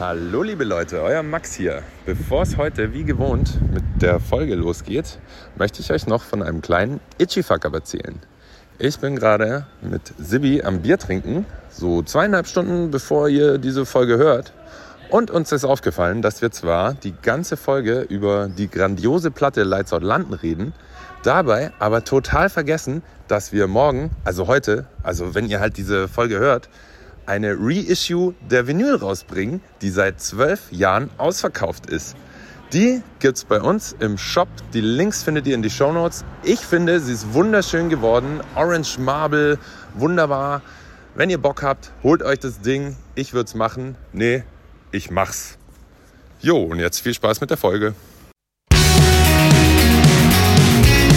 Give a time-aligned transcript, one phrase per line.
[0.00, 1.82] Hallo liebe Leute, euer Max hier.
[2.06, 5.18] Bevor es heute wie gewohnt mit der Folge losgeht,
[5.56, 8.20] möchte ich euch noch von einem kleinen Itchy-Fuck-Up erzählen.
[8.78, 14.18] Ich bin gerade mit Sibi am Bier trinken, so zweieinhalb Stunden bevor ihr diese Folge
[14.18, 14.52] hört.
[15.10, 19.92] Und uns ist aufgefallen, dass wir zwar die ganze Folge über die grandiose Platte Lights
[19.92, 20.74] Out London reden,
[21.24, 26.38] dabei aber total vergessen, dass wir morgen, also heute, also wenn ihr halt diese Folge
[26.38, 26.68] hört,
[27.28, 32.16] eine Reissue der Vinyl rausbringen, die seit zwölf Jahren ausverkauft ist.
[32.72, 34.48] Die gibt's bei uns im Shop.
[34.72, 36.24] Die Links findet ihr in die Show Notes.
[36.42, 38.40] Ich finde, sie ist wunderschön geworden.
[38.56, 39.58] Orange Marble,
[39.94, 40.62] wunderbar.
[41.14, 42.96] Wenn ihr Bock habt, holt euch das Ding.
[43.14, 43.96] Ich würde es machen.
[44.12, 44.44] Nee,
[44.90, 45.58] ich mach's.
[46.40, 47.94] Jo, und jetzt viel Spaß mit der Folge.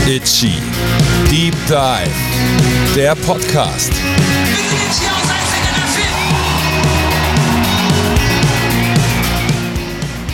[0.07, 0.55] Itchy
[1.30, 3.93] Deep Dive, der Podcast.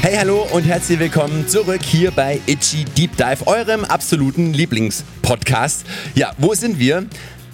[0.01, 5.85] Hey, hallo und herzlich willkommen zurück hier bei Itchy Deep Dive, eurem absoluten Lieblingspodcast.
[6.13, 7.07] Ja, wo sind wir?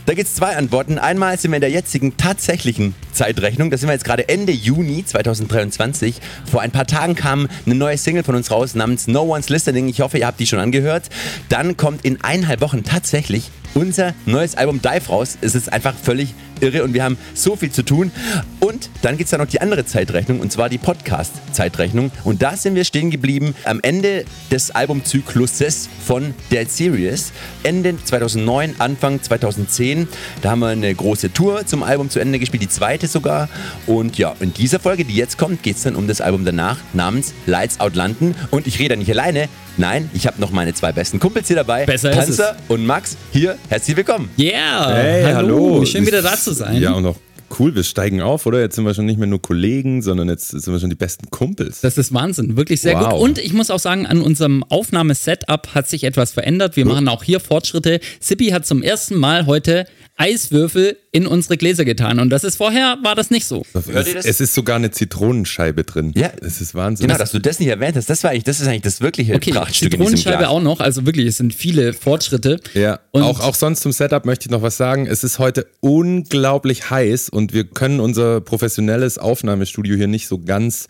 [0.05, 0.99] Da gibt es zwei Antworten.
[0.99, 3.71] Einmal sind wir in der jetzigen tatsächlichen Zeitrechnung.
[3.71, 6.19] Da sind wir jetzt gerade Ende Juni 2023.
[6.51, 9.87] Vor ein paar Tagen kam eine neue Single von uns raus namens No One's Listening.
[9.87, 11.09] Ich hoffe, ihr habt die schon angehört.
[11.47, 15.37] Dann kommt in eineinhalb Wochen tatsächlich unser neues Album Dive raus.
[15.41, 18.11] Es ist einfach völlig irre und wir haben so viel zu tun.
[18.59, 22.11] Und dann gibt es da noch die andere Zeitrechnung und zwar die Podcast-Zeitrechnung.
[22.23, 27.31] Und da sind wir stehen geblieben am Ende des Albumzykluses von Dead Serious.
[27.63, 30.07] Ende 2009, Anfang 2010.
[30.41, 33.49] Da haben wir eine große Tour zum Album zu Ende gespielt, die zweite sogar.
[33.85, 36.77] Und ja, in dieser Folge, die jetzt kommt, geht es dann um das Album danach
[36.93, 38.35] namens Lights Out London.
[38.51, 39.49] Und ich rede nicht alleine.
[39.75, 41.85] Nein, ich habe noch meine zwei besten Kumpels hier dabei.
[41.85, 43.17] Besser Panzer und Max.
[43.31, 44.29] Hier, herzlich willkommen.
[44.37, 44.93] Yeah!
[44.95, 45.85] Hey, hallo.
[45.85, 46.81] Schön wieder da zu sein.
[46.81, 47.15] Ja, und noch
[47.59, 48.59] cool, wir steigen auf, oder?
[48.61, 51.29] Jetzt sind wir schon nicht mehr nur Kollegen, sondern jetzt sind wir schon die besten
[51.29, 51.81] Kumpels.
[51.81, 53.11] Das ist Wahnsinn, wirklich sehr Wow.
[53.11, 53.19] gut.
[53.21, 56.75] Und ich muss auch sagen, an unserem Aufnahmesetup hat sich etwas verändert.
[56.75, 57.99] Wir machen auch hier Fortschritte.
[58.19, 62.19] Sippi hat zum ersten Mal heute Eiswürfel in unsere Gläser getan.
[62.19, 63.63] Und das ist vorher, war das nicht so.
[63.73, 64.25] Hört es, ihr das?
[64.25, 66.11] es ist sogar eine Zitronenscheibe drin.
[66.15, 66.31] Ja.
[66.41, 67.07] Es ist Wahnsinn.
[67.07, 69.33] Genau, dass du das nicht erwähnt hast, das war eigentlich, das ist eigentlich das wirkliche
[69.33, 70.79] Okay, Prachtstück Zitronenscheibe auch noch.
[70.79, 72.59] Also wirklich, es sind viele Fortschritte.
[72.75, 75.07] Ja, Und auch, auch sonst zum Setup möchte ich noch was sagen.
[75.07, 80.87] Es ist heute unglaublich heiß und wir können unser professionelles Aufnahmestudio hier nicht so ganz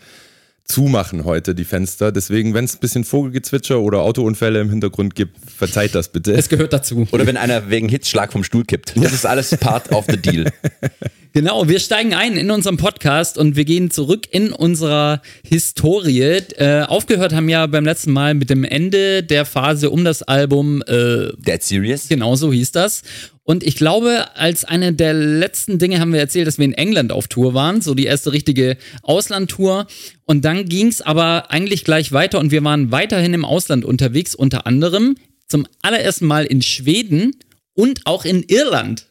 [0.66, 2.12] zumachen heute, die Fenster.
[2.12, 6.34] Deswegen, wenn es ein bisschen Vogelgezwitscher oder Autounfälle im Hintergrund gibt, verzeiht das bitte.
[6.34, 7.08] es gehört dazu.
[7.12, 8.94] Oder wenn einer wegen Hitzschlag vom Stuhl kippt.
[8.96, 10.52] Das ist alles part of the deal.
[11.36, 16.22] Genau, wir steigen ein in unserem Podcast und wir gehen zurück in unserer Historie.
[16.22, 20.84] Äh, aufgehört haben ja beim letzten Mal mit dem Ende der Phase um das Album
[20.84, 22.08] äh, Dead Serious?
[22.08, 23.02] Genau so hieß das.
[23.42, 27.12] Und ich glaube, als eine der letzten Dinge haben wir erzählt, dass wir in England
[27.12, 29.88] auf Tour waren, so die erste richtige Auslandtour.
[30.26, 34.36] Und dann ging es aber eigentlich gleich weiter und wir waren weiterhin im Ausland unterwegs,
[34.36, 35.16] unter anderem
[35.48, 37.36] zum allerersten Mal in Schweden
[37.74, 39.08] und auch in Irland.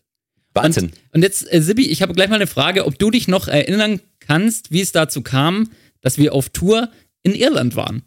[0.55, 0.87] Wahnsinn.
[0.87, 3.49] Und, und jetzt, äh, Sibi, ich habe gleich mal eine Frage, ob du dich noch
[3.49, 5.71] erinnern kannst, wie es dazu kam,
[6.01, 6.89] dass wir auf Tour
[7.23, 8.03] in Irland waren.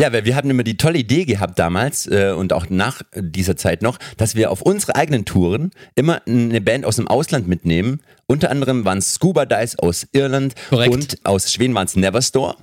[0.00, 3.56] Ja, weil wir hatten immer die tolle Idee gehabt damals äh, und auch nach dieser
[3.56, 8.00] Zeit noch, dass wir auf unsere eigenen Touren immer eine Band aus dem Ausland mitnehmen.
[8.26, 10.94] Unter anderem waren es Scuba Dice aus Irland Korrekt.
[10.94, 12.56] und aus Schweden waren es Neverstore.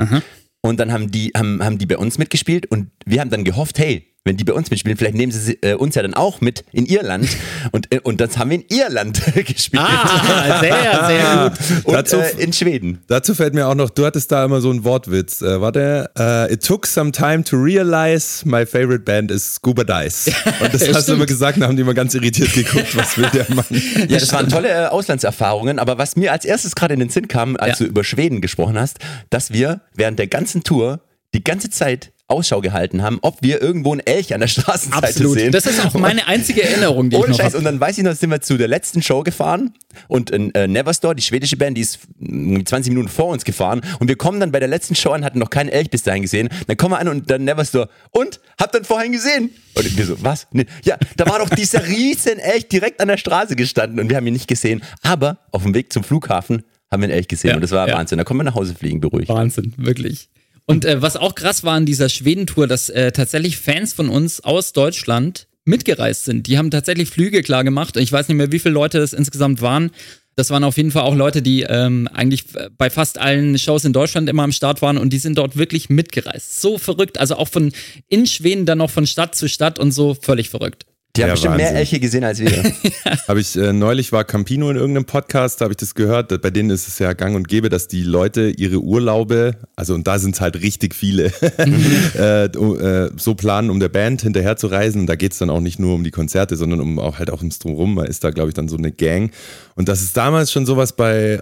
[0.62, 3.80] Und dann haben die, haben, haben die bei uns mitgespielt und wir haben dann gehofft,
[3.80, 6.66] hey, wenn die bei uns mitspielen, vielleicht nehmen sie äh, uns ja dann auch mit
[6.72, 7.30] in Irland.
[7.72, 9.84] Und, äh, und das haben wir in Irland gespielt.
[9.86, 11.86] Ah, sehr, sehr gut.
[11.86, 13.04] und Dazu- äh, in Schweden.
[13.08, 15.44] Dazu fällt mir auch noch, du hattest da immer so einen Wortwitz.
[15.44, 16.10] Äh, war der?
[16.18, 20.32] Äh, It took some time to realize my favorite band is Scuba Dice.
[20.60, 23.30] Und das hast du immer gesagt, da haben die immer ganz irritiert geguckt, was will
[23.32, 23.66] der Mann?
[23.70, 27.28] Ja, das waren tolle äh, Auslandserfahrungen, aber was mir als erstes gerade in den Sinn
[27.28, 27.86] kam, als Ja.
[27.86, 28.98] du über Schweden gesprochen hast,
[29.30, 31.02] dass wir während der ganzen Tour
[31.36, 35.34] die ganze Zeit Ausschau gehalten haben, ob wir irgendwo einen Elch an der Straßenseite Absolut.
[35.38, 35.52] sehen.
[35.52, 37.48] Das ist auch meine einzige Erinnerung, die ich Ohne noch Scheiß.
[37.48, 37.58] habe.
[37.60, 39.74] Und dann weiß ich noch, sind wir zu der letzten Show gefahren
[40.08, 43.82] und in äh, Neverstore, die schwedische Band, die ist mm, 20 Minuten vor uns gefahren
[44.00, 46.24] und wir kommen dann bei der letzten Show an, hatten noch keinen Elch bis dahin
[46.24, 46.50] gesehen.
[46.68, 49.52] Dann kommen wir an und dann Neverstore und hab dann vorhin gesehen.
[49.76, 50.48] Und wir so, was?
[50.52, 50.66] Nee.
[50.84, 54.26] Ja, da war doch dieser riesen Elch direkt an der Straße gestanden und wir haben
[54.26, 54.82] ihn nicht gesehen.
[55.04, 57.88] Aber auf dem Weg zum Flughafen haben wir einen Elch gesehen Ja, und das war
[57.88, 57.96] ja.
[57.96, 58.18] Wahnsinn.
[58.18, 59.30] Da kommen wir nach Hause fliegen, beruhigt.
[59.30, 60.30] Wahnsinn, wirklich.
[60.66, 64.42] Und äh, was auch krass war an dieser Schwedentour, dass äh, tatsächlich Fans von uns
[64.42, 66.48] aus Deutschland mitgereist sind.
[66.48, 67.98] Die haben tatsächlich Flüge klar gemacht.
[67.98, 69.92] Ich weiß nicht mehr, wie viele Leute das insgesamt waren.
[70.36, 72.46] Das waren auf jeden Fall auch Leute, die ähm, eigentlich
[72.78, 75.90] bei fast allen Shows in Deutschland immer am Start waren und die sind dort wirklich
[75.90, 76.62] mitgereist.
[76.62, 77.20] So verrückt.
[77.20, 77.72] Also auch von
[78.10, 80.86] in Schweden dann noch von Stadt zu Stadt und so völlig verrückt.
[81.16, 81.78] Die haben Ja, bestimmt mehr Wahnsinn.
[81.78, 82.52] Elche gesehen als wir.
[83.28, 86.42] Habe ich äh, neulich war Campino in irgendeinem Podcast, da habe ich das gehört.
[86.42, 90.08] Bei denen ist es ja gang und gäbe, dass die Leute ihre Urlaube, also und
[90.08, 91.26] da sind es halt richtig viele,
[92.18, 95.02] äh, äh, so planen, um der Band hinterher zu reisen.
[95.02, 97.30] Und da geht es dann auch nicht nur um die Konzerte, sondern um auch halt
[97.30, 97.96] auch ums Drumherum.
[97.96, 99.32] Man ist da, glaube ich, dann so eine Gang.
[99.76, 101.42] Und dass es damals schon sowas bei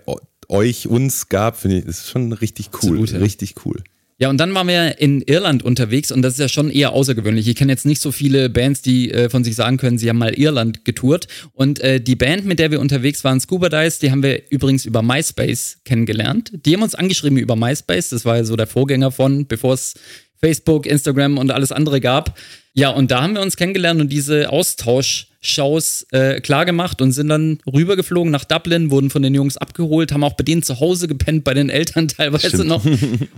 [0.50, 3.00] euch, uns gab, finde ich, ist schon richtig cool.
[3.00, 3.20] Absolut, ja.
[3.20, 3.84] Richtig cool.
[4.19, 7.48] Ja, und dann waren wir in Irland unterwegs und das ist ja schon eher außergewöhnlich.
[7.48, 10.18] Ich kenne jetzt nicht so viele Bands, die äh, von sich sagen können, sie haben
[10.18, 11.27] mal Irland getourt.
[11.54, 14.86] Und äh, die Band, mit der wir unterwegs waren, Scuba Dice, die haben wir übrigens
[14.86, 16.51] über MySpace kennengelernt.
[16.65, 19.95] Die haben uns angeschrieben über MySpace, das war ja so der Vorgänger von, bevor es
[20.44, 22.38] Facebook, Instagram und alles andere gab.
[22.74, 27.30] Ja, und da haben wir uns kennengelernt und diese Austauschshows äh, klar gemacht und sind
[27.30, 31.07] dann rübergeflogen nach Dublin, wurden von den Jungs abgeholt, haben auch bei denen zu Hause
[31.07, 32.84] gepennt, bei den Eltern teilweise noch.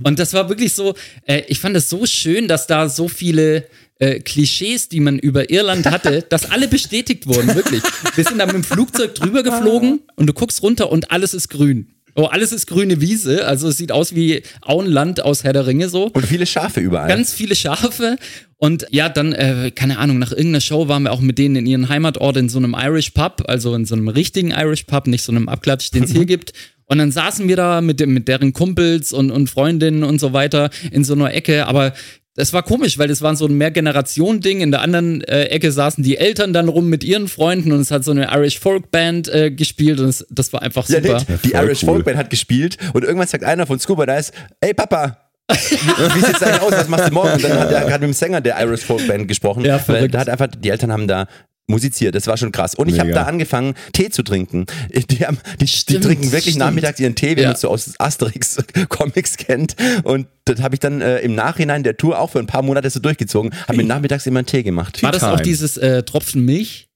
[0.03, 0.95] Und das war wirklich so,
[1.27, 3.67] äh, ich fand es so schön, dass da so viele
[3.99, 7.83] äh, Klischees, die man über Irland hatte, dass alle bestätigt wurden, wirklich.
[8.15, 11.49] Wir sind da mit dem Flugzeug drüber geflogen und du guckst runter und alles ist
[11.49, 11.94] grün.
[12.17, 15.89] Oh, alles ist grüne Wiese, also es sieht aus wie Auenland aus Herr der Ringe
[15.89, 16.05] so.
[16.05, 17.09] Und viele Schafe überall.
[17.09, 18.15] Ganz viele Schafe.
[18.57, 21.65] Und ja, dann, äh, keine Ahnung, nach irgendeiner Show waren wir auch mit denen in
[21.65, 25.23] ihren Heimatort in so einem Irish Pub, also in so einem richtigen Irish Pub, nicht
[25.23, 26.53] so einem Abklatsch, den es hier gibt.
[26.85, 30.31] Und dann saßen wir da mit, dem, mit deren Kumpels und, und Freundinnen und so
[30.31, 31.93] weiter in so einer Ecke, aber
[32.35, 34.59] das war komisch, weil das war so ein Mehrgeneration-Ding.
[34.59, 37.91] In der anderen äh, Ecke saßen die Eltern dann rum mit ihren Freunden und es
[37.91, 41.15] hat so eine Irish Folk Band äh, gespielt und es, das war einfach ja, super.
[41.15, 41.45] nicht.
[41.45, 41.89] Die voll Irish cool.
[41.89, 45.17] Folkband hat gespielt und irgendwann sagt einer von Scuba Dice, ey Papa,
[45.47, 46.71] wie wie sieht's eigentlich aus?
[46.73, 47.33] Was machst du morgen?
[47.33, 49.63] Und dann hat er gerade mit dem Sänger der Irish Folk Band gesprochen.
[49.63, 51.27] Ja, weil da hat einfach, die Eltern haben da
[51.67, 52.75] musiziert, das war schon krass.
[52.75, 54.65] Und ich habe da angefangen, Tee zu trinken.
[55.09, 56.59] Die, haben, die, die Stimmt, trinken wirklich stimmt.
[56.59, 57.47] nachmittags ihren Tee, wie Ja.
[57.47, 59.75] man es so aus Asterix-Comics kennt.
[60.03, 62.89] Und das habe ich dann äh, im Nachhinein der Tour auch für ein paar Monate
[62.89, 63.51] so durchgezogen.
[63.67, 65.01] Habe mir nachmittags immer einen Tee gemacht.
[65.03, 66.87] War das auch dieses äh, Tropfen Milch?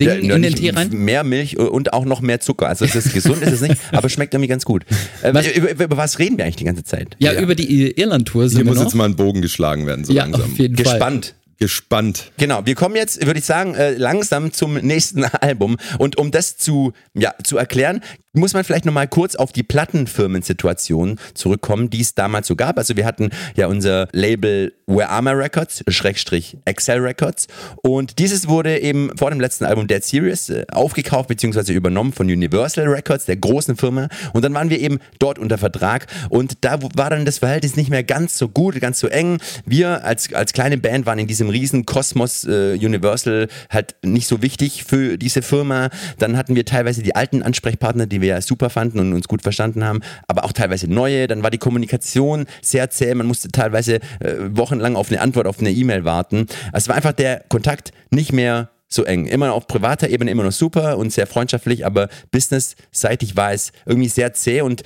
[0.00, 0.90] Ding Ja, in den nicht Tee rein?
[0.90, 2.68] Mehr Milch und auch noch mehr Zucker.
[2.68, 4.84] Also es ist gesund, ist es nicht, aber schmeckt irgendwie ganz gut.
[5.22, 7.16] Äh, Was- über, über, über was reden wir eigentlich die ganze Zeit?
[7.18, 8.84] Ja, über die Irland-Tour sind Hier wir muss noch.
[8.84, 10.42] jetzt mal ein Bogen geschlagen werden, so ja, langsam.
[10.52, 11.22] auf jeden Fall.
[11.58, 12.30] Gespannt.
[12.36, 15.76] Genau, wir kommen jetzt, würde ich sagen, äh, langsam zum nächsten Album.
[15.98, 18.00] Und um das zu, ja, zu erklären,
[18.38, 22.78] muss man vielleicht nochmal kurz auf die Plattenfirmensituation zurückkommen, die es damals so gab.
[22.78, 27.46] Also wir hatten ja unser Label Where My Records, Schrägstrich Excel Records.
[27.82, 31.72] Und dieses wurde eben vor dem letzten Album Dead Serious äh, aufgekauft bzw.
[31.72, 34.08] übernommen von Universal Records, der großen Firma.
[34.32, 36.06] Und dann waren wir eben dort unter Vertrag.
[36.30, 39.38] Und da war dann das Verhältnis nicht mehr ganz so gut, ganz so eng.
[39.66, 44.42] Wir als, als kleine Band waren in diesem riesen Kosmos äh, Universal halt nicht so
[44.42, 45.90] wichtig für diese Firma.
[46.18, 49.42] Dann hatten wir teilweise die alten Ansprechpartner, die wir ja super fanden und uns gut
[49.42, 51.26] verstanden haben, aber auch teilweise neue.
[51.26, 53.14] Dann war die Kommunikation sehr zäh.
[53.14, 56.46] Man musste teilweise äh, wochenlang auf eine Antwort auf eine E-Mail warten.
[56.72, 59.26] Es war einfach der Kontakt nicht mehr so eng.
[59.26, 64.08] Immer auf privater Ebene immer noch super und sehr freundschaftlich, aber businessseitig war es irgendwie
[64.08, 64.82] sehr zäh und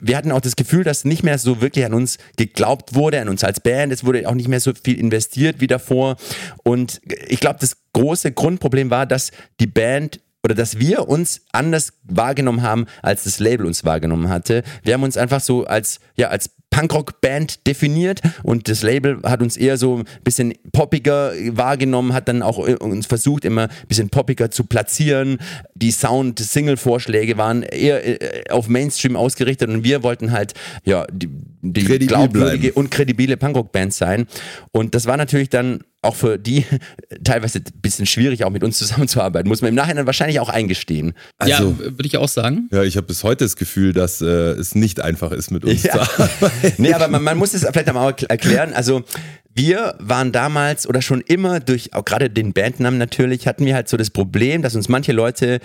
[0.00, 3.28] wir hatten auch das Gefühl, dass nicht mehr so wirklich an uns geglaubt wurde, an
[3.28, 3.92] uns als Band.
[3.92, 6.16] Es wurde auch nicht mehr so viel investiert wie davor
[6.64, 11.92] und ich glaube, das große Grundproblem war, dass die Band oder dass wir uns anders
[12.04, 14.62] wahrgenommen haben, als das Label uns wahrgenommen hatte.
[14.84, 19.56] Wir haben uns einfach so als, ja, als Punkrock-Band definiert und das Label hat uns
[19.56, 24.08] eher so ein bisschen poppiger wahrgenommen, hat dann auch äh, uns versucht, immer ein bisschen
[24.08, 25.38] poppiger zu platzieren.
[25.74, 30.54] Die Sound-Single-Vorschläge waren eher äh, auf Mainstream ausgerichtet und wir wollten halt,
[30.84, 31.28] ja, die,
[31.62, 32.76] die glaubwürdige bleiben.
[32.76, 34.26] und kredibile Punkrock-Band sein.
[34.70, 36.64] Und das war natürlich dann auch für die
[37.24, 39.48] teilweise ein bisschen schwierig, auch mit uns zusammenzuarbeiten.
[39.48, 41.14] Muss man im Nachhinein wahrscheinlich auch eingestehen.
[41.44, 42.68] ja, Also- würde ich auch sagen.
[42.72, 45.82] Ja, ich habe bis heute das Gefühl, dass äh, es nicht einfach ist mit uns
[45.82, 46.08] zu Ja.
[46.78, 48.72] nee, aber man, man muss es vielleicht einmal erkl- erklären.
[48.72, 49.02] Also
[49.54, 53.88] wir waren damals oder schon immer durch, auch gerade den Bandnamen natürlich, hatten wir halt
[53.88, 55.60] so das Problem, dass uns manche Leute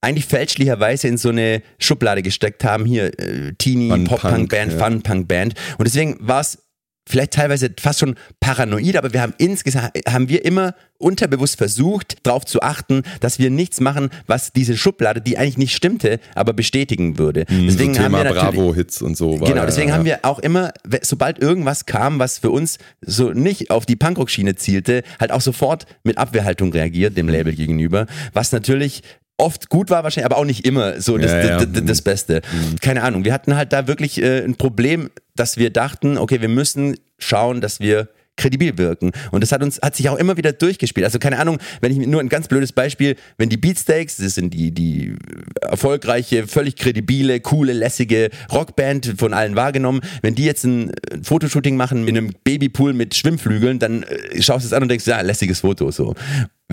[0.00, 4.84] eigentlich fälschlicherweise in so eine Schublade gesteckt haben, hier äh, Teenie, Fun Pop-Punk-Band, Punk, ja.
[4.86, 5.54] Fun-Punk-Band.
[5.78, 6.58] Und deswegen war es
[7.06, 12.44] vielleicht teilweise fast schon paranoid, aber wir haben insgesamt, haben wir immer unterbewusst versucht, darauf
[12.44, 17.18] zu achten, dass wir nichts machen, was diese Schublade, die eigentlich nicht stimmte, aber bestätigen
[17.18, 17.44] würde.
[17.48, 19.40] Deswegen Mhm, so Thema Bravo-Hits und so.
[19.40, 19.96] War Genau, ja, deswegen ja.
[19.96, 24.54] haben wir auch immer, sobald irgendwas kam, was für uns so nicht auf die Punkrock-Schiene
[24.54, 29.02] zielte, halt auch sofort mit Abwehrhaltung reagiert, dem Label gegenüber, was natürlich
[29.42, 31.66] oft gut war wahrscheinlich, aber auch nicht immer so das, Ja, ja.
[31.66, 32.42] das, das, Beste.
[32.80, 36.48] Keine Ahnung, wir hatten halt da wirklich äh, ein Problem, dass wir dachten, okay, wir
[36.48, 39.12] müssen schauen, dass wir kredibil wirken.
[39.30, 41.04] Und das hat uns, hat sich auch immer wieder durchgespielt.
[41.04, 44.54] Also keine Ahnung, wenn ich nur ein ganz blödes Beispiel, wenn die Beatsteaks, das sind
[44.54, 45.16] die, die
[45.60, 51.76] erfolgreiche, völlig kredibile, coole, lässige Rockband von allen wahrgenommen, wenn die jetzt ein äh, Fotoshooting
[51.76, 55.20] machen in einem Babypool mit Schwimmflügeln, dann äh, schaust du es an und denkst, ja,
[55.20, 56.14] lässiges Foto, so.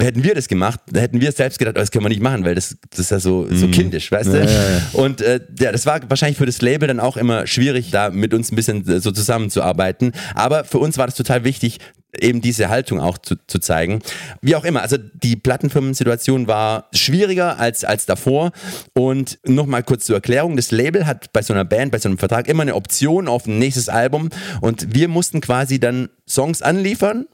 [0.01, 2.43] Hätten wir das gemacht, da hätten wir selbst gedacht, oh, das können wir nicht machen,
[2.45, 3.71] weil das, das ist ja so, so Mhm.
[3.71, 4.81] kindisch, weißt du?
[4.93, 8.33] Und äh, ja, das war wahrscheinlich für das Label dann auch immer schwierig, da mit
[8.33, 10.11] uns ein bisschen äh, so zusammenzuarbeiten.
[10.35, 11.79] Aber für uns war das total wichtig,
[12.19, 13.99] eben diese Haltung auch zu, zu zeigen.
[14.41, 18.51] Wie auch immer, also die Plattenfirmensituation war schwieriger als, als davor.
[18.93, 22.17] Und nochmal kurz zur Erklärung, das Label hat bei so einer Band, bei so einem
[22.17, 24.29] Vertrag immer eine Option auf ein nächstes Album
[24.61, 27.27] und wir mussten quasi dann Songs anliefern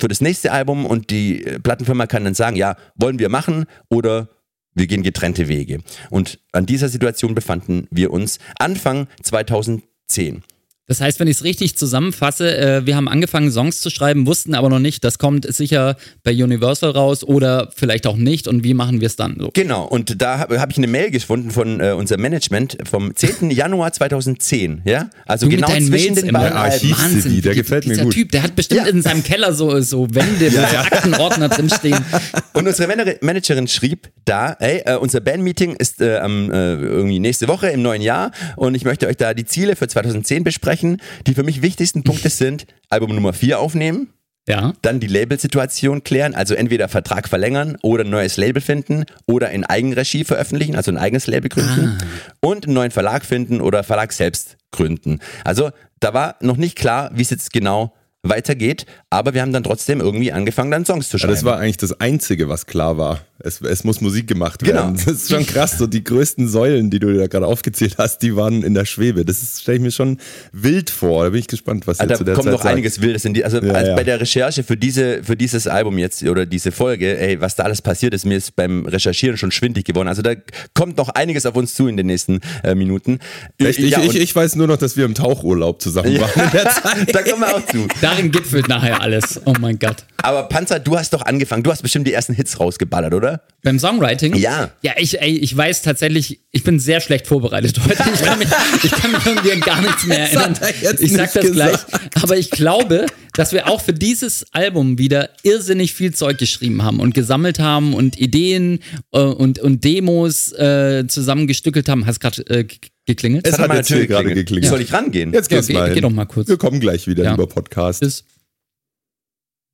[0.00, 3.66] für das nächste Album und die äh, Plattenfirma kann dann sagen, ja, wollen wir machen
[3.88, 4.28] oder
[4.74, 5.80] wir gehen getrennte Wege.
[6.10, 10.42] Und an dieser Situation befanden wir uns Anfang 2010.
[10.88, 14.54] Das heißt, wenn ich es richtig zusammenfasse, äh, wir haben angefangen, Songs zu schreiben, wussten
[14.54, 18.72] aber noch nicht, das kommt sicher bei Universal raus oder vielleicht auch nicht und wie
[18.72, 19.50] machen wir es dann so?
[19.52, 23.50] Genau, und da habe hab ich eine Mail gefunden von äh, unserem Management vom 10.
[23.50, 24.80] Januar 2010.
[24.86, 25.10] Ja?
[25.26, 26.98] Also Du genau zwischen Mails den beiden Archiv-.
[26.98, 28.14] Archiv-CD, der gefällt mir dieser gut.
[28.14, 28.86] Typ, der hat bestimmt Ja.
[28.86, 31.98] in seinem Keller so, so Wände, wo so Aktenordner drinstehen.
[32.54, 37.18] Und unsere Manager- Managerin schrieb da, ey, äh, unser Bandmeeting ist äh, am, äh, irgendwie
[37.20, 40.77] nächste Woche im neuen Jahr und ich möchte euch da die Ziele für 2010 besprechen.
[41.26, 44.08] Die für mich wichtigsten Punkte sind Album Nummer 4 aufnehmen,
[44.48, 44.72] Ja.
[44.82, 49.64] dann die Labelsituation klären, also entweder Vertrag verlängern oder ein neues Label finden oder in
[49.64, 51.98] Eigenregie veröffentlichen, also ein eigenes Label gründen
[52.40, 55.18] und einen neuen Verlag finden oder Verlag selbst gründen.
[55.44, 55.70] Also
[56.00, 57.94] da war noch nicht klar, wie es jetzt genau
[58.24, 61.34] weitergeht, aber wir haben dann trotzdem irgendwie angefangen, dann Songs zu schreiben.
[61.34, 63.20] das war eigentlich das Einzige, was klar war.
[63.40, 64.94] Es, es muss Musik gemacht werden.
[64.96, 65.04] Genau.
[65.04, 65.78] Das ist schon krass.
[65.78, 69.24] So die größten Säulen, die du da gerade aufgezählt hast, die waren in der Schwebe.
[69.24, 70.18] Das stelle ich mir schon
[70.50, 71.22] wild vor.
[71.22, 72.72] Da bin ich gespannt, was ihr Ah, da zu der kommt Zeit noch sagt.
[72.74, 73.94] einiges Wildes in die, also Ja, als ja.
[73.94, 77.62] bei der Recherche für diese, für dieses Album jetzt oder diese Folge, ey, was da
[77.62, 80.08] alles passiert ist, mir ist beim Recherchieren schon schwindig geworden.
[80.08, 80.32] Also da
[80.74, 83.20] kommt noch einiges auf uns zu in den nächsten äh, Minuten.
[83.58, 83.78] Echt?
[83.78, 86.50] Ich, Ja, ich, und- ich weiß nur noch, dass wir im Tauchurlaub zusammen waren in
[86.50, 87.14] der Zeit.
[87.14, 87.86] da kommen wir auch zu.
[88.08, 89.40] Darin gipfelt nachher alles.
[89.44, 90.04] Oh mein Gott.
[90.22, 91.62] Aber Panzer, du hast doch angefangen.
[91.62, 93.42] Du hast bestimmt die ersten Hits rausgeballert, oder?
[93.62, 94.34] Beim Songwriting?
[94.36, 94.70] Ja.
[94.82, 98.02] Ja, ich, ey, ich weiß tatsächlich, ich bin sehr schlecht vorbereitet heute.
[98.14, 98.48] Ich kann mich,
[98.82, 100.54] ich kann mich irgendwie an gar nichts mehr erinnern.
[100.54, 101.72] hat er jetzt Ich sag nicht das gleich.
[101.72, 102.22] gesagt.
[102.22, 107.00] Aber ich glaube, dass wir auch für dieses Album wieder irrsinnig viel Zeug geschrieben haben
[107.00, 108.80] und gesammelt haben und Ideen
[109.12, 112.06] äh, und, und Demos äh, zusammengestückelt haben.
[112.06, 112.66] Hast gerade äh,
[113.08, 113.44] geklingelt?
[113.46, 114.70] Es hat mal jetzt hier natürlich gerade geklingelt.
[114.70, 115.32] Soll ich rangehen?
[115.32, 115.88] Jetzt geht's Ja, geh- mal.
[115.88, 116.02] geh hin.
[116.02, 116.46] doch mal kurz.
[116.48, 117.32] Wir kommen gleich wieder, Ja.
[117.32, 118.02] lieber Podcast.
[118.02, 118.24] Tschüss.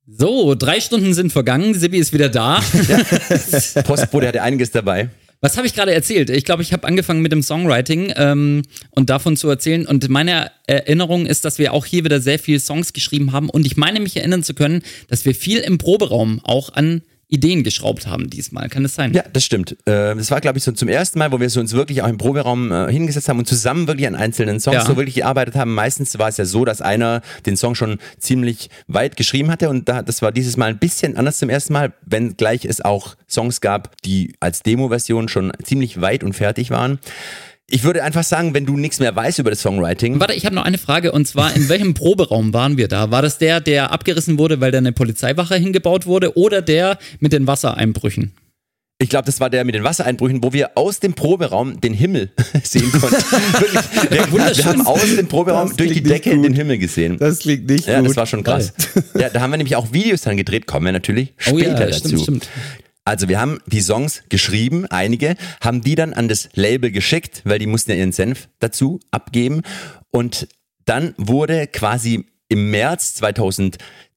[0.07, 1.73] So, drei Stunden sind vergangen.
[1.73, 2.59] Sibi ist wieder da.
[3.85, 5.09] Postbote hatte einiges dabei.
[5.41, 6.29] Was habe ich gerade erzählt?
[6.29, 9.85] Ich glaube, ich habe angefangen mit dem Songwriting ähm, und davon zu erzählen.
[9.85, 13.49] Und meine Erinnerung ist, dass wir auch hier wieder sehr viele Songs geschrieben haben.
[13.49, 17.63] Und ich meine mich erinnern zu können, dass wir viel im Proberaum auch an Ideen
[17.63, 18.69] geschraubt haben diesmal.
[18.69, 19.13] Kann das sein?
[19.13, 19.71] Ja, das stimmt.
[19.85, 22.07] Äh, Das war, glaube ich, so zum ersten Mal, wo wir so uns wirklich auch
[22.07, 24.85] im Proberaum äh, hingesetzt haben und zusammen wirklich an einzelnen Songs Ja.
[24.85, 25.73] so wirklich gearbeitet haben.
[25.73, 29.89] Meistens war es ja so, dass einer den Song schon ziemlich weit geschrieben hatte und
[29.89, 33.59] da, das war dieses Mal ein bisschen anders zum ersten Mal, wenngleich es auch Songs
[33.61, 36.99] gab, die als Demo-Version schon ziemlich weit und fertig waren.
[37.69, 40.53] Ich würde einfach sagen, wenn du nichts mehr weißt über das Songwriting, Warte, ich habe
[40.53, 43.09] noch eine Frage und zwar, in welchem Proberaum waren wir da?
[43.09, 47.33] War das der, der abgerissen wurde, weil da eine Polizeiwache hingebaut wurde oder der mit
[47.33, 48.33] den Wassereinbrüchen?
[48.97, 52.29] Ich glaube, das war der mit den Wassereinbrüchen, wo wir aus dem Proberaum den Himmel
[52.63, 53.15] sehen konnten.
[53.59, 54.57] Wirklich, wir, Wunderschön.
[54.63, 56.45] wir haben aus dem Proberaum Das durch die Decke gut.
[56.45, 57.17] den Himmel gesehen.
[57.17, 58.09] Das klingt nicht ja, gut.
[58.09, 58.73] das war schon krass.
[59.19, 61.87] Ja, da haben wir nämlich auch Videos dann gedreht, kommen wir natürlich Oh später ja,
[61.87, 62.07] dazu.
[62.07, 62.49] stimmt, stimmt.
[63.05, 67.59] Also wir haben die Songs geschrieben, einige, haben die dann an das Label geschickt, weil
[67.59, 69.61] die mussten ja ihren Senf dazu abgeben.
[70.11, 70.47] Und
[70.85, 73.13] dann wurde quasi im März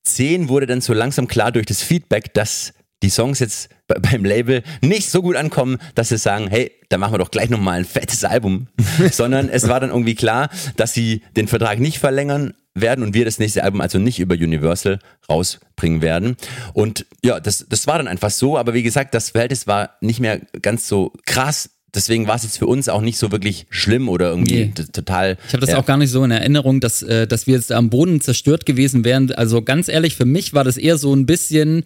[0.04, 4.25] 2010 wurde dann so langsam klar durch das Feedback, dass die Songs jetzt be- beim
[4.25, 7.78] Label nicht so gut ankommen, dass sie sagen, hey, da machen wir doch gleich nochmal
[7.80, 8.68] ein fettes Album.
[9.12, 13.25] Sondern es war dann irgendwie klar, dass sie den Vertrag nicht verlängern werden und wir
[13.25, 16.37] das nächste Album also nicht über Universal rausbringen werden.
[16.73, 18.58] Und ja, das, das war dann einfach so.
[18.58, 21.70] Aber wie gesagt, das Verhältnis war nicht mehr ganz so krass.
[21.94, 24.85] Deswegen war es jetzt für uns auch nicht so wirklich schlimm oder irgendwie Nee.
[24.92, 25.38] total.
[25.47, 25.78] Ich habe das ja.
[25.78, 29.04] auch gar nicht so in Erinnerung, dass, äh, dass wir jetzt am Boden zerstört gewesen
[29.04, 29.32] wären.
[29.32, 31.85] Also ganz ehrlich, für mich war das eher so ein bisschen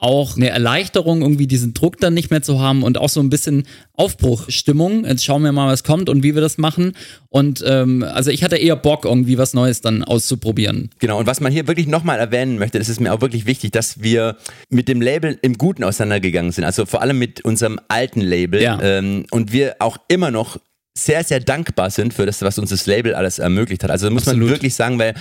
[0.00, 3.28] auch eine Erleichterung, irgendwie diesen Druck dann nicht mehr zu haben und auch so ein
[3.28, 3.64] bisschen
[3.94, 5.04] Aufbruchstimmung.
[5.04, 6.94] Jetzt schauen wir mal, was kommt und wie wir das machen.
[7.28, 10.88] Und ähm, also ich hatte eher Bock, irgendwie was Neues dann auszuprobieren.
[10.98, 13.72] Genau, und was man hier wirklich nochmal erwähnen möchte, das ist mir auch wirklich wichtig,
[13.72, 14.36] dass wir
[14.70, 16.64] mit dem Label im Guten auseinandergegangen sind.
[16.64, 18.62] Also vor allem mit unserem alten Label.
[18.62, 18.80] Ja.
[18.82, 20.58] Ähm, und wir auch immer noch
[21.04, 23.90] sehr, sehr dankbar sind für das, was uns das Label alles ermöglicht hat.
[23.90, 24.40] Also muss Absolut.
[24.40, 25.14] man wirklich sagen, weil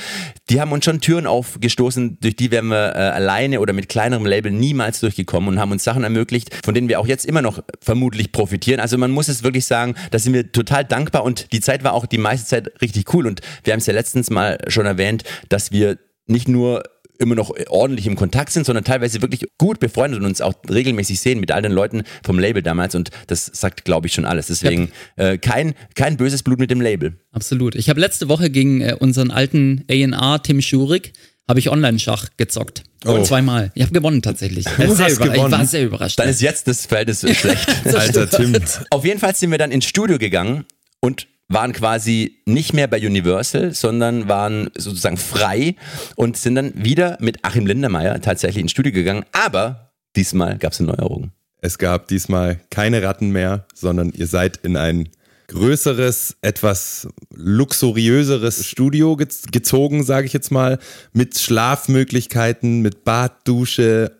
[0.49, 4.25] die haben uns schon Türen aufgestoßen, durch die wären wir äh, alleine oder mit kleinerem
[4.25, 7.61] Label niemals durchgekommen und haben uns Sachen ermöglicht, von denen wir auch jetzt immer noch
[7.81, 8.79] vermutlich profitieren.
[8.79, 11.93] Also man muss es wirklich sagen, da sind wir total dankbar und die Zeit war
[11.93, 15.23] auch die meiste Zeit richtig cool und wir haben es ja letztens mal schon erwähnt,
[15.49, 16.83] dass wir nicht nur
[17.19, 21.19] immer noch ordentlich im Kontakt sind, sondern teilweise wirklich gut befreundet und uns auch regelmäßig
[21.19, 24.47] sehen mit all den Leuten vom Label damals und das sagt, glaube ich, schon alles.
[24.47, 27.19] Deswegen äh, kein, kein böses Blut mit dem Label.
[27.31, 27.75] Absolut.
[27.75, 31.13] Ich habe letzte Woche gegen äh, unseren alten A&R Tim Schurig
[31.47, 32.83] habe ich Online-Schach gezockt.
[33.05, 33.23] Oh.
[33.23, 33.71] Zweimal.
[33.73, 34.65] Ich habe gewonnen tatsächlich.
[34.65, 35.51] Du Sehr hast über- Ich gewonnen.
[35.51, 36.19] war sehr überrascht.
[36.19, 37.67] Dann ist jetzt das Verhältnis schlecht.
[37.85, 38.55] Alter Tim.
[38.91, 40.65] Auf jeden Fall sind wir dann ins Studio gegangen
[41.01, 45.75] und waren quasi nicht mehr bei Universal, sondern waren sozusagen frei
[46.15, 49.25] und sind dann wieder mit Achim Lindermeier tatsächlich ins Studio gegangen.
[49.31, 51.31] Aber diesmal gab es eine Neuerung.
[51.61, 55.09] Es gab diesmal keine Ratten mehr, sondern ihr seid in ein
[55.47, 60.77] größeres, etwas luxuriöseres Studio gez gezogen, sage ich jetzt mal,
[61.11, 64.18] mit Schlafmöglichkeiten, mit Bad, Dusche,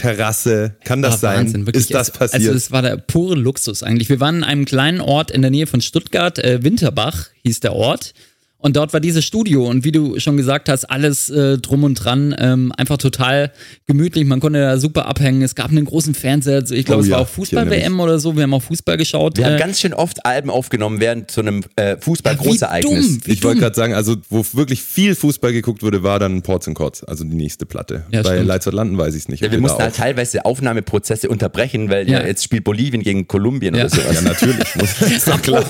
[0.00, 0.74] Terrasse.
[0.84, 1.38] Kann das Ah, sein?
[1.46, 1.84] Wahnsinn, wirklich.
[1.84, 2.42] Ist das Es- passiert?
[2.42, 4.08] Also es war der pure Luxus eigentlich.
[4.08, 7.74] Wir waren in einem kleinen Ort in der Nähe von Stuttgart, äh, Winterbach hieß der
[7.74, 8.12] Ort.
[8.60, 11.94] Und dort war dieses Studio und wie du schon gesagt hast, alles äh, drum und
[11.94, 13.52] dran, ähm, einfach total
[13.86, 14.24] gemütlich.
[14.26, 15.42] Man konnte da super abhängen.
[15.42, 16.56] Es gab einen großen Fernseher.
[16.60, 18.36] Also ich glaube, Oh es ja, war auch Fußball-WM oder so.
[18.36, 19.38] Wir haben auch Fußball geschaut.
[19.38, 23.18] Wir haben Äh, ganz schön oft Alben aufgenommen während so einem äh, Fußball-Großereignis.
[23.24, 26.68] wie ich wollte gerade sagen, also wo wirklich viel Fußball geguckt wurde, war dann Ports
[26.68, 28.04] and Courts, also die nächste Platte.
[28.12, 29.42] Ja, Bei Out London weiß ich es nicht.
[29.42, 32.20] Ja, wir mussten da halt teilweise Aufnahmeprozesse unterbrechen, weil ja.
[32.20, 32.26] Ja.
[32.26, 33.86] jetzt spielt Bolivien gegen Kolumbien Ja.
[33.86, 34.14] oder sowas.
[34.14, 34.74] Ja, natürlich.
[34.76, 35.64] Muss, ist doch klar.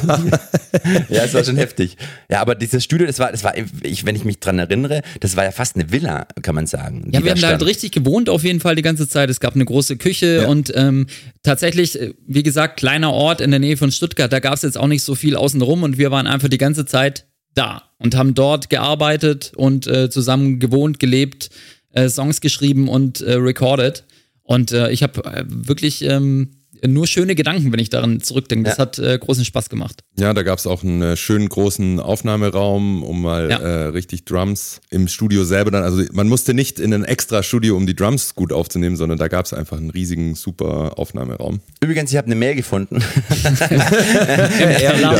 [1.08, 1.96] Ja, es war schon heftig.
[2.28, 5.36] Ja, aber dieses Studio, das war, das war, ich, wenn ich mich dran erinnere, das
[5.36, 7.08] war ja fast eine Villa, kann man sagen.
[7.12, 9.30] Ja, wir haben da halt richtig gewohnt auf jeden Fall die ganze Zeit.
[9.30, 10.48] Es gab eine große Küche Ja.
[10.48, 11.06] und ähm,
[11.42, 14.32] tatsächlich, äh, wie gesagt, kleiner Ort in der Nähe von Stuttgart.
[14.32, 16.86] Da gab es jetzt auch nicht so viel außenrum und wir waren einfach die ganze
[16.86, 21.50] Zeit da und haben dort gearbeitet und äh, zusammen gewohnt, gelebt,
[21.92, 24.04] äh, Songs geschrieben und äh, recorded.
[24.42, 28.68] Und äh, ich habe äh, wirklich ähm, nur schöne Gedanken, wenn ich daran zurückdenke.
[28.70, 28.82] Das Ja.
[28.82, 30.00] hat äh, großen Spaß gemacht.
[30.18, 33.58] Ja, da gab es auch einen äh, schönen großen Aufnahmeraum, um mal Ja.
[33.58, 35.82] äh, richtig Drums im Studio selber dann.
[35.82, 39.28] Also man musste nicht in ein extra Studio, um die Drums gut aufzunehmen, sondern da
[39.28, 41.60] gab es einfach einen riesigen, super Aufnahmeraum.
[41.82, 42.98] Übrigens, ich habe eine Mail gefunden.
[44.80, 44.92] Ja.
[44.92, 45.14] genau.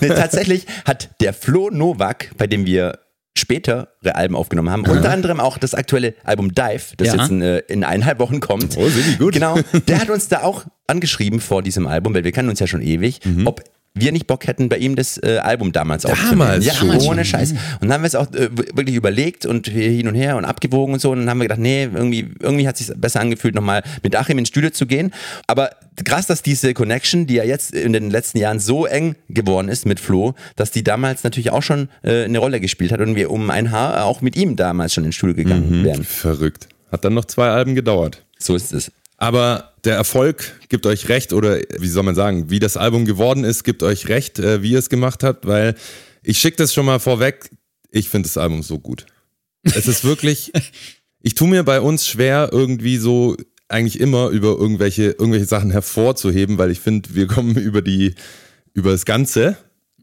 [0.00, 2.98] Nee, tatsächlich hat der Flo Novak, bei dem wir
[3.36, 7.14] spätere Alben aufgenommen haben, unter anderem auch das aktuelle Album Dive, das Ja.
[7.16, 8.76] jetzt in, äh, in eineinhalb Wochen kommt.
[8.76, 9.34] Oh, sind die gut.
[9.34, 9.56] Genau,
[9.88, 12.82] der hat uns da auch angeschrieben vor diesem Album, weil wir kennen uns ja schon
[12.82, 13.62] ewig, ob
[13.94, 16.38] wir nicht Bock hätten, bei ihm das äh, Album damals aufzunehmen.
[16.38, 16.90] Damals Ja, schon.
[16.98, 17.52] ohne Scheiß.
[17.52, 20.94] Und dann haben wir es auch äh, wirklich überlegt und hin und her und abgewogen
[20.94, 21.10] und so.
[21.10, 24.14] Und dann haben wir gedacht, nee, irgendwie, irgendwie hat es sich besser angefühlt, nochmal mit
[24.14, 25.12] Achim ins Studio zu gehen.
[25.48, 25.70] Aber
[26.04, 29.86] krass, dass diese Connection, die ja jetzt in den letzten Jahren so eng geworden ist
[29.86, 33.30] mit Flo, dass die damals natürlich auch schon äh, eine Rolle gespielt hat und wir
[33.30, 36.04] um ein Haar auch mit ihm damals schon ins Studio gegangen wären.
[36.04, 36.68] Verrückt.
[36.92, 38.24] Hat dann noch zwei Alben gedauert.
[38.38, 38.92] So ist es.
[39.20, 43.44] Aber der Erfolg gibt euch recht, oder wie soll man sagen, wie das Album geworden
[43.44, 45.74] ist, gibt euch recht, äh, wie ihr es gemacht habt, weil
[46.22, 47.50] ich schicke das schon mal vorweg,
[47.90, 49.04] ich finde das Album so gut.
[49.62, 50.52] Es ist wirklich,
[51.22, 53.36] ich tue mir bei uns schwer, irgendwie so
[53.68, 58.14] eigentlich immer über irgendwelche, irgendwelche Sachen hervorzuheben, weil ich finde, wir kommen über die,
[58.72, 59.58] über das Ganze.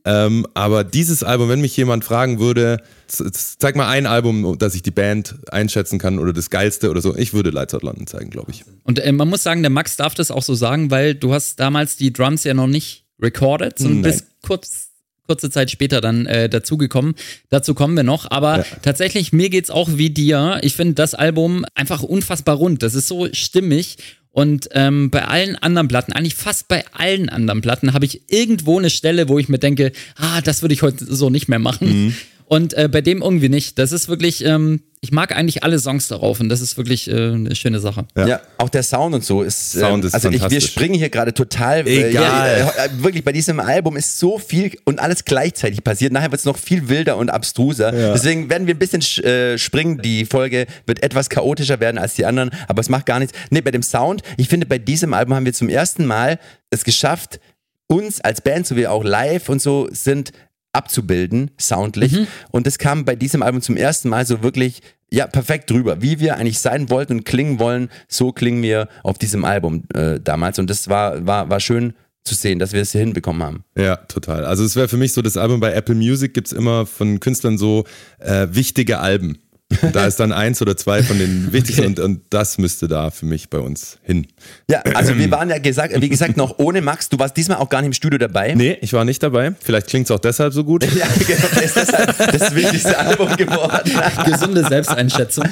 [0.08, 4.82] Ähm, aber dieses Album, wenn mich jemand fragen würde, zeig mal ein Album, dass ich
[4.82, 8.30] die Band einschätzen kann oder das geilste oder so, ich würde Lights Out London zeigen,
[8.30, 8.64] glaube ich.
[8.84, 11.60] Und äh, man muss sagen, der Max darf das auch so sagen, weil du hast
[11.60, 14.92] damals die Drums ja noch nicht recorded, sondern bis kurz,
[15.28, 17.16] kurze Zeit später dann äh, dazugekommen.
[17.50, 18.32] Dazu kommen wir noch.
[18.32, 18.66] Aber Ja.
[18.82, 20.60] tatsächlich, mir geht's auch wie dir.
[20.62, 22.82] Ich finde das Album einfach unfassbar rund.
[22.82, 23.98] Das ist so stimmig.
[24.38, 28.78] Und ähm, bei allen anderen Platten, eigentlich fast bei allen anderen Platten, habe ich irgendwo
[28.78, 32.16] eine Stelle, wo ich mir denke, ah, das würde ich heute so nicht mehr machen.
[32.50, 33.78] Und äh, bei dem irgendwie nicht.
[33.78, 37.14] Das ist wirklich, ähm, ich mag eigentlich alle Songs darauf und das ist wirklich äh,
[37.34, 38.06] eine schöne Sache.
[38.16, 38.40] Ja.
[38.58, 39.74] auch der Sound und so ist.
[39.74, 41.86] Sound ähm, ist also ich, wir springen hier gerade total.
[41.86, 42.60] äh, Egal.
[42.60, 46.14] Ja, äh, wirklich, bei diesem Album ist so viel und alles gleichzeitig passiert.
[46.14, 47.92] Nachher wird es noch viel wilder und abstruser.
[47.92, 50.02] Deswegen werden wir ein bisschen sch- äh, springen.
[50.02, 53.38] Die Folge wird etwas chaotischer werden als die anderen, aber es macht gar nichts.
[53.50, 56.86] Nee, bei dem Sound, ich finde, bei diesem Album haben wir zum ersten Mal es
[56.86, 57.42] geschafft,
[57.88, 60.32] uns als Band, so wie auch live und so, sind
[60.74, 62.14] abzubilden, soundlich.
[62.14, 62.28] Mhm.
[62.52, 66.02] Und das kam bei diesem Album zum ersten Mal so wirklich, ja, perfekt drüber.
[66.02, 70.20] Wie wir eigentlich sein wollten und klingen wollen, so klingen wir auf diesem Album äh,
[70.20, 70.60] damals.
[70.60, 71.94] Und das war, war, war schön
[72.28, 73.64] zu sehen, dass wir es hier hinbekommen haben.
[73.78, 74.46] Ja, total.
[74.46, 77.58] Also es wäre für mich so, das Album bei Apple Music gibt's immer von Künstlern
[77.58, 77.86] so
[78.20, 79.40] äh, wichtige Alben.
[79.82, 83.12] Und da ist dann eins oder zwei von den wichtigsten und, und das müsste da
[83.12, 84.26] für mich bei uns hin.
[84.72, 87.10] Ja, also wir waren ja gesagt, wie gesagt noch ohne Max.
[87.10, 88.54] Du warst diesmal auch gar nicht im Studio dabei.
[88.56, 89.54] Nee, ich war nicht dabei.
[89.60, 90.86] Vielleicht klingt's auch deshalb so gut.
[90.98, 93.92] Ja, genau, das ist deshalb das wichtigste Album geworden.
[94.26, 95.44] Gesunde Selbsteinschätzung.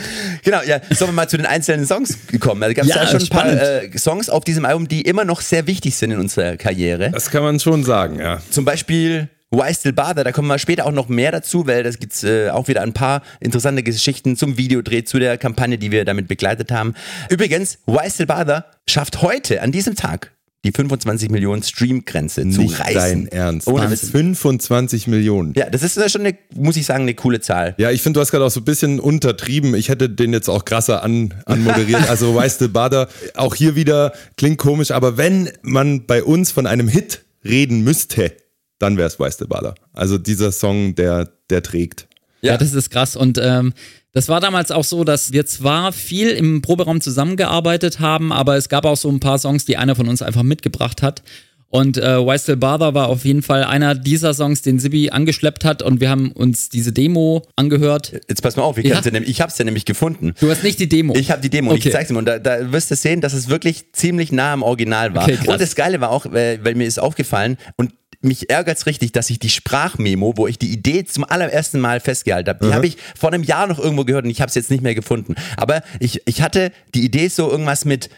[0.43, 2.61] Genau, ja, sollen wir mal zu den einzelnen Songs kommen?
[2.61, 3.61] Da gab es ja, Ja, schon ein paar spannend.
[3.61, 7.11] äh, Songs auf diesem Album, die immer noch sehr wichtig sind in unserer Karriere.
[7.11, 8.41] Das kann man schon sagen, ja.
[8.49, 11.99] Zum Beispiel Why Still Bother, da kommen wir später auch noch mehr dazu, weil das
[11.99, 16.03] gibt's äh, auch wieder ein paar interessante Geschichten zum Videodreh, zu der Kampagne, die wir
[16.03, 16.93] damit begleitet haben.
[17.29, 20.31] Übrigens, Why Still Bother schafft heute, an diesem Tag,
[20.65, 22.95] die 25 Millionen Stream-Grenze zu Nicht reißen.
[22.95, 23.67] dein Ernst.
[23.67, 24.03] Ohne Was?
[24.03, 24.09] Witz.
[24.11, 25.53] 25 Millionen.
[25.55, 27.75] Ja, das ist schon eine, muss ich sagen, eine coole Zahl.
[27.77, 29.75] Ja, ich finde, du hast gerade auch so ein bisschen untertrieben.
[29.75, 32.09] Ich hätte den jetzt auch krasser an, anmoderiert.
[32.09, 36.65] Also Weißt du, Bader, auch hier wieder klingt komisch, aber wenn man bei uns von
[36.67, 38.31] einem Hit reden müsste,
[38.79, 39.75] dann wäre es Bader.
[39.93, 42.07] Also dieser Song, der, der trägt.
[42.41, 42.57] Ja, Ja.
[42.57, 43.15] das ist krass.
[43.15, 43.73] Und ähm,
[44.11, 48.69] das war damals auch so, dass wir zwar viel im Proberaum zusammengearbeitet haben, aber es
[48.69, 51.23] gab auch so ein paar Songs, die einer von uns einfach mitgebracht hat.
[51.67, 55.65] Und äh, Why Still Bother war auf jeden Fall einer dieser Songs, den Sibi angeschleppt
[55.65, 55.81] hat.
[55.81, 58.13] Und wir haben uns diese Demo angehört.
[58.29, 58.95] Jetzt pass mal auf, ich, Ja.
[58.95, 60.33] hab's ja nämlich- ich hab's ja nämlich gefunden.
[60.39, 61.13] Du hast nicht die Demo.
[61.17, 61.89] Ich habe die Demo und Okay.
[61.89, 62.17] ich zeig's dir.
[62.17, 65.23] Und da, da wirst du sehen, dass es wirklich ziemlich nah am Original war.
[65.23, 67.91] Okay, und das Geile war auch, weil, weil mir ist aufgefallen und
[68.25, 72.49] mich ärgert's richtig, dass ich die Sprachmemo, wo ich die Idee zum allerersten Mal festgehalten
[72.49, 74.71] habe, die habe ich vor einem Jahr noch irgendwo gehört und ich habe es jetzt
[74.71, 75.35] nicht mehr gefunden.
[75.57, 78.09] Aber ich, ich hatte die Idee so irgendwas mit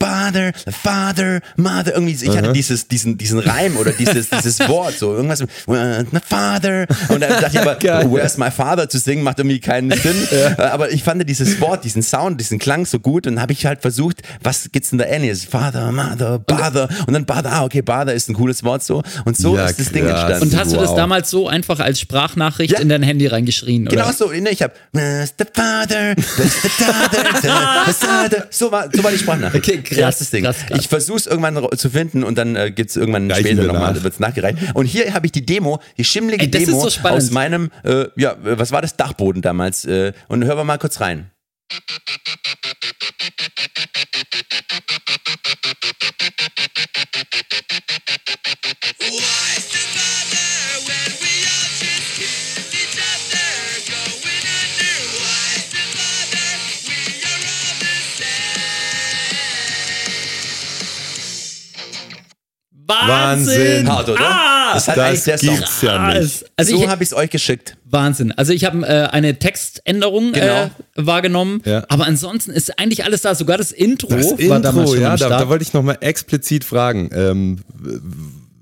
[0.00, 4.94] Father, Father, Mother, irgendwie, so- ich hatte dieses, diesen, diesen Reim oder dieses, dieses Wort,
[4.98, 6.86] so irgendwas äh, Father.
[7.08, 7.78] Und dann dachte ich aber,
[8.10, 10.16] Where's my father zu singen, macht irgendwie keinen Sinn.
[10.32, 13.52] Äh, Aber ich fand dieses Wort, diesen Sound, diesen Klang so gut und dann habe
[13.52, 15.44] ich halt versucht, was gibt's denn da ähnliches?
[15.44, 19.02] Father, Mother, Bother und dann Bother, ah, okay, Bother ist ein cooles Wort so.
[19.24, 20.22] Und so Ja, ist das Ding krass.
[20.42, 20.54] entstanden.
[20.54, 20.96] und hast du das Wow.
[20.96, 22.80] damals so einfach als Sprachnachricht Ja.
[22.80, 23.84] in dein Handy reingeschrien?
[23.84, 24.12] Genau oder?
[24.12, 27.24] so, ne, ich hab Where's the father, where's the father,
[27.86, 28.46] the father.
[28.50, 29.68] So war, so war die Sprachnachricht.
[29.68, 30.44] Okay, krass, Erstes Ding.
[30.44, 30.78] krass, krass.
[30.80, 34.02] Ich versuch's irgendwann ro- zu finden und dann äh, gibt's irgendwann Reichen später nochmal, nach.
[34.02, 34.58] wird's nachgereicht.
[34.74, 38.32] Und hier habe ich die Demo, die schimmlige Ey, Demo so aus meinem, äh, ja,
[38.32, 39.84] äh, was war das, Dachboden damals.
[39.84, 41.30] Äh, und hören wir mal kurz rein.
[62.88, 63.58] Wahnsinn!
[63.58, 63.88] Wahnsinn.
[63.88, 64.20] Hart, oder?
[64.20, 64.86] Ah, das
[65.24, 66.44] das gibt's ja nicht.
[66.56, 67.76] Also so ich, habe ich's euch geschickt.
[67.84, 68.32] Wahnsinn.
[68.32, 70.64] Also ich habe äh, eine Textänderung Genau.
[70.64, 71.84] äh, wahrgenommen, Ja.
[71.88, 73.34] aber ansonsten ist eigentlich alles da.
[73.34, 76.64] Sogar das Intro Das war damals Intro, schon ja, da, da wollte ich nochmal explizit
[76.64, 77.10] fragen.
[77.12, 77.58] Ähm,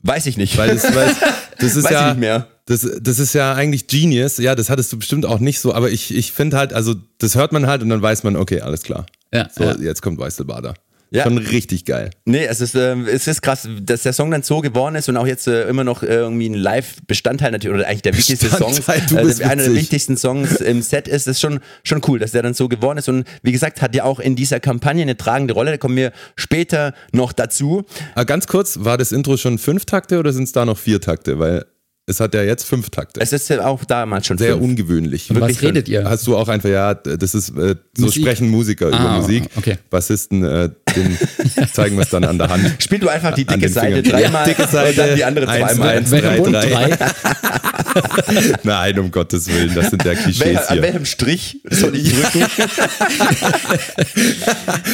[0.03, 0.57] Weiß ich nicht.
[0.59, 1.15] weil das, weil
[1.59, 2.09] das ist Weiß ich ja.
[2.11, 2.47] nicht mehr.
[2.67, 4.39] Das, das ist ja eigentlich Genius.
[4.39, 7.37] Ja, das hattest du bestimmt auch nicht so, aber ich, ich finde halt, also das
[7.37, 9.07] hört man halt und dann weiß man, okay, alles klar.
[9.33, 9.77] Ja, so, ja.
[9.79, 10.75] jetzt kommt Weißelbader.
[11.16, 11.24] Ja.
[11.24, 12.11] Schon richtig geil.
[12.24, 15.16] Nee, es ist, ähm, es ist krass, dass der Song dann so geworden ist und
[15.16, 18.74] auch jetzt äh, immer noch äh, irgendwie ein Live-Bestandteil natürlich, oder eigentlich der wichtigste Song,
[18.74, 22.55] bist einer der wichtigsten Songs im Set ist, ist schon, schon cool, dass der dann
[22.55, 25.72] so geworden ist und wie gesagt, hat ja auch in dieser Kampagne eine tragende Rolle,
[25.72, 27.85] da kommen wir später noch dazu.
[28.14, 31.00] Aber ganz kurz, war das Intro schon fünf Takte oder sind es da noch vier
[31.00, 31.38] Takte?
[31.38, 31.64] Weil
[32.09, 33.20] es hat ja jetzt fünf Takte.
[33.20, 34.62] Es ist ja auch damals schon Sehr fünf.
[34.62, 35.29] ungewöhnlich.
[35.31, 36.05] Was wirklich redet ihr?
[36.09, 38.22] Hast du auch einfach, ja, das ist, äh, so Musik?
[38.22, 39.48] sprechen Musiker über Ah, Musik.
[39.57, 39.76] okay.
[39.90, 41.16] Bassisten, äh, den
[41.72, 42.82] zeigen wir es dann an der Hand.
[42.82, 45.46] Spiel du einfach die An dicke Seite dreimal Ja, dicke Seite, und dann die andere
[45.46, 45.88] zweimal.
[45.98, 46.66] eins, drei, drei.
[46.88, 46.98] Drei?
[48.62, 50.82] Nein, um Gottes Willen, das sind ja Klischees Wel an hier.
[50.82, 52.44] welchem Strich soll ich drücken?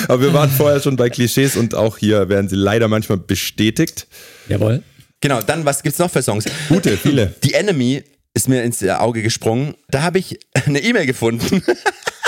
[0.08, 4.06] Aber wir waren vorher schon bei Klischees und auch hier werden sie leider manchmal bestätigt.
[4.48, 4.82] Jawohl.
[5.20, 6.44] genau, dann was gibt's noch für Songs?
[6.68, 7.34] Gute, viele.
[7.42, 8.02] Die Enemy
[8.34, 9.74] ist mir ins Auge gesprungen.
[9.90, 11.62] Da habe ich eine E-Mail gefunden.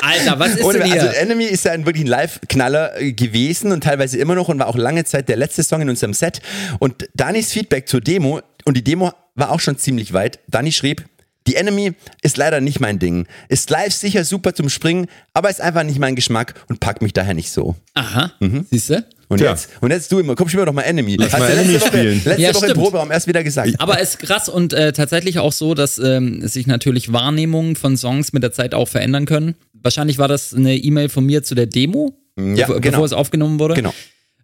[0.05, 1.03] Alter, was ist Ohne, denn hier?
[1.03, 4.59] also Enemy ist ja ein wirklich ein Live-Knaller äh, gewesen und teilweise immer noch und
[4.59, 6.41] war auch lange Zeit der letzte Song in unserem Set.
[6.79, 10.39] Und Danis Feedback zur Demo, und die Demo war auch schon ziemlich weit.
[10.49, 11.05] Dani schrieb,
[11.47, 13.27] die Enemy ist leider nicht mein Ding.
[13.49, 17.13] Ist live sicher super zum Springen, aber ist einfach nicht mein Geschmack und packt mich
[17.13, 17.77] daher nicht so.
[17.95, 18.67] Aha, Mhm.
[18.71, 19.05] siehst du?
[19.29, 19.51] Und Tja.
[19.51, 21.17] jetzt, und jetzt du immer, komm, spiel mir doch mal Enemy.
[21.17, 22.23] Hast mal du letzte Enemy Woche, spielen.
[22.25, 22.75] Letzte Ja, Woche im.
[22.75, 23.71] Proberaum erst wieder gesagt.
[23.79, 27.97] Aber es ist krass und äh, tatsächlich auch so, dass ähm, sich natürlich Wahrnehmungen von
[27.97, 29.55] Songs mit der Zeit auch verändern können.
[29.85, 32.91] Wahrscheinlich war das eine E-Mail von mir zu der Demo, Ja, bevor, genau.
[32.93, 33.75] bevor es aufgenommen wurde.
[33.75, 33.95] Genau.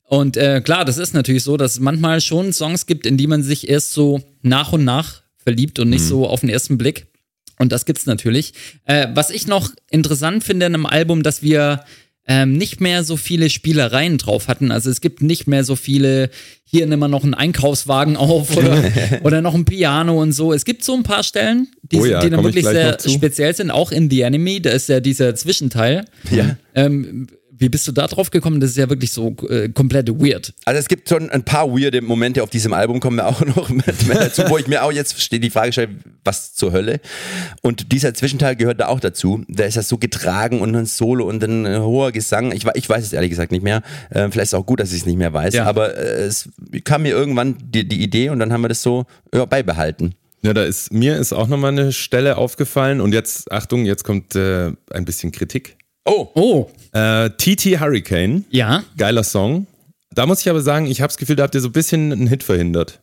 [0.04, 3.26] Und äh, klar, das ist natürlich so, dass es manchmal schon Songs gibt, in die
[3.26, 5.94] man sich erst so nach und nach verliebt und Mhm.
[5.94, 7.06] nicht so auf den ersten Blick.
[7.58, 8.52] Und das gibt's natürlich.
[8.84, 11.84] Äh, was ich noch interessant finde in einem Album, dass wir
[12.30, 14.70] ähm, nicht mehr so viele Spielereien drauf hatten.
[14.70, 16.30] Also es gibt nicht mehr so viele,
[16.62, 18.84] hier nimm mal noch einen Einkaufswagen auf oder,
[19.24, 20.52] oder noch ein Piano und so.
[20.52, 23.72] Es gibt so ein paar Stellen, die, Oh ja, die dann wirklich sehr speziell sind,
[23.72, 26.04] auch in The Enemy, da ist ja dieser Zwischenteil.
[26.30, 26.56] Ja.
[26.76, 27.26] Ähm,
[27.60, 28.58] wie bist du da drauf gekommen?
[28.58, 30.54] Das ist ja wirklich so äh, komplett weird.
[30.64, 33.68] Also es gibt schon ein paar weirde Momente auf diesem Album, kommen wir auch noch
[33.68, 35.90] mit, mit dazu, wo ich mir auch jetzt steht die Frage stelle,
[36.24, 37.00] was zur Hölle?
[37.60, 39.44] Und dieser Zwischenteil gehört da auch dazu.
[39.46, 42.52] Da ist das so getragen und ein Solo und ein äh, hoher Gesang.
[42.52, 43.82] Ich, ich weiß es ehrlich gesagt nicht mehr.
[44.08, 45.54] Äh, vielleicht ist es auch gut, dass ich es nicht mehr weiß.
[45.54, 45.66] Ja.
[45.66, 46.48] Aber äh, es
[46.84, 50.14] kam mir irgendwann die, die Idee und dann haben wir das so ja, beibehalten.
[50.42, 54.34] Ja, da ist mir ist auch nochmal eine Stelle aufgefallen und jetzt, Achtung, jetzt kommt
[54.34, 55.76] äh, ein bisschen Kritik.
[56.04, 58.82] Oh, Oh, Äh, TT Hurricane, ja.
[58.96, 59.66] geiler Song.
[60.14, 62.10] Da muss ich aber sagen, ich habe das Gefühl, da habt ihr so ein bisschen
[62.12, 63.00] einen Hit verhindert.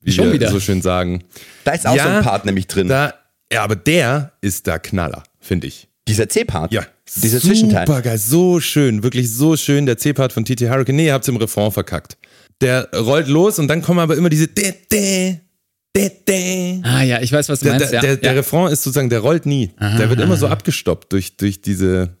[0.00, 0.50] Wie Schon wir wieder.
[0.50, 1.24] so schön sagen.
[1.64, 2.88] da ist auch Ja, so ein Part nämlich drin.
[2.88, 3.14] Da,
[3.52, 5.88] ja, aber der ist der Knaller, finde ich.
[6.06, 6.70] Dieser C-Part.
[6.72, 6.84] Ja,
[7.22, 7.86] Dieser Zwischenteil.
[7.86, 9.86] Super geil, so schön, wirklich so schön.
[9.86, 10.94] Der C-Part von TT Hurricane.
[10.96, 12.18] Nee, ihr habt's im Refrain verkackt.
[12.60, 15.36] Der rollt los und dann kommen aber immer diese de, de,
[15.96, 16.80] de, de.
[16.84, 17.92] Ah ja, ich weiß, was du Der, meinst.
[17.92, 18.00] der, ja.
[18.02, 18.36] der, der ja.
[18.38, 19.70] Refrain ist sozusagen, der rollt nie.
[19.80, 22.16] Der wird immer so abgestoppt durch, durch diese.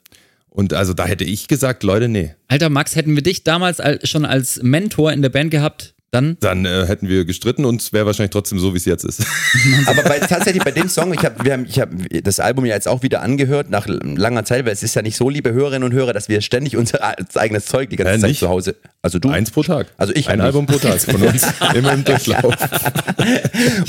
[0.56, 2.34] Und also da hätte ich gesagt, Leute, nee.
[2.46, 6.36] Alter Max, hätten wir dich damals al- schon als Mentor in der Band gehabt, dann
[6.40, 9.22] Dann äh, hätten wir gestritten und es wäre wahrscheinlich trotzdem so, wie es jetzt ist.
[9.86, 11.90] Aber bei, tatsächlich bei dem Song, ich habe ich hab
[12.22, 15.16] das Album ja jetzt auch wieder angehört nach langer Zeit, weil es ist ja nicht
[15.16, 17.00] so, liebe Hörerinnen und Hörer, dass wir ständig unser
[17.34, 18.40] eigenes Zeug die ganze Äh, Zeit nicht.
[18.40, 18.76] zu Hause.
[19.02, 19.28] Also du.
[19.28, 19.88] Eins pro Tag.
[19.98, 20.46] Also ich Ein nicht.
[20.46, 21.46] Album pro Tag von uns.
[21.74, 22.54] Immer im Durchlauf.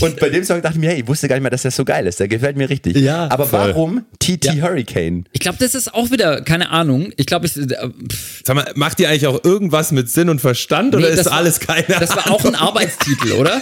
[0.02, 1.72] Und bei dem Song dachte ich mir, hey, ich wusste gar nicht mehr, dass der
[1.72, 2.20] so geil ist.
[2.20, 2.98] Der gefällt mir richtig.
[2.98, 3.60] Ja, Aber voll.
[3.70, 5.26] warum TT Hurricane?
[5.32, 7.12] Ich glaube, das ist auch wieder, keine Ahnung.
[7.18, 7.66] Ich glaube, ich, äh,
[8.44, 11.28] Sag mal, macht ihr eigentlich auch irgendwas mit Sinn und Verstand Nee, oder das ist
[11.28, 11.84] alles keine
[12.16, 12.56] das war auch ein?
[12.56, 13.62] Arbeitstitel, oder?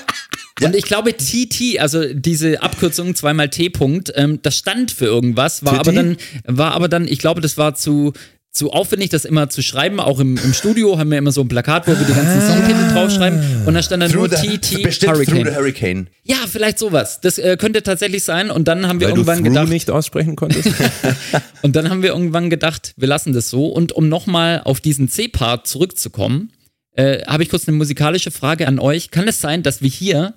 [0.62, 5.74] Und ich glaube, TT, also diese Abkürzung zweimal T-Punkt, ähm, das stand für irgendwas, war
[5.74, 5.80] TT?
[5.80, 8.14] aber dann, war aber dann, ich glaube, das war zu,
[8.54, 10.00] zu aufwendig, das immer zu schreiben.
[10.00, 12.94] Auch im, im Studio haben wir immer so ein Plakat, wo wir die ganzen Songtitel
[12.94, 13.66] draufschreiben.
[13.66, 14.40] Und da stand dann nur TT
[14.84, 15.56] bestimmt Through the Hurricane.
[15.56, 16.08] Hurricane.
[16.24, 17.20] Ja, vielleicht sowas.
[17.20, 18.52] Das äh, könnte tatsächlich sein.
[18.52, 20.70] Und dann haben wir Weil du irgendwann Through gedacht, nicht aussprechen konntest?
[21.64, 23.68] Und dann haben wir irgendwann gedacht, wir lassen das so.
[23.68, 26.52] Und um nochmal auf diesen C-Part zurückzukommen,
[26.96, 29.12] äh, habe ich kurz eine musikalische Frage an euch.
[29.12, 30.34] Kann es sein, dass wir hier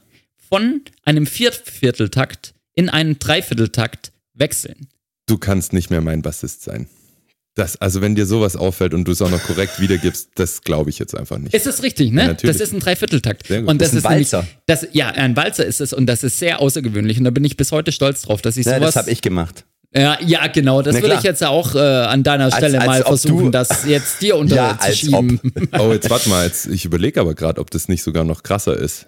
[0.49, 4.89] von einem Viertvierteltakt in einen Dreivierteltakt wechseln?
[5.29, 6.87] du kannst nicht mehr mein Bassist sein.
[7.57, 10.91] Das, also wenn dir sowas auffällt und du es auch noch korrekt wiedergibst, das glaube
[10.91, 11.53] ich jetzt einfach nicht.
[11.53, 12.21] Ist das richtig, ne?
[12.21, 12.57] Ja, natürlich.
[12.59, 13.51] das ist ein Dreivierteltakt.
[13.51, 14.47] Und das Das ist ein nämlich- Walzer.
[14.67, 17.19] Das, ja, ein Walzer ist es und das ist sehr außergewöhnlich.
[17.19, 18.95] Und da bin ich bis heute stolz drauf, dass ich Ja, sowas.
[18.95, 19.65] das habe ich gemacht.
[19.95, 20.83] Ja, ja, genau.
[20.83, 23.85] Das würde ich jetzt auch äh, an deiner Stelle als mal ob du- versuchen, das
[23.87, 25.41] jetzt dir Ja, als unterzuschieben.
[25.79, 28.77] Oh, jetzt warte mal, jetzt, ich überlege aber gerade, ob das nicht sogar noch krasser
[28.77, 29.07] ist.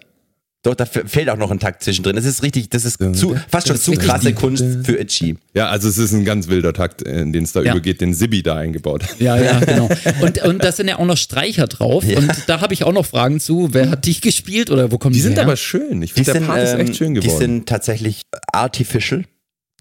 [0.65, 2.17] Doch, da fe- fehlt auch noch ein Takt zwischendrin.
[2.17, 4.33] Das ist richtig, das ist zu, fast schon ist zu krasse.
[4.35, 5.37] Kunst für Itchy.
[5.55, 7.73] Ja, also es ist ein ganz wilder Takt, in den es da Ja.
[7.73, 9.21] übergeht, den Sibi da eingebaut hat.
[9.21, 9.89] Ja, ja, genau.
[10.21, 12.03] Und, und da sind ja auch noch Streicher drauf.
[12.05, 12.19] Ja.
[12.19, 13.69] Und da habe ich auch noch Fragen zu.
[13.73, 15.45] Wer hat dich gespielt oder wo kommen die, Die sind her?
[15.45, 16.03] aber schön.
[16.03, 17.39] Ich Die finde, der sind, Part ist ähm, echt schön die geworden.
[17.39, 19.25] sind tatsächlich artificial.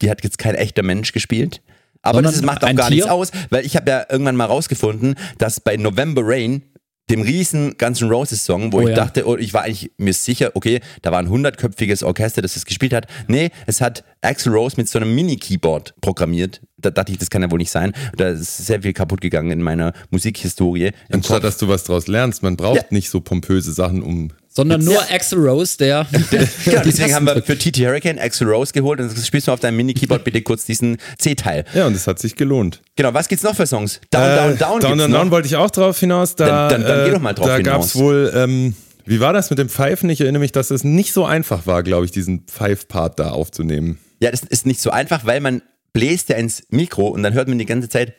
[0.01, 1.61] Die hat jetzt kein echter Mensch gespielt.
[2.01, 2.97] Aber Sondern das macht auch gar Tier?
[2.97, 6.61] nichts aus, weil ich habe ja irgendwann mal rausgefunden, dass bei November Rain,
[7.09, 8.95] dem riesen Guns N' Roses Song, wo Oh ich ja.
[8.95, 12.65] dachte, oh, ich war eigentlich mir sicher, okay, da war ein hundertköpfiges Orchester, das das
[12.65, 13.07] gespielt hat.
[13.27, 16.61] Nee, es hat Axel Rose mit so einem Mini-Keyboard programmiert.
[16.77, 17.93] Da dachte ich, das kann ja wohl nicht sein.
[18.17, 20.91] Da ist sehr viel kaputt gegangen in meiner Musikhistorie.
[21.09, 22.83] Anstatt dass du was draus lernst, man braucht Ja.
[22.89, 24.31] nicht so pompöse Sachen, um.
[24.57, 25.07] Sondern nur Ja.
[25.11, 26.05] Axel Rose, der.
[26.65, 29.59] Genau, deswegen haben wir für TT Hurricane Axel Rose geholt und jetzt spielst du auf
[29.59, 31.63] deinem Mini-Keyboard bitte kurz diesen C-Teil.
[31.73, 32.81] Ja, und es hat sich gelohnt.
[32.95, 34.01] Genau, was gibt's noch für Songs?
[34.11, 34.79] Down, Äh, Down, Down.
[34.81, 35.11] Down, Down.
[35.11, 36.35] Down wollte ich auch drauf hinaus.
[36.35, 37.71] Da, Dann- dann- dann geh äh, doch mal drauf Da hinaus.
[37.73, 40.09] gab es wohl, ähm, wie war das mit dem Pfeifen?
[40.09, 43.99] Ich erinnere mich, dass es nicht so einfach war, glaube ich, diesen Pfeif-Part da aufzunehmen.
[44.19, 45.61] Ja, das ist nicht so einfach, weil man
[45.93, 48.13] bläst ja ins Mikro und dann hört man die ganze Zeit.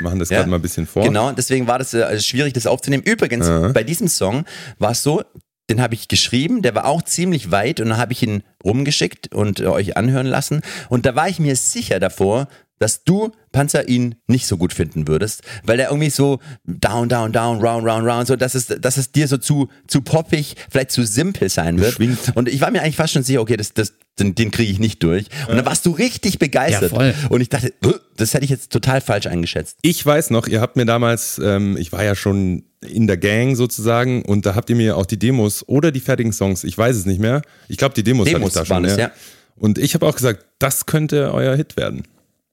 [0.00, 1.04] Wir machen das Ja, gerade mal ein bisschen vor.
[1.04, 3.02] Genau, deswegen war das äh, schwierig, das aufzunehmen.
[3.04, 4.44] Übrigens, bei diesem Song
[4.78, 5.22] war es so,
[5.68, 9.34] den habe ich geschrieben, der war auch ziemlich weit und dann habe ich ihn rumgeschickt
[9.34, 10.62] und äh, euch anhören lassen.
[10.88, 12.48] Und da war ich mir sicher davor,
[12.80, 17.30] dass du, Panzer, ihn nicht so gut finden würdest, weil er irgendwie so down, down,
[17.30, 20.90] down, round, round, round, so, dass es, dass es dir so zu, zu poppig, vielleicht
[20.90, 21.98] zu simpel sein wird.
[21.98, 22.32] Beschwingt.
[22.34, 24.78] Und ich war mir eigentlich fast schon sicher, okay, das, das, den, den kriege ich
[24.78, 25.26] nicht durch.
[25.46, 26.90] Und dann warst du richtig begeistert.
[26.92, 27.14] Ja, voll.
[27.28, 27.74] Und ich dachte,
[28.16, 29.76] das hätte ich jetzt total falsch eingeschätzt.
[29.82, 33.56] Ich weiß noch, ihr habt mir damals, ähm, ich war ja schon in der Gang
[33.56, 36.96] sozusagen und da habt ihr mir auch die Demos oder die fertigen Songs, ich weiß
[36.96, 37.42] es nicht mehr.
[37.68, 38.84] Ich glaube, die Demos, Demos hatte ich da schon.
[38.86, 39.10] es, ja.
[39.56, 42.04] Und ich habe auch gesagt, das könnte euer Hit werden.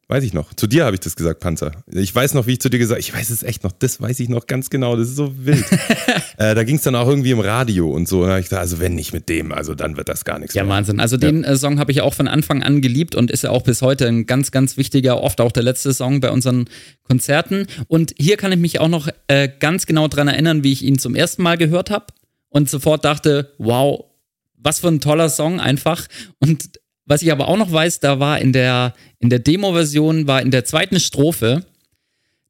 [0.09, 0.53] Weiß ich noch.
[0.53, 1.71] Zu dir habe ich das gesagt, Panzer.
[1.91, 4.21] Ich weiß noch, wie ich zu dir gesagt ich weiß es echt noch, das weiß
[4.21, 5.65] ich noch ganz genau, das ist so wild.
[6.37, 8.23] äh, da ging es dann auch irgendwie im Radio und so.
[8.23, 10.63] Und ich gesagt, also wenn nicht mit dem, also dann wird das gar nichts Ja,
[10.63, 10.75] mehr.
[10.75, 11.01] Wahnsinn.
[11.01, 13.63] Also den äh, Song habe ich auch von Anfang an geliebt und ist ja auch
[13.63, 16.69] bis heute ein ganz, ganz wichtiger, oft auch der letzte Song bei unseren
[17.03, 17.67] Konzerten.
[17.89, 20.99] Und hier kann ich mich auch noch äh, ganz genau dran erinnern, wie ich ihn
[20.99, 22.05] zum ersten Mal gehört habe
[22.47, 24.05] und sofort dachte, wow,
[24.55, 26.07] was für ein toller Song einfach.
[26.39, 30.41] Und was ich aber auch noch weiß, da war in der, in der Demo-Version, war
[30.41, 31.65] in der zweiten Strophe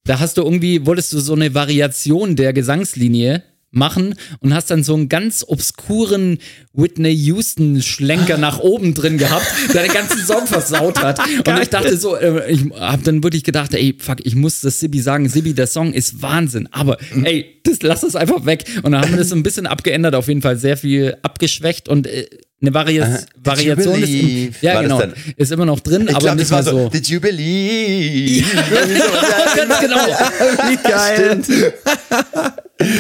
[0.04, 4.84] Da hast du irgendwie, wolltest du so eine Variation der Gesangslinie machen und hast dann
[4.84, 6.40] so einen ganz obskuren
[6.74, 11.20] Whitney Houston Schlenker nach oben drin gehabt, der den ganzen Song versaut hat.
[11.48, 14.80] Und ich dachte so, äh, ich hab dann wirklich gedacht, ey, fuck, ich muss das
[14.80, 18.64] Sibi sagen, Sibi, der Song ist Wahnsinn, aber ey, das lass es einfach weg.
[18.84, 21.90] Und dann haben wir das so ein bisschen abgeändert, auf jeden Fall sehr viel abgeschwächt
[21.90, 22.28] und äh,
[22.60, 23.20] eine Vari Aha.
[23.44, 25.02] Variation ist, im, ja genau,
[25.36, 26.90] ist immer noch drin, Ich aber glaube, nicht das war mehr so.
[26.90, 28.46] Did you believe?
[29.56, 29.98] Ganz genau.
[30.68, 31.74] Wie geil.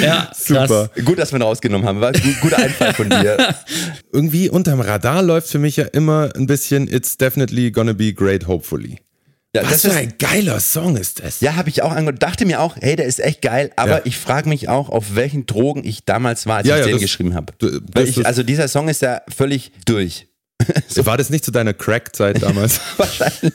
[0.01, 0.45] Ja, krass.
[0.45, 0.89] Super.
[1.03, 2.01] Gut, dass wir ihn rausgenommen haben.
[2.01, 3.55] War guter Einfall von dir.
[4.11, 8.47] Irgendwie unterm Radar läuft für mich ja immer ein bisschen It's definitely gonna be great,
[8.47, 8.99] hopefully.
[9.57, 11.41] Ja, Was das für ist, ein geiler Song ist das.
[11.41, 12.21] ja habe ich auch angehört.
[12.23, 13.71] Dachte mir auch, hey, der ist echt geil.
[13.75, 14.01] Aber Ja.
[14.05, 16.93] ich frage mich auch, auf welchen Drogen ich damals war, als Ja, ich ja, den
[16.93, 17.53] das- geschrieben habe.
[18.23, 20.27] also dieser Song ist ja völlig durch.
[20.95, 22.79] War das nicht zu deiner Crack-Zeit damals?
[22.97, 23.53] Wahrscheinlich.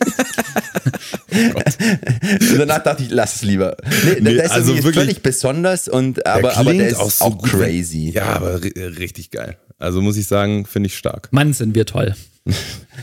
[1.32, 3.76] und danach dachte ich, lass es lieber.
[4.04, 7.38] Nee, Nee, der ist also wirklich- völlig besonders und aber, Der aber der ist auch,
[7.38, 7.50] gut.
[7.50, 8.10] crazy.
[8.14, 9.56] Ja, aber ri- richtig geil.
[9.78, 11.28] Also muss ich sagen, finde ich stark.
[11.32, 12.14] Mann, sind wir toll.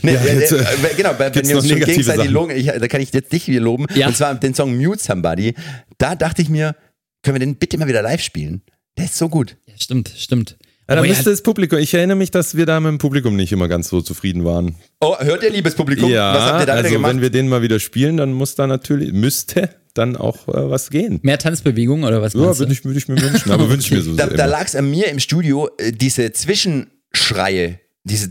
[0.02, 2.66] Nee, Ja, äh, jetzt, äh, äh, genau, bei, wenn wir uns schon gegenseitig loben, ich,
[2.66, 3.86] da kann ich jetzt dich wieder loben.
[3.94, 4.06] Ja.
[4.06, 5.54] Und zwar den Song Mute Somebody.
[5.98, 6.74] Da dachte ich mir,
[7.22, 8.62] können wir den bitte mal wieder live spielen?
[8.96, 9.56] Der ist so gut.
[9.66, 10.56] Ja, stimmt, stimmt.
[10.88, 13.52] Ja, da müsste das Publikum, ich erinnere mich, dass wir da mit dem Publikum nicht
[13.52, 14.74] immer ganz so zufrieden waren.
[15.00, 16.10] Oh, hört ihr, liebes Publikum?
[16.10, 17.12] Ja, Was habt ihr da also gemacht?
[17.12, 20.90] wenn wir den mal wieder spielen, dann muss da natürlich, müsste dann auch äh, was
[20.90, 21.20] gehen.
[21.22, 24.02] mehr Tanzbewegung oder was Ja, würde ich, würde ich mir wünschen, aber wünsche ich mir
[24.02, 24.36] so da sehr.
[24.36, 28.30] da lag es an mir im Studio, äh, diese Zwischenschreie, diese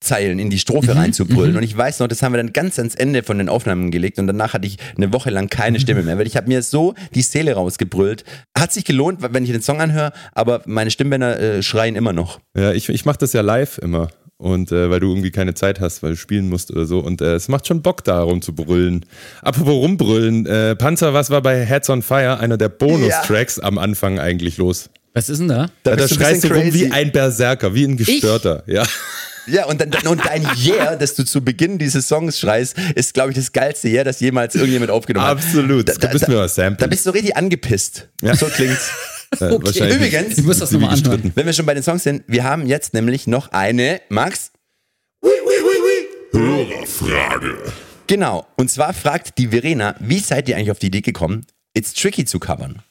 [0.00, 1.56] Zwischenzeilen in die Strophe Mhm, reinzubrüllen.
[1.56, 4.18] Und ich weiß noch, das haben wir dann ganz ans Ende von den Aufnahmen gelegt
[4.18, 6.94] und danach hatte ich eine Woche lang keine Stimme mehr, weil ich habe mir so
[7.14, 8.24] die Seele rausgebrüllt.
[8.56, 12.40] Hat sich gelohnt, wenn ich den Song anhöre, aber meine Stimmbänder äh, schreien immer noch.
[12.56, 14.08] Ja, ich, ich mache das ja live immer.
[14.40, 17.00] Und äh, weil du irgendwie keine Zeit hast, weil du spielen musst oder so.
[17.00, 19.04] Und äh, es macht schon Bock, da rumzubrüllen.
[19.42, 24.20] Apropos rumbrüllen, äh, Panzer, was war bei Heads on Fire einer der Bonustracks am Anfang
[24.20, 24.90] eigentlich los?
[25.12, 25.70] Was ist denn da?
[25.82, 28.62] Da Ja, da schreist du rum wie ein Berserker, wie ein Gestörter.
[28.68, 28.84] Ja.
[29.50, 33.30] Ja, und, dann, und dein Yeah, das du zu Beginn dieses Songs schreist, ist, glaube
[33.30, 35.38] ich, das geilste Yeah, das jemals irgendjemand aufgenommen hat.
[35.38, 35.88] Absolut.
[35.88, 36.78] Da, da, bist da, mir was samplen.
[36.78, 38.08] da bist du richtig angepisst.
[38.22, 38.34] Ja.
[38.36, 38.90] So klingt's.
[39.40, 39.94] Äh, Okay.
[39.94, 41.32] Übrigens, Ich muss das nochmal anhören.
[41.34, 44.52] Wenn wir schon bei den Songs sind, wir haben jetzt nämlich noch eine, Max?
[46.32, 47.58] Hörerfrage.
[48.06, 48.46] Genau.
[48.56, 52.24] Und zwar fragt die Verena, wie seid ihr eigentlich auf die Idee gekommen, It's Tricky
[52.24, 52.82] zu covern?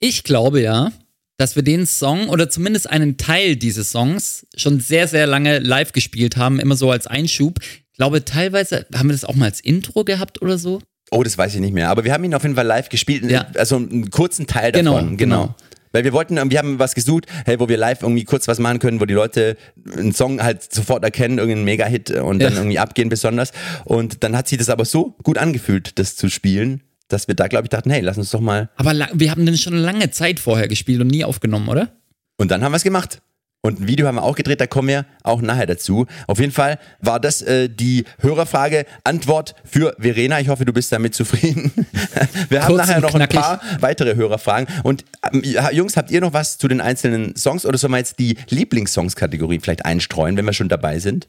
[0.00, 0.90] Ich glaube ja,
[1.36, 5.92] dass wir den Song oder zumindest einen Teil dieses Songs schon sehr, sehr lange live
[5.92, 7.58] gespielt haben, immer so als Einschub.
[7.62, 10.80] Ich glaube, teilweise haben wir das auch mal als Intro gehabt oder so.
[11.10, 11.90] Oh, das weiß ich nicht mehr.
[11.90, 13.30] Aber wir haben ihn auf jeden Fall live gespielt.
[13.30, 13.46] Ja.
[13.56, 15.16] Also einen kurzen Teil Genau, davon.
[15.16, 15.42] Genau.
[15.42, 15.54] genau.
[15.92, 18.80] Weil wir wollten, wir haben was gesucht, hey, wo wir live irgendwie kurz was machen
[18.80, 19.56] können, wo die Leute
[19.96, 22.58] einen Song halt sofort erkennen, irgendeinen Mega-Hit und dann Ja.
[22.58, 23.52] irgendwie abgehen besonders.
[23.84, 27.48] Und dann hat sich das aber so gut angefühlt, das zu spielen, dass wir da,
[27.48, 28.70] glaube ich, dachten, hey, lass uns doch mal.
[28.76, 31.92] Aber wir haben den schon lange Zeit vorher gespielt und nie aufgenommen, oder?
[32.36, 33.20] Und dann haben wir es gemacht.
[33.64, 36.04] Und ein Video haben wir auch gedreht, da kommen wir auch nachher dazu.
[36.26, 38.84] Auf jeden Fall war das äh, die Hörerfrage.
[39.04, 40.38] Antwort für Verena.
[40.38, 41.72] Ich hoffe, du bist damit zufrieden.
[42.50, 43.40] Wir haben Kurz nachher noch ein knackig.
[43.40, 44.68] paar weitere Hörerfragen.
[44.82, 45.06] Und
[45.44, 48.36] ja, Jungs, habt ihr noch was zu den einzelnen Songs oder sollen wir jetzt die
[48.50, 51.26] Lieblingssongs-Kategorie vielleicht einstreuen, wenn wir schon dabei sind?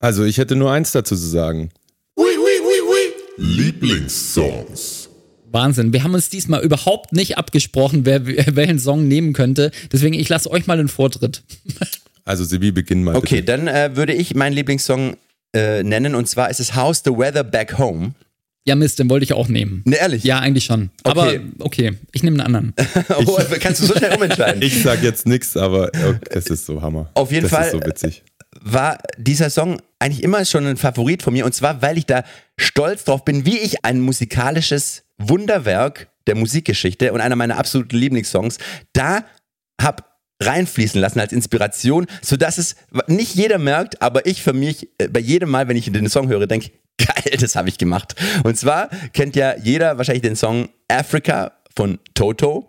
[0.00, 1.70] Also ich hätte nur eins dazu zu sagen.
[3.36, 5.07] Lieblingssongs.
[5.50, 5.92] Wahnsinn.
[5.92, 9.70] Wir haben uns diesmal überhaupt nicht abgesprochen, wer, wer welchen Song nehmen könnte.
[9.92, 11.42] Deswegen, ich lasse euch mal den Vortritt.
[12.24, 13.16] Also Sibi, beginn mal.
[13.16, 13.44] Okay, Bitte.
[13.46, 15.16] dann äh, würde ich meinen Lieblingssong
[15.54, 18.12] äh, nennen und zwar ist es How's the Weather Back Home.
[18.66, 19.80] Ja, Mist, den wollte ich auch nehmen.
[19.86, 20.24] Ne, ehrlich?
[20.24, 20.90] Ja, eigentlich schon.
[21.04, 21.40] Aber Okay.
[21.60, 22.74] okay, ich nehme einen anderen.
[23.26, 24.60] Oh, kannst du so schnell umentscheiden?
[24.62, 27.08] Ich sag jetzt nichts, aber oh, das ist so Hammer.
[27.14, 28.22] Auf jeden das Fall, ist so witzig.
[28.60, 31.44] war dieser Song eigentlich immer schon ein Favorit von mir.
[31.44, 32.24] Und zwar, weil ich da
[32.58, 38.58] stolz drauf bin, wie ich ein musikalisches Wunderwerk der Musikgeschichte und einer meiner absoluten Lieblingssongs
[38.92, 39.24] da
[39.80, 42.76] hab reinfließen lassen als Inspiration, sodass es
[43.08, 46.28] nicht jeder merkt, aber ich für mich äh, bei jedem Mal, wenn ich den Song
[46.28, 48.14] höre, denke, geil, das habe ich gemacht.
[48.44, 52.68] Und zwar kennt ja jeder wahrscheinlich den Song Africa von Toto.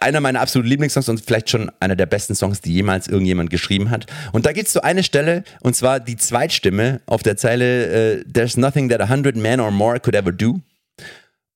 [0.00, 3.90] Einer meiner absoluten Lieblingssongs und vielleicht schon einer der besten Songs, die jemals irgendjemand geschrieben
[3.90, 4.06] hat.
[4.32, 8.24] Und da gibt es so eine Stelle, und zwar die Zweitstimme auf der Zeile äh,
[8.24, 10.60] There's nothing that a hundred men or more could ever do.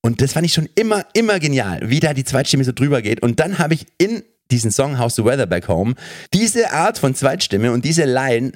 [0.02, 3.22] Und das fand ich schon immer, immer genial, wie da die Zweitstimme so drüber geht.
[3.22, 5.94] Und dann habe ich in diesen Song How's the Weather Back Home
[6.34, 8.52] diese Art von Zweitstimme und diese Line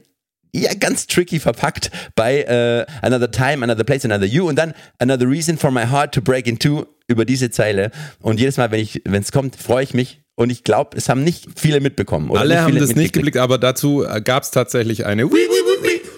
[0.63, 5.29] ja ganz tricky verpackt bei äh, Another Time, Another Place, Another You und dann Another
[5.29, 7.91] Reason for My Heart to Break Into über diese Zeile.
[8.21, 10.21] Und jedes Mal, wenn ich, wenn es kommt, freue ich mich.
[10.35, 12.29] Und ich glaube, es haben nicht viele mitbekommen.
[12.29, 15.31] Oder Alle haben viele das nicht geblickt, aber dazu gab es tatsächlich eine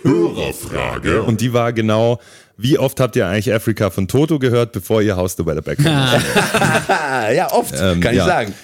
[0.03, 1.23] Hörerfrage.
[1.23, 2.19] Und die war genau,
[2.57, 5.79] wie oft habt ihr eigentlich Africa von Toto gehört, bevor ihr House to Better Back
[5.85, 8.25] ja, oft, Ähm, kann ja.
[8.25, 8.55] ich sagen.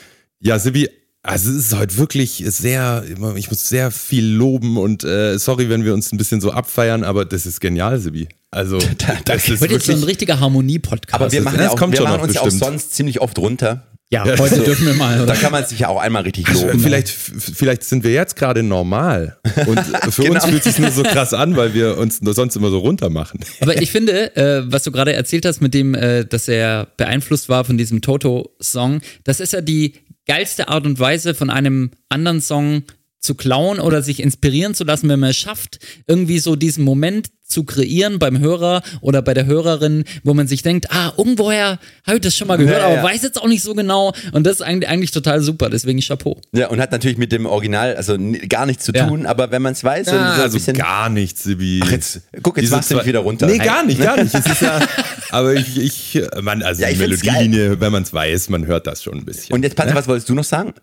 [0.41, 0.89] Ja, Sibi,
[1.25, 3.03] also es ist heute wirklich sehr,
[3.37, 7.03] ich muss sehr viel loben und äh, sorry, wenn wir uns ein bisschen so abfeiern,
[7.03, 8.29] aber das ist genial, Sibi.
[8.51, 8.79] Also
[9.25, 11.15] das ist jetzt so ein wirklich, richtiger Harmonie-Podcast.
[11.15, 12.65] Aber wir machen, das ja auch, kommt wir schon machen uns ja auch bestimmt.
[12.65, 13.85] sonst ziemlich oft runter.
[14.11, 15.17] ja, heute dürfen wir mal.
[15.17, 15.35] Da Oder?
[15.35, 16.79] kann man sich ja auch einmal richtig Also, loben.
[16.79, 19.81] vielleicht, vielleicht sind wir jetzt gerade normal und
[20.13, 20.35] für Genau.
[20.35, 23.09] uns fühlt es sich nur so krass an, weil wir uns sonst immer so runter
[23.11, 23.41] machen.
[23.61, 27.49] Aber ich finde, äh, was du gerade erzählt hast mit dem, äh, dass er beeinflusst
[27.49, 29.95] war von diesem Toto-Song, das ist ja die
[30.27, 32.85] geilste Art und Weise von einem anderen Song
[33.19, 37.31] zu klauen oder sich inspirieren zu lassen, wenn man es schafft, irgendwie so diesen Moment
[37.55, 42.17] zu kreieren beim Hörer oder bei der Hörerin, wo man sich denkt, ah, irgendwoher habe
[42.17, 43.03] ich das schon mal gehört, Ja, aber ja.
[43.03, 44.13] weiß jetzt auch nicht so genau.
[44.33, 46.41] Und das ist eigentlich, eigentlich total super, deswegen Chapeau.
[46.53, 48.17] Ja, und hat natürlich mit dem Original also
[48.49, 49.07] gar nichts zu Ja.
[49.07, 50.77] tun, aber wenn man es weiß, und so ein also bisschen.
[50.77, 51.81] gar nichts, Sibi.
[51.85, 53.47] Ach, jetzt- guck, jetzt machst du mich wieder runter.
[53.47, 54.35] Nee, gar nicht, gar nicht.
[54.61, 54.81] Ja,
[55.31, 59.03] aber ich, ich, man, also Ja, die Melodielinie, wenn man es weiß, man hört das
[59.03, 59.55] schon ein bisschen.
[59.55, 60.75] Und jetzt, Panzer, was wolltest du noch sagen?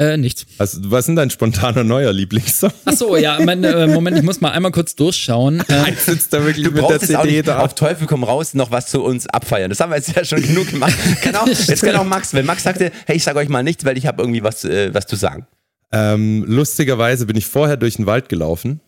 [0.00, 0.46] Äh, nichts.
[0.56, 2.72] also, was ist denn dein spontaner neuer Lieblingssong?
[2.86, 5.62] Ach so, ja, mein, äh, Moment, ich muss mal einmal kurz durchschauen.
[5.68, 7.58] Äh, Jetzt sitzt da wirklich Du mit der brauchst jetzt auch CD nicht da.
[7.58, 9.68] auf Teufel komm raus noch was zu uns abfeiern.
[9.68, 10.94] Das haben wir jetzt ja schon genug gemacht.
[11.22, 13.84] Kann auch, jetzt kann auch Max, wenn Max sagte, hey, ich sage euch mal nichts,
[13.84, 15.46] weil ich habe irgendwie was, äh, was zu sagen.
[15.92, 18.80] Ähm, lustigerweise bin ich vorher durch den Wald gelaufen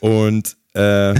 [0.00, 1.14] und äh,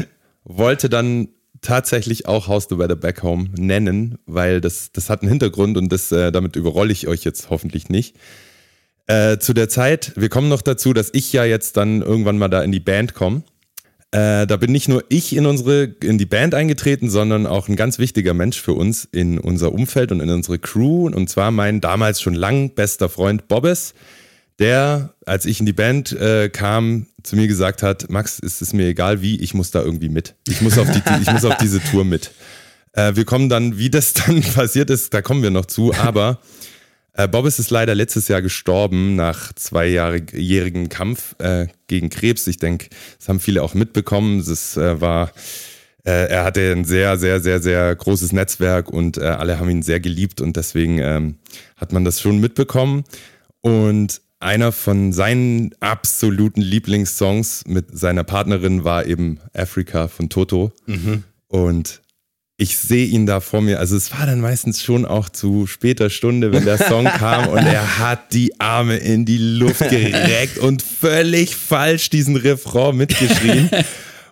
[0.44, 1.28] wollte dann
[1.60, 5.90] tatsächlich auch House the Weather Back Home nennen, weil das, das hat einen Hintergrund und
[5.92, 8.16] das, äh, damit überrolle ich euch jetzt hoffentlich nicht.
[9.10, 12.46] Äh, zu der Zeit, wir kommen noch dazu, dass ich ja jetzt dann irgendwann mal
[12.46, 13.42] da in die Band komme.
[14.12, 17.74] Äh, da bin nicht nur ich in unsere, in die Band eingetreten, sondern auch ein
[17.74, 21.08] ganz wichtiger Mensch für uns in unser Umfeld und in unsere Crew.
[21.08, 23.94] Und zwar mein damals schon lang bester Freund Bobbes,
[24.60, 28.74] der, als ich in die Band äh, kam, zu mir gesagt hat, Max, es ist
[28.74, 30.36] mir egal wie, ich muss da irgendwie mit.
[30.46, 32.30] Ich muss auf, die, ich muss auf diese Tour mit.
[32.92, 36.38] Äh, wir kommen dann, wie das dann passiert ist, da kommen wir noch zu, aber
[37.24, 42.46] äh, Bobbes ist leider letztes Jahr gestorben nach zweijährigem Kampf äh, gegen Krebs.
[42.46, 44.44] Ich denke, das haben viele auch mitbekommen.
[44.44, 45.32] Das äh, war,
[46.04, 49.82] äh, er hatte ein sehr, sehr, sehr, sehr großes Netzwerk und äh, alle haben ihn
[49.82, 51.36] sehr geliebt und deswegen ähm,
[51.76, 53.04] hat man das schon mitbekommen.
[53.60, 60.72] Und einer von seinen absoluten Lieblingssongs mit seiner Partnerin war eben Africa von Toto.
[61.48, 62.00] Und
[62.60, 63.78] ich sehe ihn da vor mir.
[63.78, 67.64] Also es war dann meistens schon auch zu später Stunde, wenn der Song kam und
[67.64, 73.70] er hat die Arme in die Luft gereckt und völlig falsch diesen Refrain mitgeschrien.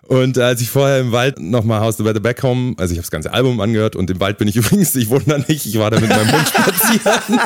[0.09, 3.03] Und als ich vorher im Wald nochmal House the Better Back Home, also ich habe
[3.03, 5.77] das ganze Album angehört und im Wald bin ich übrigens, ich wohne da nicht, ich
[5.77, 7.39] war da mit meinem Hund spazieren.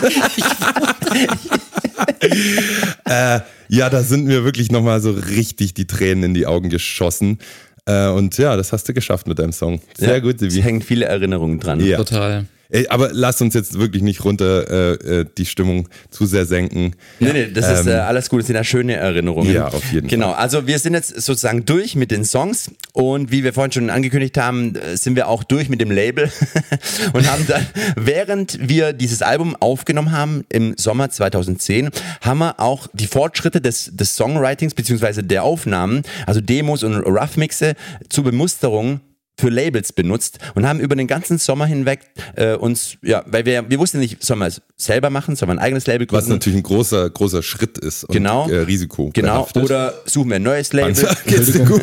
[3.03, 7.39] äh, ja, da sind mir wirklich nochmal so richtig die Tränen in die Augen geschossen.
[7.85, 9.81] Äh, und ja, das hast du geschafft mit deinem Song.
[9.97, 10.63] Sehr Ja, gut, Es Sibi.
[10.63, 11.79] hängen viele Erinnerungen dran.
[11.79, 11.97] Ja.
[11.97, 12.45] Total.
[12.89, 16.95] Aber lass uns jetzt wirklich nicht runter äh, äh, die Stimmung zu sehr senken.
[17.19, 19.49] Nee, nee, das ist äh, alles gut, das sind ja schöne Erinnerungen.
[19.49, 20.41] Ähm, Ja, auf jeden genau, Fall.
[20.41, 24.37] also wir sind jetzt sozusagen durch mit den Songs und wie wir vorhin schon angekündigt
[24.37, 26.31] haben, äh, sind wir auch durch mit dem Label
[27.13, 27.65] und haben dann,
[27.95, 31.89] während wir dieses Album aufgenommen haben im Sommer 2010,
[32.21, 37.75] haben wir auch die Fortschritte des, des Songwritings beziehungsweise der Aufnahmen, also Demos und Rough-Mixe
[38.09, 39.01] zur Bemusterung
[39.39, 42.01] für Labels benutzt und haben über den ganzen Sommer hinweg
[42.35, 45.53] äh, uns, ja, weil wir, wir wussten nicht, sollen wir es selber machen, sollen wir
[45.55, 46.33] ein eigenes Label Was gründen?
[46.33, 48.47] natürlich ein großer, großer Schritt ist und Genau.
[48.49, 49.09] äh, Risiko.
[49.13, 49.63] Genau, behaftet.
[49.63, 50.93] oder suchen wir ein neues Label.
[50.93, 51.81] Panzer, geht's dir gut?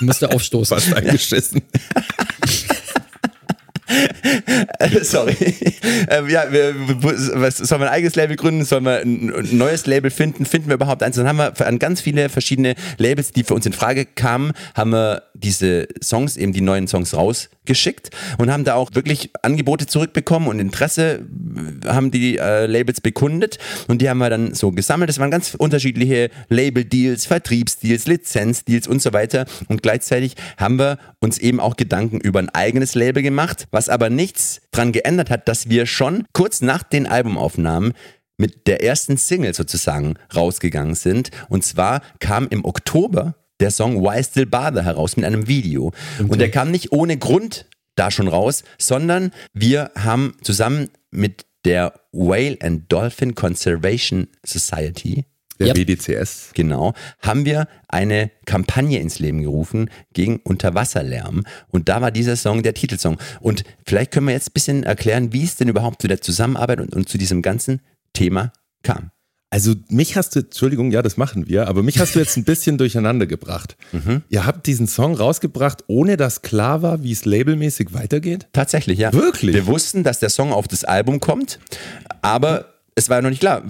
[0.00, 0.76] Musste aufstoßen.
[0.78, 1.62] Fast eingeschissen.
[5.02, 5.34] Sorry.
[6.10, 8.64] ähm, ja, wir, was, sollen wir ein eigenes Label gründen?
[8.64, 10.44] Sollen wir ein, ein neues Label finden?
[10.44, 11.16] Finden wir überhaupt eins?
[11.16, 14.90] Dann haben wir an ganz viele verschiedene Labels, die für uns in Frage kamen, haben
[14.90, 20.48] wir diese Songs, eben die neuen Songs rausgeschickt und haben da auch wirklich Angebote zurückbekommen
[20.48, 21.26] und Interesse
[21.84, 23.58] äh, haben die äh, Labels bekundet
[23.88, 25.08] und die haben wir dann so gesammelt.
[25.08, 31.38] Das waren ganz unterschiedliche Label-Deals, Vertriebsdeals, Lizenzdeals und so weiter und gleichzeitig haben wir uns
[31.38, 35.68] eben auch Gedanken über ein eigenes Label gemacht, was aber nichts dran geändert hat, dass
[35.68, 37.94] wir schon kurz nach den Albumaufnahmen
[38.38, 41.30] mit der ersten Single sozusagen rausgegangen sind.
[41.48, 45.92] Und zwar kam im Oktober der Song Why Still Bother heraus mit einem Video.
[46.18, 51.92] Und der kam nicht ohne Grund da schon raus, sondern wir haben zusammen mit der
[52.12, 55.24] Whale and Dolphin Conservation Society
[55.58, 55.76] Der Yep.
[55.76, 56.52] WDCS.
[56.54, 61.44] Genau, haben wir eine Kampagne ins Leben gerufen gegen Unterwasserlärm.
[61.68, 63.18] Und da war dieser Song der Titelsong.
[63.40, 66.80] Und vielleicht können wir jetzt ein bisschen erklären, wie es denn überhaupt zu der Zusammenarbeit
[66.80, 67.82] und, und zu diesem ganzen
[68.12, 68.52] Thema
[68.84, 69.10] kam.
[69.50, 72.44] Also mich hast du, Entschuldigung, ja, das machen wir, aber mich hast du jetzt ein
[72.44, 73.76] bisschen durcheinander gebracht.
[73.92, 74.22] Mhm.
[74.28, 78.46] Ihr habt diesen Song rausgebracht, ohne dass klar war, wie es labelmäßig weitergeht?
[78.52, 79.12] Tatsächlich, ja.
[79.12, 79.54] Wirklich?
[79.54, 81.58] Wir wussten, dass der Song auf das Album kommt,
[82.20, 83.62] aber es war ja noch nicht klar.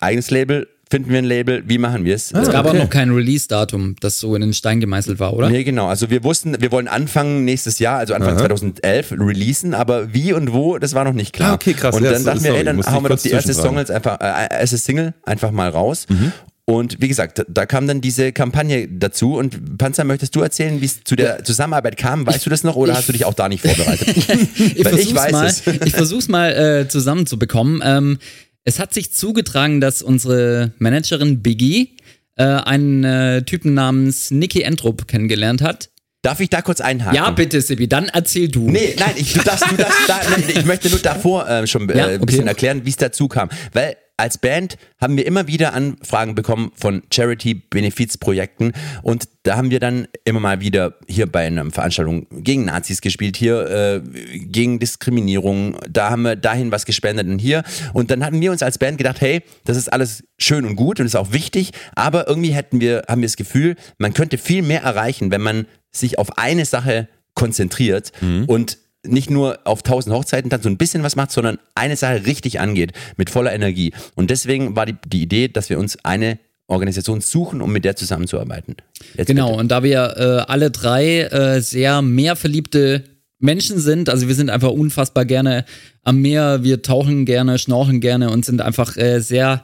[0.00, 2.32] Eigenes Label, finden wir ein Label, wie machen wir es?
[2.32, 2.76] Es gab okay.
[2.76, 5.50] auch noch kein Release-Datum, das so in den Stein gemeißelt war, oder?
[5.50, 5.86] Nee, genau.
[5.88, 10.52] Also wir wussten, wir wollen Anfang nächstes Jahr, also Anfang 2011, releasen, aber wie und
[10.52, 11.52] wo, das war noch nicht klar.
[11.52, 11.96] Ah, okay, krass.
[11.96, 14.20] Und Ja, dann dachten wir, ey, dann hauen wir doch die erste Song jetzt einfach,
[14.20, 16.06] äh, erste Single einfach mal raus.
[16.08, 16.32] Mhm.
[16.68, 19.36] Und wie gesagt, da kam dann diese Kampagne dazu.
[19.36, 22.26] Und Panzer, möchtest du erzählen, wie es zu der Zusammenarbeit kam?
[22.26, 24.08] Weißt du das noch oder ich- hast du dich auch da nicht vorbereitet?
[24.74, 25.62] ich versuch's ich mal, es.
[25.64, 27.82] ich versuch's mal äh, zusammenzubekommen.
[27.84, 28.18] Ähm,
[28.66, 31.96] es hat sich zugetragen, dass unsere Managerin Biggie
[32.34, 35.90] äh, einen äh, Typen namens Nicky Entrup kennengelernt hat.
[36.22, 37.14] Darf ich da kurz einhaken?
[37.14, 38.68] Ja, bitte, Sibi, dann erzähl du.
[38.68, 41.88] Nee, nein, ich, du darfst, du darfst da, nein, ich möchte nur davor äh, schon
[41.88, 42.26] äh, Ja, ein okay.
[42.26, 43.48] bisschen erklären, wie es dazu kam.
[43.72, 48.72] Weil als Band haben wir immer wieder Anfragen bekommen von Charity-Benefizprojekten.
[49.02, 53.36] Und da haben wir dann immer mal wieder hier bei einer Veranstaltung gegen Nazis gespielt,
[53.36, 57.62] hier äh, gegen Diskriminierung, da haben wir dahin was gespendet und hier.
[57.92, 60.98] Und dann hatten wir uns als Band gedacht, hey, das ist alles schön und gut
[60.98, 64.62] und ist auch wichtig, aber irgendwie hätten wir, haben wir das Gefühl, man könnte viel
[64.62, 68.12] mehr erreichen, wenn man sich auf eine Sache konzentriert
[68.46, 72.26] und nicht nur auf tausend Hochzeiten dann so ein bisschen was macht, sondern eine Sache
[72.26, 73.92] richtig angeht, mit voller Energie.
[74.14, 76.38] Und deswegen war die, die Idee, dass wir uns eine
[76.68, 78.76] Organisation suchen, um mit der zusammenzuarbeiten.
[79.14, 79.60] Jetzt Genau, bitte.
[79.60, 83.04] und da wir äh, alle drei äh, sehr meerverliebte
[83.38, 85.64] Menschen sind, also wir sind einfach unfassbar gerne
[86.02, 89.62] am Meer, wir tauchen gerne, schnorcheln gerne und sind einfach äh, sehr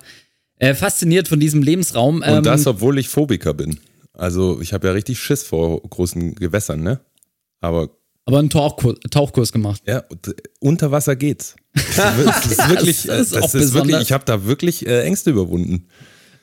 [0.59, 2.17] äh, fasziniert von diesem Lebensraum.
[2.17, 3.81] Und Ähm, das, obwohl ich Phobiker bin.
[4.13, 7.01] Also ich habe ja richtig Schiss vor großen Gewässern, ne?
[7.61, 7.89] Aber
[8.25, 9.83] aber einen Tauchkurs, Tauchkurs gemacht.
[9.87, 11.57] ja, äh, unter Wasser geht's.
[11.75, 14.45] Das ist, das ist wirklich, Das ist äh, auch das ist wirklich ich habe da
[14.45, 15.89] wirklich äh, Ängste überwunden.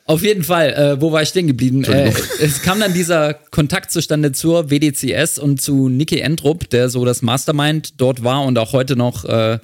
[0.05, 1.83] Auf jeden Fall, äh, wo war ich stehen geblieben?
[1.83, 7.05] Äh, es kam dann dieser Kontakt zustande zur WDCS und zu Nicky Entrup, der so
[7.05, 9.59] das Mastermind dort war und auch heute noch äh,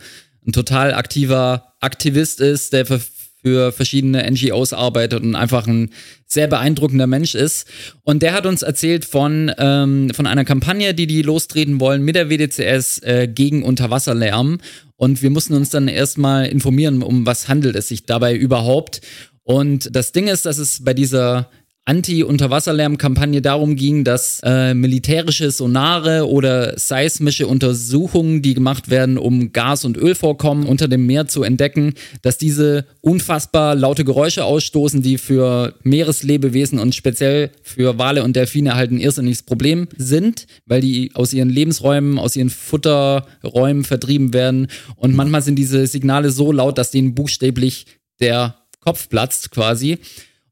[0.45, 2.99] ein total aktiver Aktivist ist, der für,
[3.45, 5.91] für verschiedene NGOs arbeitet und einfach ein
[6.25, 7.67] sehr beeindruckender Mensch ist.
[8.03, 12.15] Und der hat uns erzählt von, ähm, von einer Kampagne, die die lostreten wollen mit
[12.15, 14.57] der WDCS äh, gegen Unterwasserlärm.
[14.95, 19.01] Und wir mussten uns dann erstmal informieren, um was handelt es sich dabei überhaupt.
[19.43, 21.51] Und das Ding ist, dass es bei dieser
[21.85, 29.85] Anti-Unterwasserlärm-Kampagne darum ging, dass äh, militärische Sonare oder seismische Untersuchungen, die gemacht werden, um Gas-
[29.85, 35.75] und Ölvorkommen unter dem Meer zu entdecken, dass diese unfassbar laute Geräusche ausstoßen, die für
[35.83, 41.33] Meereslebewesen und speziell für Wale und Delfine halt ein irrsinniges Problem sind, weil die aus
[41.33, 44.67] ihren Lebensräumen, aus ihren Futterräumen vertrieben werden.
[44.95, 47.85] Und manchmal sind diese Signale so laut, dass denen buchstäblich
[48.19, 49.99] der Kopf platzt quasi.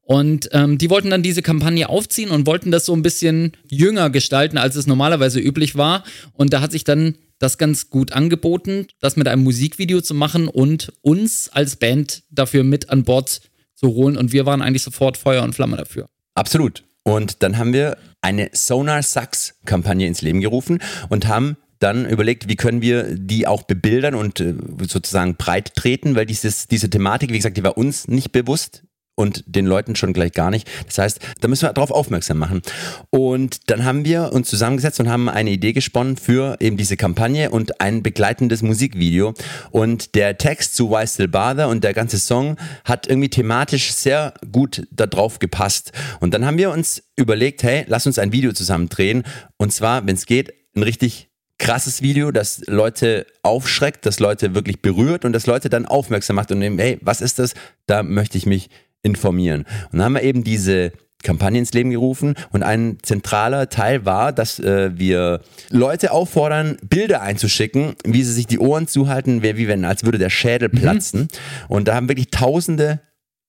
[0.05, 4.09] Und ähm, die wollten dann diese Kampagne aufziehen und wollten das so ein bisschen jünger
[4.09, 6.03] gestalten, als es normalerweise üblich war.
[6.33, 10.47] Und da hat sich dann das ganz gut angeboten, das mit einem Musikvideo zu machen
[10.47, 13.41] und uns als Band dafür mit an Bord
[13.75, 14.17] zu holen.
[14.17, 16.09] Und wir waren eigentlich sofort Feuer und Flamme dafür.
[16.35, 16.83] Absolut.
[17.03, 20.79] Und dann haben wir eine Sonar Sucks Kampagne ins Leben gerufen
[21.09, 24.53] und haben dann überlegt, wie können wir die auch bebildern und äh,
[24.87, 28.83] sozusagen breit treten, weil dieses, diese Thematik, wie gesagt, die war uns nicht bewusst
[29.15, 30.69] und den Leuten schon gleich gar nicht.
[30.87, 32.61] Das heißt, da müssen wir darauf aufmerksam machen.
[33.09, 37.51] Und dann haben wir uns zusammengesetzt und haben eine Idee gesponnen für eben diese Kampagne
[37.51, 39.33] und ein begleitendes Musikvideo.
[39.71, 44.33] Und der Text zu Why Still Bother und der ganze Song hat irgendwie thematisch sehr
[44.51, 45.91] gut da drauf gepasst.
[46.19, 49.23] Und dann haben wir uns überlegt, hey, lass uns ein Video zusammen drehen.
[49.57, 54.81] Und zwar, wenn es geht, ein richtig krasses Video, das Leute aufschreckt, das Leute wirklich
[54.81, 57.53] berührt und das Leute dann aufmerksam macht und eben, hey, was ist das?
[57.85, 58.69] Da möchte ich mich
[59.03, 59.65] informieren.
[59.91, 60.91] Und dann haben wir eben diese
[61.23, 67.21] Kampagne ins Leben gerufen und ein zentraler Teil war, dass äh, wir Leute auffordern, Bilder
[67.21, 71.29] einzuschicken, wie sie sich die Ohren zuhalten, wie wie wenn, als würde der Schädel platzen.
[71.69, 72.99] Und da haben wirklich tausende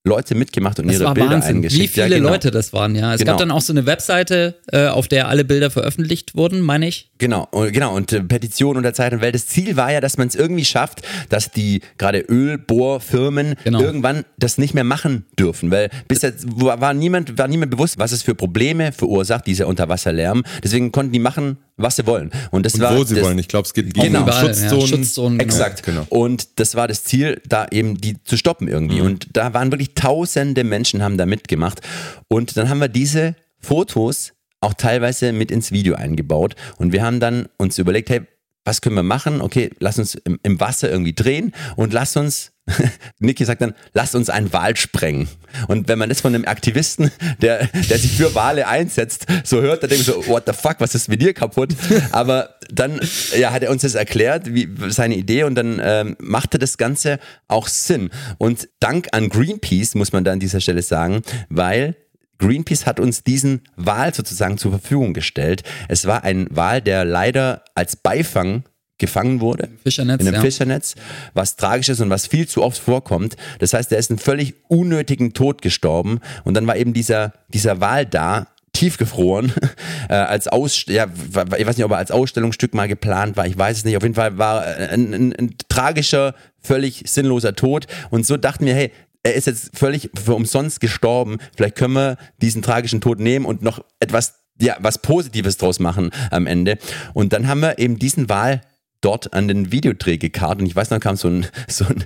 [0.06, 1.82] Leute mitgemacht und Das ihre war Bilder Wahnsinn, eingeschickt.
[1.82, 2.28] wie viele Ja, genau.
[2.28, 3.14] Leute das waren, ja.
[3.14, 3.32] Es Genau.
[3.32, 7.10] gab dann auch so eine Webseite, äh, auf der alle Bilder veröffentlicht wurden, meine ich.
[7.16, 10.34] Genau, und- genau, und äh, Petition Unterzeichnung, weil das Ziel war ja, dass man es
[10.34, 11.00] irgendwie schafft,
[11.30, 13.80] dass die gerade Ölbohrfirmen Genau.
[13.80, 18.12] irgendwann das nicht mehr machen dürfen, weil bis jetzt war niemand, war niemand bewusst, was
[18.12, 20.44] es für Probleme verursacht, dieser Unterwasserlärm.
[20.62, 22.30] Deswegen konnten die machen, was sie wollen.
[22.50, 23.38] Und das Und war wo sie das, wollen.
[23.38, 24.24] Ich glaube, es geht Genau.
[24.24, 24.32] gegen ja.
[24.32, 24.86] Schutzzonen.
[24.86, 25.52] Schutzzonen, genau.
[25.52, 25.82] Exakt.
[25.82, 26.06] Genau.
[26.08, 29.00] Und das war das Ziel, da eben die zu stoppen irgendwie.
[29.00, 29.06] Mhm.
[29.06, 31.80] Und da waren wirklich tausende Menschen haben da mitgemacht.
[32.28, 36.54] Und dann haben wir diese Fotos auch teilweise mit ins Video eingebaut.
[36.78, 38.22] Und wir haben dann uns überlegt, hey,
[38.64, 39.42] was können wir machen?
[39.42, 42.52] Okay, lass uns im, im Wasser irgendwie drehen und lass uns
[43.18, 45.28] Niki sagt dann, lasst uns einen Wal sprengen.
[45.68, 47.10] Und wenn man das von einem Aktivisten,
[47.42, 50.76] der, der sich für Wale einsetzt, so hört, dann denkt man so, what the fuck,
[50.78, 51.74] was ist mit dir kaputt?
[52.12, 53.00] Aber dann
[53.36, 57.18] ja, hat er uns das erklärt, wie seine Idee, und dann ähm, machte das Ganze
[57.48, 58.10] auch Sinn.
[58.38, 61.96] Und Dank an Greenpeace, muss man da an dieser Stelle sagen, weil
[62.38, 65.62] Greenpeace hat uns diesen Wal sozusagen zur Verfügung gestellt.
[65.88, 68.64] Es war ein Wal, der leider als Beifang
[68.98, 69.70] gefangen wurde.
[69.82, 70.40] Fischernetz, In einem ja.
[70.40, 70.94] Fischernetz,
[71.32, 73.36] was tragisch ist und was viel zu oft vorkommt.
[73.58, 77.80] Das heißt, er ist einen völlig unnötigen Tod gestorben und dann war eben dieser, dieser
[77.80, 79.52] Wal da, tiefgefroren,
[80.08, 83.56] äh, als Aus, ja, ich weiß nicht, ob er als Ausstellungsstück mal geplant war, ich
[83.56, 83.96] weiß es nicht.
[83.96, 87.86] Auf jeden Fall war ein, ein, ein tragischer, völlig sinnloser Tod.
[88.10, 88.90] Und so dachten wir, hey,
[89.22, 91.38] er ist jetzt völlig für umsonst gestorben.
[91.56, 96.10] Vielleicht können wir diesen tragischen Tod nehmen und noch etwas, ja, was Positives draus machen
[96.30, 96.78] am Ende.
[97.14, 98.60] Und dann haben wir eben diesen Wal
[99.04, 102.04] dort an den Videodreh gekarrt und ich weiß noch, kam so ein, so ein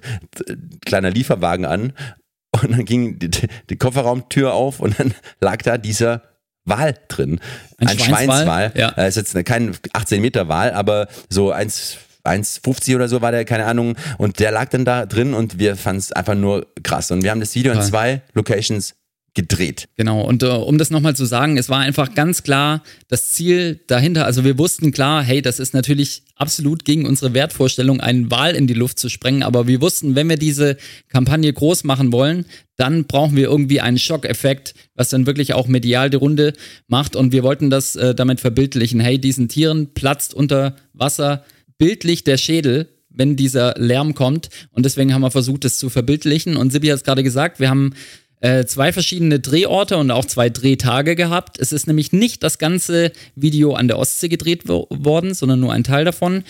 [0.84, 1.92] kleiner Lieferwagen an
[2.50, 3.30] und dann ging die,
[3.70, 6.22] die Kofferraumtür auf und dann lag da dieser
[6.64, 7.40] Wal drin.
[7.78, 8.90] Ein Schweinswal, ja.
[8.90, 13.46] Äh, ist jetzt kein 18 Meter Wal, aber so 1 1,50 oder so war der,
[13.46, 13.96] keine Ahnung.
[14.18, 17.10] Und der lag dann da drin und wir fanden es einfach nur krass.
[17.10, 18.94] Und wir haben das Video in zwei Locations
[19.34, 19.88] gedreht.
[19.96, 23.80] Genau, und äh, um das nochmal zu sagen, es war einfach ganz klar das Ziel
[23.86, 24.24] dahinter.
[24.24, 28.66] Also wir wussten klar, hey, das ist natürlich absolut gegen unsere Wertvorstellung, einen Wal in
[28.66, 29.42] die Luft zu sprengen.
[29.42, 30.76] Aber wir wussten, wenn wir diese
[31.08, 36.10] Kampagne groß machen wollen, dann brauchen wir irgendwie einen Schockeffekt, was dann wirklich auch medial
[36.10, 36.52] die Runde
[36.86, 37.14] macht.
[37.14, 39.00] Und wir wollten das äh, damit verbildlichen.
[39.00, 41.44] Hey, diesen Tieren platzt unter Wasser
[41.76, 44.48] bildlich der Schädel wenn dieser Lärm kommt.
[44.70, 46.56] Und deswegen haben wir versucht, das zu verbildlichen.
[46.56, 47.92] Und Sibi hat es gerade gesagt, wir haben
[48.40, 51.58] äh, zwei verschiedene Drehorte und auch zwei Drehtage gehabt.
[51.58, 55.72] Es ist nämlich nicht das ganze Video an der Ostsee gedreht wo worden, sondern nur
[55.72, 56.44] ein Teil davon.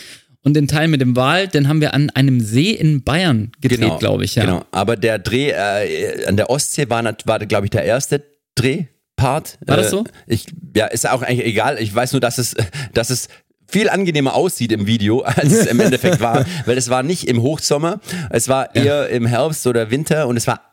[0.45, 3.99] Und den Teil mit dem Wal, den haben wir an einem See in Bayern gedreht,
[3.99, 4.36] glaube ich.
[4.36, 4.45] Ja.
[4.45, 8.22] Genau, aber der Dreh äh, an der Ostsee war, war glaube ich, der erste
[8.55, 9.59] Drehpart.
[9.66, 10.05] War das Äh, so?
[10.26, 11.78] Ich, ja, ist auch eigentlich egal.
[11.80, 12.55] Ich weiß nur, dass es,
[12.95, 13.28] dass es
[13.66, 17.43] viel angenehmer aussieht im Video, als es im Endeffekt war, weil es war nicht im
[17.43, 20.72] Hochsommer, es war eher im Herbst oder Winter und es war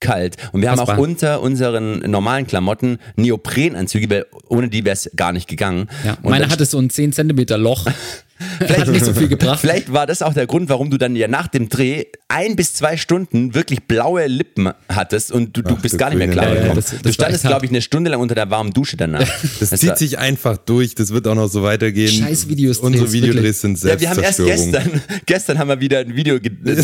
[0.00, 0.36] arschkalt.
[0.52, 5.32] Und wir haben auch unter unseren normalen Klamotten Neoprenanzüge, weil ohne die wäre es gar
[5.32, 5.88] nicht gegangen.
[6.04, 7.86] Ja, meine hatte so ein 10 Zentimeter Loch.
[8.60, 9.60] Hat nicht so viel gebracht.
[9.60, 12.74] Vielleicht war das auch der Grund, warum du dann ja nach dem Dreh ein bis
[12.74, 16.28] zwei Stunden wirklich blaue Lippen hattest und du, du Ach, bist du gar nicht mehr
[16.28, 16.68] klar gekommen.
[16.68, 19.26] Ja, das- das du standest, glaube ich, eine Stunde lang unter der warmen Dusche danach.
[19.60, 20.94] Das war- zieht sich einfach durch.
[20.94, 22.10] Das wird auch noch so weitergehen.
[22.12, 24.92] Scheiß Videos Unsere Videodrehs sind ja, wir haben erst Selbstzerstörung.
[25.00, 26.40] gestern, gestern haben wir wieder ein Video äh,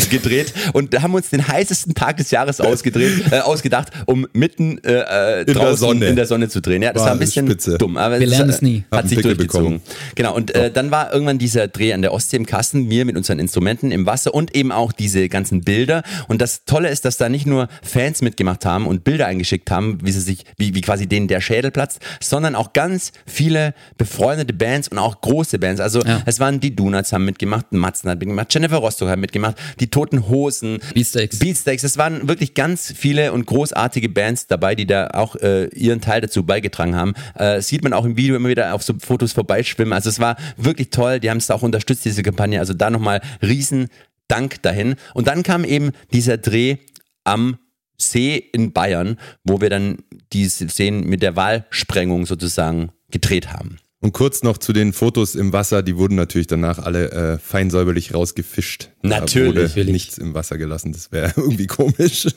[0.09, 4.27] gedreht und da haben wir uns den heißesten Tag des Jahres ausgedreht, äh, ausgedacht, um
[4.33, 6.07] mitten äh, äh, der draußen Sonne.
[6.07, 6.81] in der Sonne zu drehen.
[6.81, 7.77] Ja, das War war ein bisschen spitze.
[7.77, 7.97] dumm.
[7.97, 8.83] Aber Wir es, lernen äh, es nie.
[8.91, 9.79] Hab Hat sich durchgezogen.
[9.79, 9.81] bekommen.
[10.15, 13.15] Genau, und äh, dann war irgendwann dieser Dreh an der Ostsee im Kasten, wir mit
[13.15, 16.01] unseren Instrumenten im Wasser und eben auch diese ganzen Bilder.
[16.27, 19.99] Und das Tolle ist, dass da nicht nur Fans mitgemacht haben und Bilder eingeschickt haben,
[20.01, 24.53] wie sie sich, wie, wie quasi denen der Schädel platzt, sondern auch ganz viele befreundete
[24.53, 25.79] Bands und auch große Bands.
[25.81, 26.23] Also Ja.
[26.25, 30.27] es waren die Donuts haben mitgemacht, Matzen hat mitgemacht, Jennifer Rostock hat mitgemacht, die Toten
[30.27, 31.37] Hosen, Beatsteaks.
[31.37, 31.83] Beatsteaks.
[31.83, 36.21] Es waren wirklich ganz viele und großartige Bands dabei, die da auch äh, ihren Teil
[36.21, 37.13] dazu beigetragen haben.
[37.35, 39.93] Äh, sieht man auch im Video immer wieder auf so Fotos vorbeischwimmen.
[39.93, 41.19] Also es war wirklich toll.
[41.19, 42.59] Die haben es auch unterstützt, diese Kampagne.
[42.59, 43.87] Also da nochmal riesen
[44.27, 44.95] Dank dahin.
[45.13, 46.77] Und dann kam eben dieser Dreh
[47.23, 47.57] am
[47.97, 49.99] See in Bayern, wo wir dann
[50.33, 53.77] diese Szenen mit der Wahlsprengung sozusagen gedreht haben.
[54.01, 57.69] Und kurz noch zu den Fotos im Wasser, die wurden natürlich danach alle äh, fein
[57.69, 58.89] säuberlich rausgefischt.
[59.01, 59.71] Natürlich.
[59.71, 62.27] Da wurde nichts im Wasser gelassen, das wäre irgendwie komisch.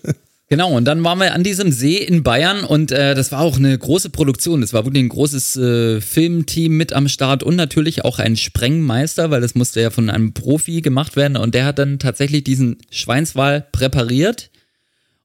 [0.51, 3.59] Genau, und dann waren wir an diesem See in Bayern und äh, das war auch
[3.59, 4.63] eine große Produktion.
[4.63, 9.31] Das war wirklich ein großes äh, Filmteam mit am Start und natürlich auch ein Sprengmeister,
[9.31, 12.79] weil das musste ja von einem Profi gemacht werden und der hat dann tatsächlich diesen
[12.91, 14.51] Schweinswal präpariert.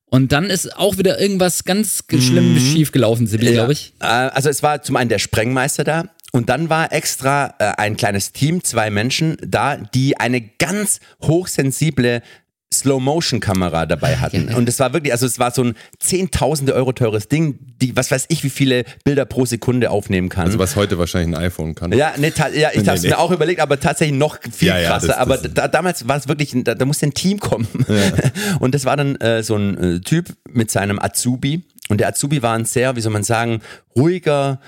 [0.07, 3.93] Und dann ist auch wieder irgendwas ganz schlimm schief gelaufen, Sibyl, glaube ich.
[4.01, 7.95] Äh, Also es war zum einen der Sprengmeister da und dann war extra äh, ein
[7.95, 12.21] kleines Team, zwei Menschen da, die eine ganz hochsensible
[12.73, 14.53] Slow-Motion-Kamera dabei hatten.
[14.53, 18.11] Und es war wirklich, also es war so ein zehntausende Euro teures Ding, die, was
[18.11, 20.45] weiß ich, wie viele Bilder pro Sekunde aufnehmen kann.
[20.47, 21.91] Also was heute wahrscheinlich ein iPhone kann.
[21.93, 23.09] Ja, ta- ja ich Nee, habe es nee.
[23.09, 25.07] mir auch überlegt, aber tatsächlich noch viel Ja, ja, krasser.
[25.07, 27.67] das- aber das- da, damals war es wirklich, da, da musste ein Team kommen.
[28.59, 31.63] Und das war dann äh, so ein äh, Typ mit seinem Azubi.
[31.89, 33.61] Und der Azubi war ein sehr, wie soll man sagen,
[33.95, 34.59] ruhiger,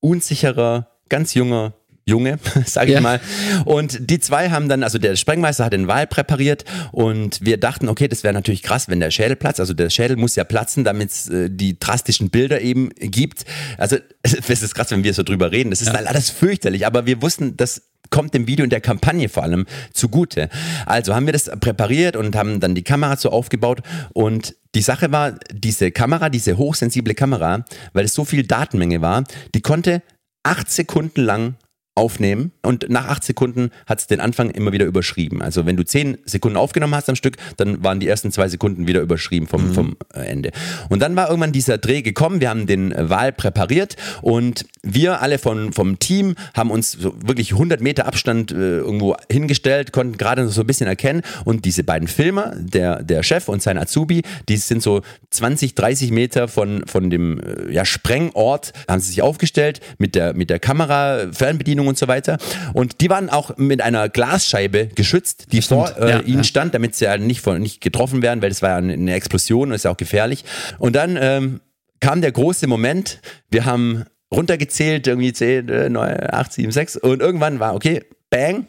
[0.00, 1.72] unsicherer, ganz junger
[2.06, 3.00] Junge, sage ich Ja.
[3.00, 3.20] mal.
[3.64, 7.88] Und die zwei haben dann, also der Sprengmeister hat den Wal präpariert und wir dachten,
[7.88, 9.60] okay, das wäre natürlich krass, wenn der Schädel platzt.
[9.60, 13.44] Also der Schädel muss ja platzen, damit es äh, die drastischen Bilder eben gibt.
[13.78, 15.70] Also es ist krass, wenn wir so drüber reden.
[15.70, 19.42] Das ist alles fürchterlich, aber wir wussten, das kommt dem Video und der Kampagne vor
[19.42, 20.50] allem zugute.
[20.84, 23.80] Also haben wir das präpariert und haben dann die Kamera so aufgebaut
[24.12, 29.24] und die Sache war, diese Kamera, diese hochsensible Kamera, weil es so viel Datenmenge war,
[29.54, 30.02] die konnte
[30.42, 31.54] acht Sekunden lang
[31.96, 35.42] aufnehmen und nach acht Sekunden hat es den Anfang immer wieder überschrieben.
[35.42, 38.86] Also wenn du zehn Sekunden aufgenommen hast am Stück, dann waren die ersten zwei Sekunden
[38.88, 39.74] wieder überschrieben vom, Mhm.
[39.74, 40.50] vom äh, Ende.
[40.88, 45.22] Und dann war irgendwann dieser Dreh gekommen, wir haben den äh, Wahl präpariert und wir
[45.22, 50.18] alle von, vom Team haben uns so wirklich 100 Meter Abstand äh, irgendwo hingestellt, konnten
[50.18, 54.22] gerade so ein bisschen erkennen und diese beiden Filmer, der, der Chef und sein Azubi,
[54.48, 59.22] die sind so 20, 30 Meter von, von dem äh, ja, Sprengort, haben sie sich
[59.22, 62.38] aufgestellt mit der, mit der Kamera, Fernbedienung und so weiter.
[62.72, 66.44] Und die waren auch mit einer Glasscheibe geschützt, die vor äh, Ja, ihnen ja.
[66.44, 69.68] stand, damit sie ja nicht, von, nicht getroffen werden, weil das war ja eine- Explosion
[69.68, 70.44] und ist ja auch gefährlich.
[70.78, 71.60] Und dann ähm,
[72.00, 73.20] kam der große Moment,
[73.50, 78.66] wir haben runtergezählt, irgendwie 10, äh, 9, 8, 7, 6 und irgendwann war, okay, bang,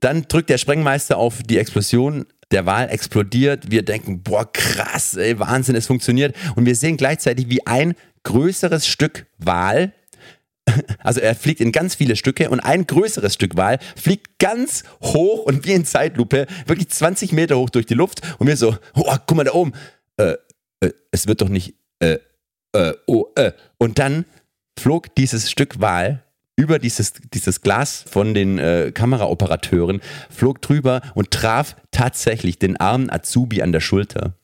[0.00, 2.26] dann drückt der Sprengmeister auf die Explosion.
[2.50, 3.70] Der Wal explodiert.
[3.70, 6.34] Wir denken, boah, krass, ey, Wahnsinn, es funktioniert.
[6.56, 9.92] Und wir sehen gleichzeitig, wie ein größeres Stück Wal
[10.98, 15.44] also er fliegt in ganz viele Stücke und ein größeres Stück Wal fliegt ganz hoch
[15.44, 19.16] und wie in Zeitlupe, wirklich 20 Meter hoch durch die Luft und wir so, oh,
[19.26, 19.72] guck mal da oben,
[20.16, 20.34] äh,
[20.80, 22.18] äh, es wird doch nicht, äh,
[22.72, 23.52] äh, oh, äh.
[23.78, 24.24] Und dann
[24.78, 26.22] flog dieses Stück Wal
[26.56, 33.10] über dieses, dieses Glas von den äh, Kameraoperateuren, flog drüber und traf tatsächlich den armen
[33.10, 34.34] Azubi an der Schulter.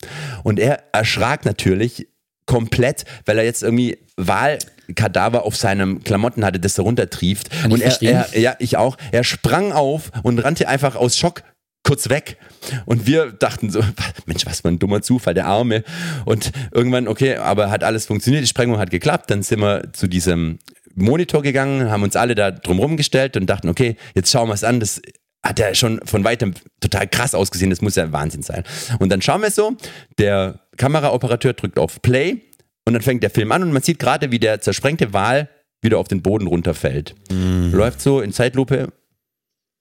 [0.45, 2.07] Und er erschrak natürlich
[2.47, 7.51] komplett, weil er jetzt irgendwie Wahlkadaver auf seinem Klamotten hatte, das da runtertrieft.
[7.53, 11.43] ich und er, er, ja, ich auch, er sprang auf und rannte einfach aus Schock
[11.85, 12.39] kurz weg.
[12.87, 13.81] Und wir dachten so,
[14.27, 15.85] Mensch, was für ein dummer Zufall, der Arme.
[16.25, 19.31] Und irgendwann, okay, aber hat alles funktioniert, die Sprengung hat geklappt.
[19.31, 20.59] Dann sind wir zu diesem
[20.95, 24.65] Monitor gegangen, haben uns alle da drumherum gestellt und dachten, okay, jetzt schauen wir es
[24.65, 25.03] an, das
[25.45, 28.65] hat ja schon von weitem total krass ausgesehen, das muss ja Wahnsinn sein.
[28.99, 29.77] Und dann schauen wir es so,
[30.19, 32.41] der Kameraoperateur drückt auf Play
[32.87, 35.49] und dann fängt der Film an und man sieht gerade, wie der zersprengte Wal
[35.83, 37.15] wieder auf den Boden runterfällt.
[37.31, 38.93] Läuft so in Zeitlupe.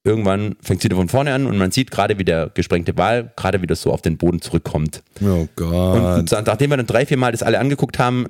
[0.06, 3.32] Irgendwann fängt es wieder von vorne an und man sieht gerade, wie der gesprengte Wal
[3.38, 5.02] gerade wieder so auf den Boden zurückkommt.
[5.22, 6.20] Oh Und, Gott.
[6.20, 8.26] und nachdem wir dann drei, vier Mal das alle angeguckt haben,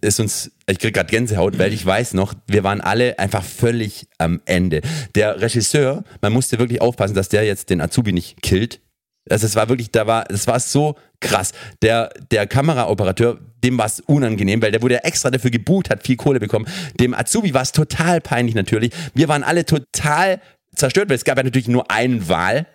[0.00, 4.06] ist uns, ich krieg gerade Gänsehaut, weil ich weiß noch, wir waren alle einfach völlig
[4.18, 4.80] am Ende.
[5.14, 8.80] Der Regisseur, man musste wirklich aufpassen, dass der jetzt den Azubi nicht killt.
[9.30, 11.52] Also es war wirklich, da war, es war so krass.
[11.80, 16.16] Der, der Kameraoperateur, dem war es unangenehm, weil der wurde extra dafür gebucht, hat viel
[16.16, 16.66] Kohle bekommen.
[16.98, 18.92] Dem Azubi war es total peinlich natürlich.
[19.14, 20.40] Wir waren alle total
[20.74, 22.66] zerstört, weil es gab ja natürlich nur einen Wahl.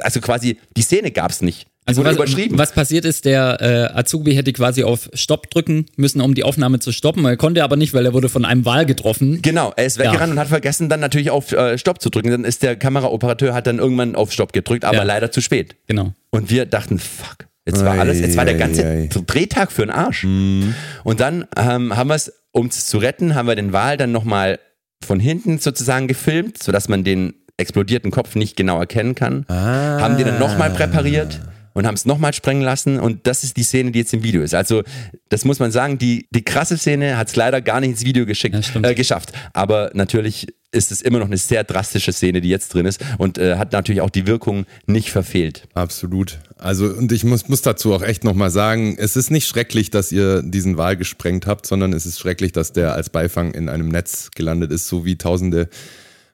[0.00, 1.69] Also quasi, die Szene gab es nicht.
[1.90, 2.58] Also was, überschrieben.
[2.58, 3.60] was passiert ist, der
[3.94, 7.24] äh, Azubi hätte quasi auf Stopp drücken müssen, um die Aufnahme zu stoppen.
[7.24, 9.42] Er konnte aber nicht, weil er wurde von einem Wal getroffen.
[9.42, 12.30] Genau, er ist weggerannt und hat vergessen, dann natürlich auf äh, Stopp zu drücken.
[12.30, 15.02] Dann ist der Kameraoperateur hat dann irgendwann auf Stopp gedrückt, aber Ja.
[15.04, 15.76] leider zu spät.
[15.86, 16.12] Genau.
[16.30, 19.22] Und wir dachten, fuck, jetzt war alles, jetzt war der ganze Ei, ei, ei.
[19.26, 20.24] Drehtag für den Arsch.
[20.24, 20.74] Und
[21.20, 24.58] dann ähm, haben wir es, um es zu retten, haben wir den Wal dann nochmal
[25.04, 29.44] von hinten sozusagen gefilmt, sodass man den explodierten Kopf nicht genau erkennen kann.
[29.48, 31.40] Haben den dann nochmal präpariert
[31.74, 34.42] und haben es nochmal sprengen lassen und das ist die Szene, die jetzt im Video
[34.42, 34.54] ist.
[34.54, 34.82] Also
[35.28, 38.26] das muss man sagen, die, die krasse Szene hat es leider gar nicht ins Video
[38.26, 39.32] geschickt, Ja, äh, geschafft.
[39.52, 43.38] Aber natürlich ist es immer noch eine sehr drastische Szene, die jetzt drin ist und
[43.38, 45.66] äh, hat natürlich auch die Wirkung nicht verfehlt.
[45.74, 46.38] Absolut.
[46.58, 50.12] Also, und ich muss, muss dazu auch echt nochmal sagen, es ist nicht schrecklich, dass
[50.12, 53.88] ihr diesen Wal gesprengt habt, sondern es ist schrecklich, dass der als Beifang in einem
[53.88, 55.68] Netz gelandet ist, so wie tausende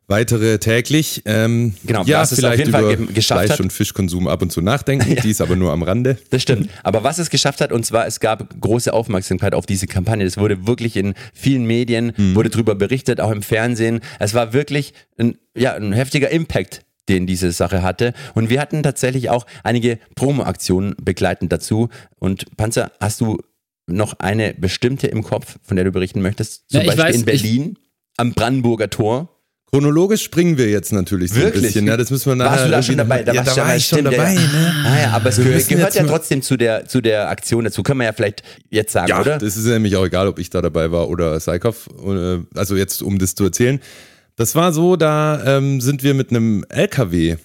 [0.09, 1.22] weitere täglich.
[1.24, 3.61] Ähm, Genau, ja, was es auf vielleicht jeden Fall über ge- geschafft Fleisch hat.
[3.61, 6.18] und Fischkonsum ab und zu nachdenken, dies aber nur am Rande.
[6.30, 6.70] Das stimmt.
[6.82, 10.24] Aber was es geschafft hat, und zwar, es gab große Aufmerksamkeit auf diese Kampagne.
[10.24, 14.00] Das wurde wirklich in vielen Medien, wurde drüber berichtet, auch im Fernsehen.
[14.20, 18.14] Es war wirklich ein, ja, ein heftiger Impact den diese Sache hatte.
[18.34, 21.88] Und wir hatten tatsächlich auch einige Promo-Aktionen begleitend dazu.
[22.18, 23.38] Und Panzer, hast du
[23.86, 26.68] noch eine bestimmte im Kopf, von der du berichten möchtest?
[26.68, 27.78] Zum Ja, ich Beispiel weiß, in ich- Berlin,
[28.16, 29.28] am Brandenburger Tor.
[29.72, 31.56] Chronologisch springen wir jetzt natürlich so Wirklich?
[31.56, 31.86] ein bisschen.
[31.88, 33.22] Ja, das müssen wir nachher Warst du da schon dabei?
[33.24, 34.32] noch- ja, warst da du war ich schon dabei.
[34.34, 34.40] ja.
[34.40, 34.74] Ne?
[34.86, 37.82] Ah ja, aber es Wir gehört, ja trotzdem zu der, zu der Aktion dazu.
[37.82, 39.38] Können wir ja vielleicht jetzt sagen, Ja, oder?
[39.38, 41.88] das ist nämlich auch egal, ob ich da dabei war oder Saikov.
[42.06, 43.80] äh, Also jetzt, um das zu erzählen.
[44.36, 47.36] Das war so, da ähm, sind wir mit einem LKW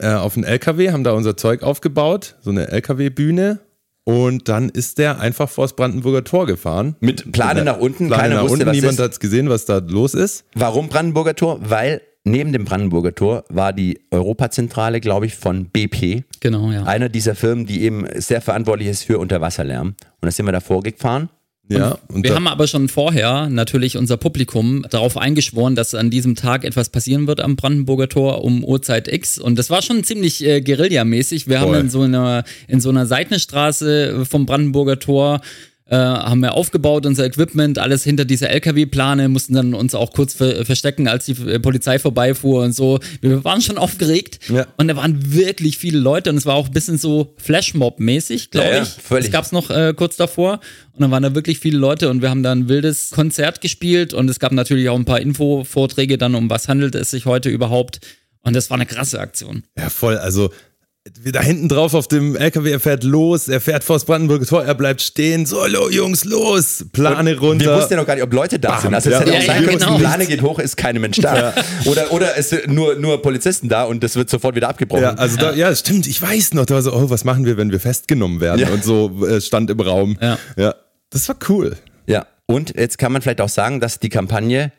[0.00, 3.58] äh, auf einen LKW, haben da unser Zeug aufgebaut, so eine LKW-Bühne.
[4.08, 6.96] Und dann ist der einfach vors Brandenburger Tor gefahren.
[7.00, 9.82] Mit Plane nach unten, Plane keiner nach wusste, unten, was niemand hat gesehen, was da
[9.86, 10.46] los ist.
[10.54, 11.58] Warum Brandenburger Tor?
[11.60, 16.24] Weil neben dem Brandenburger Tor war die Europazentrale, glaube ich, von BP.
[16.40, 16.84] Genau, ja.
[16.84, 19.88] Einer dieser Firmen, die eben sehr verantwortlich ist für Unterwasserlärm.
[19.88, 21.28] Und da sind wir davor gefahren.
[21.68, 26.34] Ja, und wir haben aber schon vorher natürlich unser Publikum darauf eingeschworen, dass an diesem
[26.34, 29.38] Tag etwas passieren wird am Brandenburger Tor um Uhrzeit X.
[29.38, 31.46] Und das war schon ziemlich äh, Guerilla-mäßig.
[31.46, 31.80] Wir haben Voll.
[31.80, 35.42] in so einer, in so einer Seitenstraße vom Brandenburger Tor
[35.90, 40.34] äh, haben wir aufgebaut, unser Equipment, alles hinter dieser LKW-Plane, mussten dann uns auch kurz
[40.34, 42.98] ver verstecken, als die Polizei vorbeifuhr und so.
[43.20, 44.66] Wir waren schon aufgeregt Ja.
[44.76, 48.68] und da waren wirklich viele Leute und es war auch ein bisschen so Flashmob-mäßig, glaube
[48.68, 48.88] Ja, ja, ich.
[48.88, 49.26] völlig.
[49.26, 50.60] Es gab's noch äh, kurz davor
[50.92, 54.12] und dann waren da wirklich viele Leute und wir haben da ein wildes Konzert gespielt
[54.14, 57.48] und es gab natürlich auch ein paar Infovorträge dann, um was handelt es sich heute
[57.48, 58.00] überhaupt.
[58.42, 59.64] Und das war eine krasse Aktion.
[59.76, 60.16] Ja, voll.
[60.16, 60.50] Also,
[61.22, 64.64] wir da hinten drauf auf dem LKW, er fährt los, er fährt vors Brandenburger Tor,
[64.64, 65.46] er bleibt stehen.
[65.46, 66.84] So, lo, Jungs, los!
[66.92, 67.66] Plane runter.
[67.66, 68.80] Wir wussten ja noch gar nicht, ob Leute da Bam.
[68.82, 68.94] sind.
[68.94, 69.20] Also es Ja.
[69.20, 69.94] hätte auch Ja, sein ja, können, genau.
[69.96, 71.52] die Plane geht hoch, ist kein Mensch da.
[71.86, 75.02] Oder, oder es sind nur, nur Polizisten da und das wird sofort wieder abgebrochen.
[75.02, 76.06] ja, also Da, ja, stimmt.
[76.06, 78.60] Ich weiß noch, da war so, oh, was machen wir, wenn wir festgenommen werden?
[78.60, 78.68] Ja.
[78.68, 80.16] Und so äh, stand im Raum.
[80.20, 80.38] Ja.
[80.56, 80.74] ja.
[81.10, 81.76] Das war cool.
[82.06, 84.72] Ja, und jetzt kann man vielleicht auch sagen, dass die Kampagne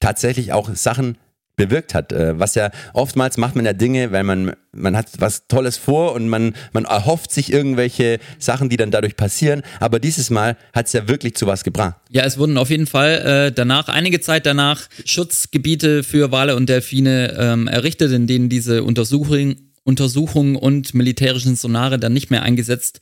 [0.00, 1.16] tatsächlich auch Sachen
[1.56, 2.12] bewirkt hat.
[2.12, 6.12] Äh, Was ja oftmals macht man ja Dinge, weil man, man hat was Tolles vor
[6.12, 9.62] und man, man erhofft sich irgendwelche Sachen, die dann dadurch passieren.
[9.80, 11.96] Aber dieses Mal hat es ja wirklich zu was gebracht.
[12.10, 16.68] Ja, es wurden auf jeden Fall äh, danach, einige Zeit danach, Schutzgebiete für Wale und
[16.68, 23.00] Delfine ähm, errichtet, in denen diese Untersuchung, Untersuchungen und militärischen Sonare dann nicht mehr eingesetzt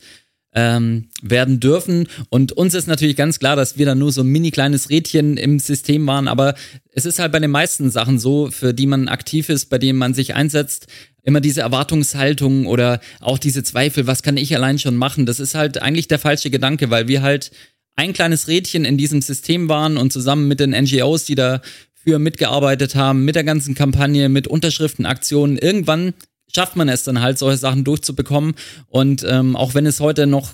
[0.55, 2.07] ähm, werden dürfen.
[2.29, 5.37] Und uns ist natürlich ganz klar, dass wir da nur so ein mini kleines Rädchen
[5.37, 6.55] im System waren, aber
[6.91, 9.97] es ist halt bei den meisten Sachen so, für die man aktiv ist, bei denen
[9.97, 10.87] man sich einsetzt,
[11.23, 15.55] immer diese Erwartungshaltung oder auch diese Zweifel, was kann ich allein schon machen, das ist
[15.55, 17.51] halt eigentlich der falsche Gedanke, weil wir halt
[17.95, 22.95] ein kleines Rädchen in diesem System waren und zusammen mit den NGOs, die dafür mitgearbeitet
[22.95, 26.13] haben, mit der ganzen Kampagne, mit Unterschriftenaktionen, irgendwann
[26.55, 28.53] schafft man es dann halt, solche Sachen durchzubekommen.
[28.87, 30.53] Und ähm, auch wenn es heute noch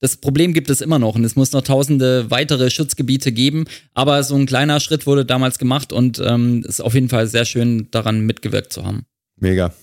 [0.00, 4.22] das Problem gibt es immer noch und es muss noch tausende weitere Schutzgebiete geben, aber
[4.22, 7.88] so ein kleiner Schritt wurde damals gemacht und ähm, ist auf jeden Fall sehr schön
[7.90, 9.04] daran mitgewirkt zu haben.
[9.36, 9.74] Mega.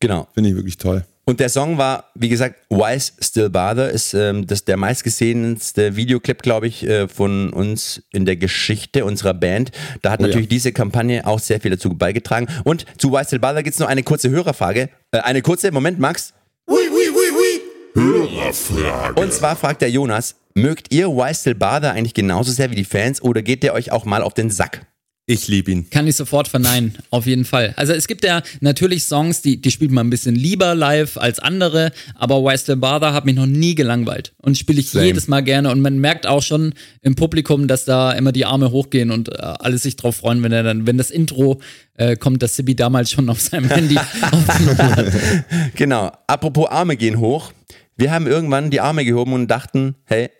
[0.00, 0.28] Genau.
[0.32, 1.04] Finde ich wirklich toll.
[1.28, 6.40] Und der Song war, wie gesagt, Why's Still Bother, ist ähm, das der meistgesehenste Videoclip,
[6.40, 9.72] glaube ich, äh, von uns in der Geschichte unserer Band.
[10.02, 10.28] Da hat Oh ja.
[10.28, 12.46] natürlich diese Kampagne auch sehr viel dazu beigetragen.
[12.62, 14.88] Und zu Why's Still Bother gibt es noch eine kurze Hörerfrage.
[15.10, 16.32] Äh, eine kurze, Moment, Max.
[17.94, 19.20] Hörerfrage.
[19.20, 22.84] Und zwar fragt der Jonas, mögt ihr Why's Still Bother eigentlich genauso sehr wie die
[22.84, 24.86] Fans oder geht der euch auch mal auf den Sack?
[25.28, 25.90] Ich liebe ihn.
[25.90, 27.74] Kann ich sofort verneinen, auf jeden Fall.
[27.76, 31.40] Also es gibt ja natürlich Songs, die, die spielt man ein bisschen lieber live als
[31.40, 35.06] andere, aber Still Bother hat mich noch nie gelangweilt und spiele ich Same.
[35.06, 38.70] jedes Mal gerne und man merkt auch schon im Publikum, dass da immer die Arme
[38.70, 41.60] hochgehen und äh, alle sich drauf freuen, wenn er dann, wenn das Intro
[41.94, 45.12] äh, kommt, das Sibi damals schon auf seinem Handy hat.
[45.74, 46.12] Genau.
[46.28, 47.52] Apropos Arme gehen hoch.
[47.96, 50.30] Wir haben irgendwann die Arme gehoben und dachten, hey,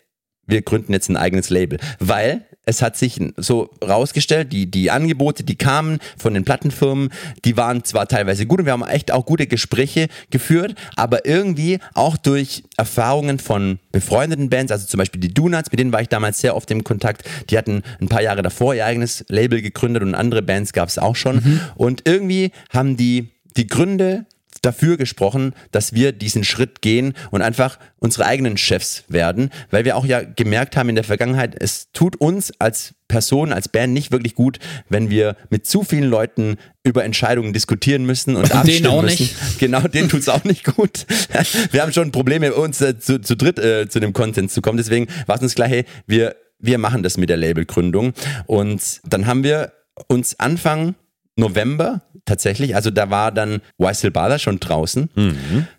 [0.46, 1.80] wir gründen jetzt ein eigenes Label.
[1.98, 7.10] Weil es hat sich so rausgestellt, die, die Angebote, die kamen von den Plattenfirmen,
[7.44, 11.78] die waren zwar teilweise gut und wir haben echt auch gute Gespräche geführt, aber irgendwie
[11.94, 16.08] auch durch Erfahrungen von befreundeten Bands, also zum Beispiel die Donuts, mit denen war ich
[16.08, 20.02] damals sehr oft im Kontakt, die hatten ein paar Jahre davor ihr eigenes Label gegründet
[20.02, 21.60] und andere Bands gab es auch schon.
[21.76, 24.26] Und irgendwie haben die die Gründe
[24.62, 29.96] dafür gesprochen, dass wir diesen Schritt gehen und einfach unsere eigenen Chefs werden, weil wir
[29.96, 34.10] auch ja gemerkt haben in der Vergangenheit, es tut uns als Person, als Band nicht
[34.10, 39.02] wirklich gut, wenn wir mit zu vielen Leuten über Entscheidungen diskutieren müssen und, abstimmen auch
[39.02, 39.22] müssen.
[39.22, 39.58] nicht.
[39.58, 41.06] Genau, denen tut's auch nicht gut.
[41.70, 44.76] Wir haben schon Probleme, uns äh, zu, zu dritt äh, zu dem Content zu kommen.
[44.76, 48.12] Deswegen war es uns klar, hey, wir, wir machen das mit der Labelgründung.
[48.46, 49.72] Und dann haben wir
[50.08, 50.94] uns Anfang
[51.36, 53.60] November tatsächlich, also da war dann
[53.92, 55.08] Still Bother schon draußen,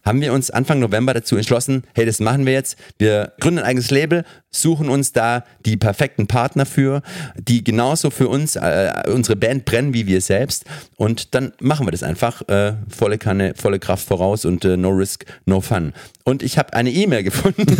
[0.06, 2.78] haben wir uns Anfang November dazu entschlossen, hey, das machen wir jetzt.
[2.98, 7.02] Wir gründen ein eigenes Label, suchen uns da die perfekten Partner für,
[7.38, 10.64] die genauso für uns, äh, unsere Band brennen wie wir selbst.
[10.96, 14.90] Und dann machen wir das einfach, äh, volle Kanne, volle Kraft voraus und äh, no
[14.90, 15.92] risk, no fun.
[16.24, 17.66] Und ich habe eine E-Mail gefunden.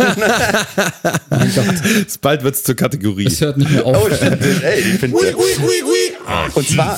[2.22, 3.26] Bald wird es zur Kategorie.
[3.26, 4.06] Es hört nicht mehr auf.
[4.10, 4.42] Oh, stimmt.
[4.64, 5.18] Ey, ich finde,
[6.56, 6.98] Und zwar.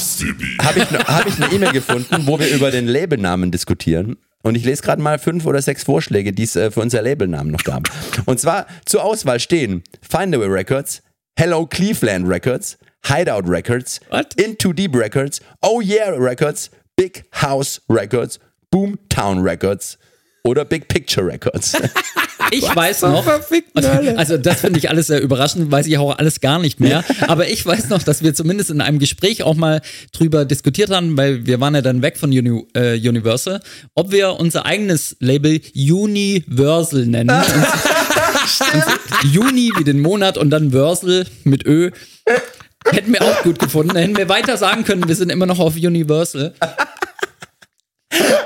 [0.69, 4.17] Habe ich, hab ich eine E-Mail gefunden, wo wir über den Labelnamen diskutieren.
[4.43, 7.51] Und ich lese gerade mal fünf oder sechs Vorschläge, die es äh, für unser Labelnamen
[7.51, 7.89] noch gab.
[8.25, 11.01] Und zwar zur Auswahl stehen Findaway Records,
[11.37, 14.35] Hello Cleveland Records, Hideout Records, What?
[14.35, 18.39] Into Deep Records, Oh Yeah Records, Big House Records,
[18.71, 19.97] Boomtown Records
[20.43, 21.73] oder Big Picture Records.
[22.51, 23.25] Ich weiß noch,
[24.15, 27.03] also das finde ich alles sehr überraschend, weiß ich auch alles gar nicht mehr.
[27.27, 29.81] Aber ich weiß noch, dass wir zumindest in einem Gespräch auch mal
[30.13, 33.61] drüber diskutiert haben, weil wir waren ja dann weg von Uni äh, Universal,
[33.93, 37.29] ob wir unser eigenes Label Universal nennen.
[39.31, 41.91] Juni wie den Monat und dann Wörsel mit Ö.
[42.85, 43.95] Hätten wir auch gut gefunden.
[43.95, 46.53] Hätten wir weiter sagen können, wir sind immer noch auf Universal.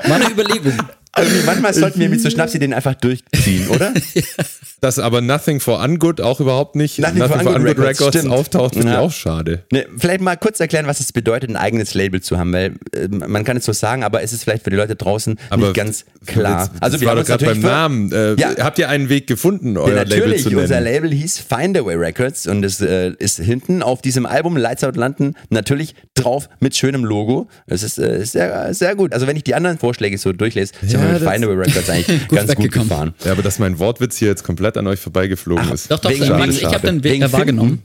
[0.06, 0.78] War eine Überlegung.
[1.16, 3.94] Irgendwie manchmal sollten wir mit so Schnapsideen einfach durchziehen, oder?
[4.82, 8.34] Dass aber Nothing for Ungood auch überhaupt nicht Nothing for Ungood Records, stimmt.
[8.34, 8.94] auftaucht, finde Ja.
[8.96, 9.64] ich auch schade.
[9.72, 13.08] Ne, vielleicht mal kurz erklären, was es bedeutet, ein eigenes Label zu haben, weil äh,
[13.08, 16.04] man kann es so sagen, aber es ist vielleicht für die Leute draußen nicht ganz
[16.26, 16.64] klar.
[16.74, 18.12] Jetzt, also wir war doch gerade beim für- Namen.
[18.12, 18.56] Äh, Ja.
[18.60, 20.62] Habt ihr einen Weg gefunden, euer Ja, Label natürlich, zu nennen?
[20.64, 24.98] unser Label hieß Findaway Records und es äh, ist hinten auf diesem Album Lights Out
[24.98, 27.48] London natürlich drauf mit schönem Logo.
[27.68, 29.14] Es ist, äh, sehr, sehr gut.
[29.14, 32.56] Also wenn ich die anderen Vorschläge so durchlese, sind Ja, Findaway Records eigentlich Gut ganz
[32.56, 33.14] gut gefahren.
[33.26, 35.92] ja, aber dass mein Wortwitz hier jetzt komplett an euch vorbeigeflogen ist.
[35.92, 37.82] Doch, doch, Wegen- Max, ich habe den Weg wegen wahrgenommen.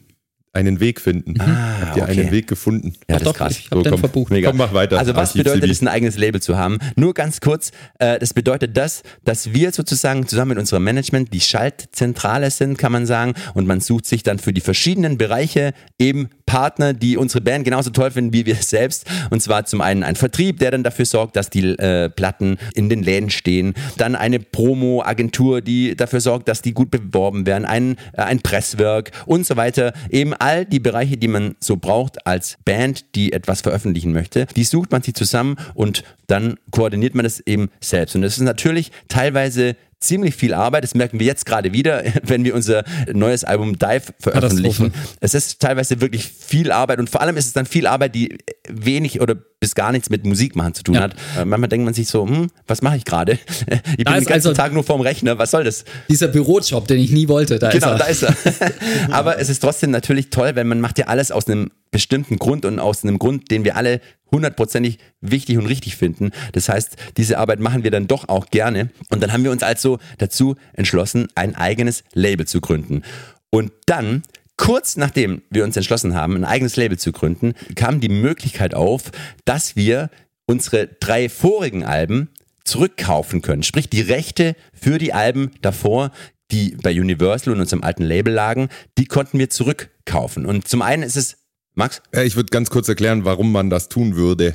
[0.54, 1.34] Einen Weg finden.
[1.38, 2.20] Habt ihr Ah, okay.
[2.22, 2.94] einen Weg gefunden?
[3.08, 3.58] Ja, Doch, das ist doch, krass.
[3.58, 4.00] ich habe den komm.
[4.00, 4.32] verbucht.
[4.32, 4.48] Mega.
[4.48, 4.98] Komm, mach weiter.
[4.98, 5.72] Also was Archiv bedeutet Sibi.
[5.72, 6.78] es, ein eigenes Label zu haben?
[6.96, 11.40] Nur ganz kurz, äh, das bedeutet das, dass wir sozusagen zusammen mit unserem Management die
[11.42, 16.30] Schaltzentrale sind, kann man sagen, und man sucht sich dann für die verschiedenen Bereiche eben
[16.48, 19.04] Partner, die unsere Band genauso toll finden wie wir selbst.
[19.30, 22.88] Und zwar zum einen ein Vertrieb, der dann dafür sorgt, dass die äh, Platten in
[22.88, 23.74] den Läden stehen.
[23.98, 27.66] Dann eine Promo-Agentur, die dafür sorgt, dass die gut beworben werden.
[27.66, 29.92] Ein, äh, ein Presswerk und so weiter.
[30.10, 34.46] Eben all die Bereiche, die man so braucht als Band, die etwas veröffentlichen möchte.
[34.56, 38.16] Die sucht man sich zusammen und dann koordiniert man das eben selbst.
[38.16, 40.84] Und das ist natürlich teilweise ziemlich viel Arbeit.
[40.84, 44.92] Das merken wir jetzt gerade wieder, wenn wir unser neues Album Dive veröffentlichen.
[45.20, 48.38] Es ist teilweise wirklich viel Arbeit und vor allem ist es dann viel Arbeit, die
[48.70, 51.02] wenig oder bis gar nichts mit Musik machen zu tun Ja.
[51.02, 51.14] hat.
[51.36, 53.38] Äh, Manchmal denkt man sich so, hm, was mache ich gerade?
[53.96, 55.84] Ich bin den ganzen also- Tag nur vorm Rechner, was soll das?
[56.08, 58.32] Dieser Bürojob, den ich nie wollte, da Genau, ist er.
[58.32, 58.72] da ist er.
[59.10, 62.64] Aber es ist trotzdem natürlich toll, weil man macht ja alles aus einem bestimmten Grund
[62.64, 64.00] und aus einem Grund, den wir alle
[64.30, 66.30] hundertprozentig wichtig und richtig finden.
[66.52, 68.90] Das heißt, diese Arbeit machen wir dann doch auch gerne.
[69.10, 73.02] Und dann haben wir uns also dazu entschlossen, ein eigenes Label zu gründen.
[73.50, 74.22] Und dann
[74.58, 79.04] Kurz nachdem wir uns entschlossen haben, ein eigenes Label zu gründen, kam die Möglichkeit auf,
[79.46, 80.10] dass wir
[80.46, 82.28] unsere drei vorigen Alben
[82.64, 83.62] zurückkaufen können.
[83.62, 86.10] Sprich, die Rechte für die Alben davor,
[86.50, 90.44] die bei Universal und unserem alten Label lagen, die konnten wir zurückkaufen.
[90.44, 91.36] Und zum einen ist es,
[91.74, 92.02] Max?
[92.12, 94.54] Äh, Ich würde ganz kurz erklären, warum man das tun würde.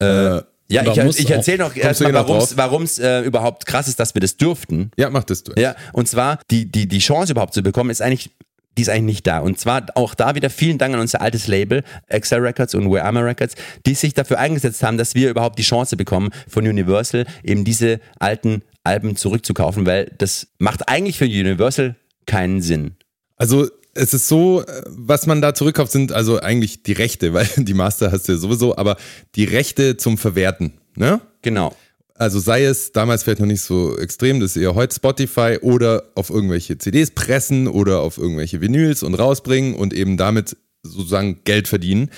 [0.00, 0.40] Äh,
[0.72, 2.56] Ja, Aber ich, ich erzähle noch erstmal, drauf?
[2.56, 4.92] warum's äh, überhaupt krass ist, dass wir das dürften.
[4.96, 5.52] ja, mach das du.
[5.60, 8.30] Ja, und zwar die, die, die Chance überhaupt zu bekommen, ist eigentlich,
[8.76, 9.40] die ist eigentlich nicht da.
[9.40, 13.04] Und zwar auch da wieder vielen Dank an unser altes Label, Excel Records und Where
[13.04, 13.54] Armor Records,
[13.86, 18.00] die sich dafür eingesetzt haben, dass wir überhaupt die Chance bekommen, von Universal eben diese
[18.18, 21.96] alten Alben zurückzukaufen, weil das macht eigentlich für Universal
[22.26, 22.96] keinen Sinn.
[23.36, 27.48] Also es ist so, äh, was man da zurückkauft, sind also eigentlich die Rechte, weil
[27.56, 28.96] die Master hast du ja sowieso, aber
[29.34, 30.74] die Rechte zum Verwerten.
[30.96, 31.20] Ne?
[31.42, 31.74] Genau.
[32.20, 36.02] Also sei es damals vielleicht noch nicht so extrem, das ist eher heute Spotify oder
[36.16, 41.66] auf irgendwelche CDs pressen oder auf irgendwelche Vinyls und rausbringen und eben damit sozusagen Geld
[41.66, 42.10] verdienen.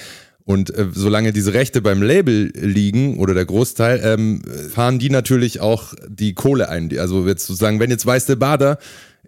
[0.42, 5.60] Und äh, solange diese Rechte beim Label liegen oder der Großteil, ähm, fahren die natürlich
[5.60, 6.90] auch die Kohle ein.
[6.98, 8.78] Also jetzt sozusagen, wenn jetzt Weiße Bader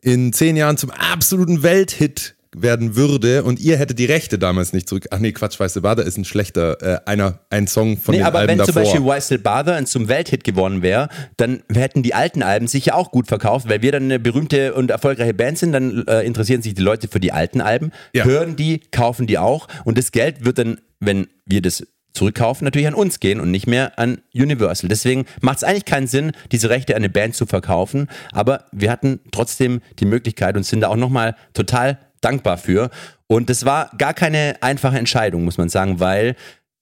[0.03, 4.89] in zehn Jahren zum absoluten Welthit werden würde und ihr hättet die Rechte damals nicht
[4.89, 5.07] zurück.
[5.11, 8.27] Ach nee, Quatsch, Weiße Bader ist ein schlechter, äh, einer, ein Song von Nee, den
[8.27, 8.75] aber Alben wenn zum.
[8.75, 13.29] Beispiel Still Bother zum Welthit geworden wäre, dann hätten die alten Alben sicher auch gut
[13.29, 16.83] verkauft, weil wir dann eine berühmte und erfolgreiche Band sind, dann äh, interessieren sich die
[16.83, 18.25] Leute für die alten Alben, Ja.
[18.25, 22.87] hören die, kaufen die auch und das Geld wird dann, wenn wir das zurückkaufen, natürlich
[22.87, 24.89] an uns gehen und nicht mehr an Universal.
[24.89, 28.91] Deswegen macht es eigentlich keinen Sinn, diese Rechte an eine Band zu verkaufen, aber wir
[28.93, 32.91] hatten trotzdem die Möglichkeit und sind da auch nochmal total dankbar für.
[33.27, 36.37] Und das war gar keine einfache Entscheidung, muss man sagen, weil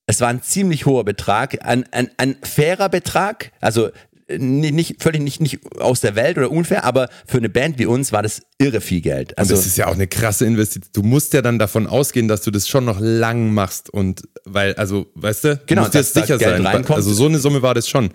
[0.07, 3.90] es war ein ziemlich hoher Betrag, ein, ein, ein fairer Betrag, also
[4.26, 7.78] äh, nicht, nicht völlig nicht, nicht aus der Welt oder unfair, aber für eine Band
[7.78, 9.30] wie uns war das irre viel Geld.
[9.32, 10.90] Und Also das ist ja auch eine krasse Investition.
[10.93, 14.74] Du musst ja dann davon ausgehen, dass du das schon noch lang machst und weil,
[14.74, 16.66] also, weißt du, Genau, du musst jetzt sicher Geld sein.
[16.66, 16.97] reinkommt.
[16.97, 18.11] Also so eine Summe war das schon,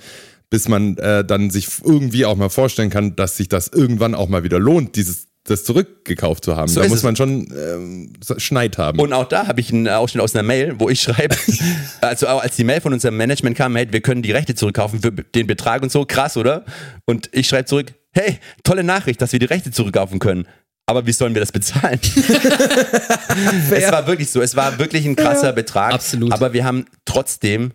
[0.49, 4.27] bis man äh, dann sich irgendwie auch mal vorstellen kann, dass sich das irgendwann auch
[4.27, 6.67] mal wieder lohnt, dieses das zurückgekauft zu haben.
[6.67, 7.03] So da muss es.
[7.03, 8.99] man schon ähm, Schneid haben.
[8.99, 11.35] Und auch da habe ich einen Ausschnitt aus einer Mail, wo ich schreibe,
[12.01, 15.11] also als die Mail von unserem Management kam, hey, wir können die Rechte zurückkaufen für
[15.11, 16.65] den Betrag und so, krass, oder?
[17.05, 20.47] Und ich schreibe zurück, hey, tolle Nachricht, dass wir die Rechte zurückkaufen können.
[20.85, 21.99] Aber wie sollen wir das bezahlen?
[23.71, 25.93] es war wirklich so, es war wirklich ein krasser Betrag.
[25.93, 26.31] Absolut.
[26.31, 27.71] Aber wir haben trotzdem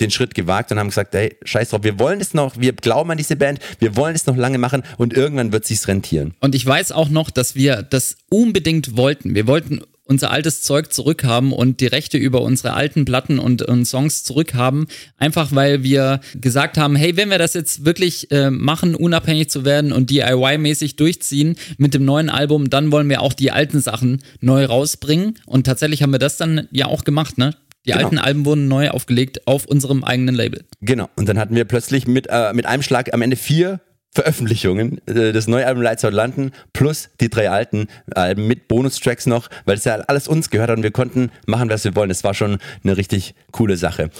[0.00, 3.10] den Schritt gewagt und haben gesagt, hey, scheiß drauf, wir wollen es noch, wir glauben
[3.10, 6.34] an diese Band, wir wollen es noch lange machen und irgendwann wird sich's rentieren.
[6.40, 9.34] Und ich weiß auch noch, dass wir das unbedingt wollten.
[9.34, 9.80] Wir wollten
[10.10, 14.88] unser altes Zeug zurückhaben und die Rechte über unsere alten Platten und, und Songs zurückhaben.
[15.18, 19.64] Einfach weil wir gesagt haben, hey, wenn wir das jetzt wirklich äh, machen, unabhängig zu
[19.64, 24.20] werden und DIY-mäßig durchziehen mit dem neuen Album, dann wollen wir auch die alten Sachen
[24.40, 25.38] neu rausbringen.
[25.46, 27.54] Und tatsächlich haben wir das dann ja auch gemacht, ne?
[27.86, 28.04] Die Genau.
[28.04, 30.64] alten Alben wurden neu aufgelegt auf unserem eigenen Label.
[30.80, 31.08] Genau.
[31.16, 33.80] Und dann hatten wir plötzlich mit, äh, mit einem Schlag am Ende vier
[34.12, 35.00] Veröffentlichungen.
[35.06, 39.48] Äh, das neue Album Lights Out London plus die drei alten Alben mit Bonustracks noch,
[39.64, 42.08] weil es ja alles uns gehört hat und wir konnten machen, was wir wollen.
[42.08, 44.10] Das war schon eine richtig coole Sache.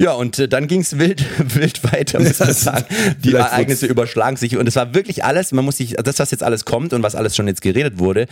[0.00, 1.24] Ja, und äh, dann ging's wild,
[1.56, 2.84] wild weiter, muss man sagen.
[3.24, 6.44] Die Ereignisse überschlagen sich und es war wirklich alles, man muss sich, das, was jetzt
[6.44, 8.28] alles kommt und was alles schon jetzt geredet wurde,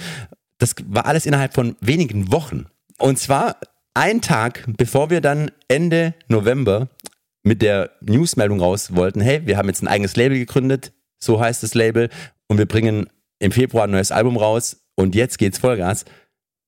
[0.59, 2.66] das war alles innerhalb von wenigen Wochen.
[2.98, 3.57] Und zwar
[3.97, 6.88] ein Tag, bevor wir dann Ende November
[7.42, 11.62] mit der Newsmeldung raus wollten, hey, wir haben jetzt ein eigenes Label gegründet, so heißt
[11.62, 12.11] das Label,
[12.47, 16.05] und wir bringen im Februar ein neues Album raus und jetzt geht's Vollgas,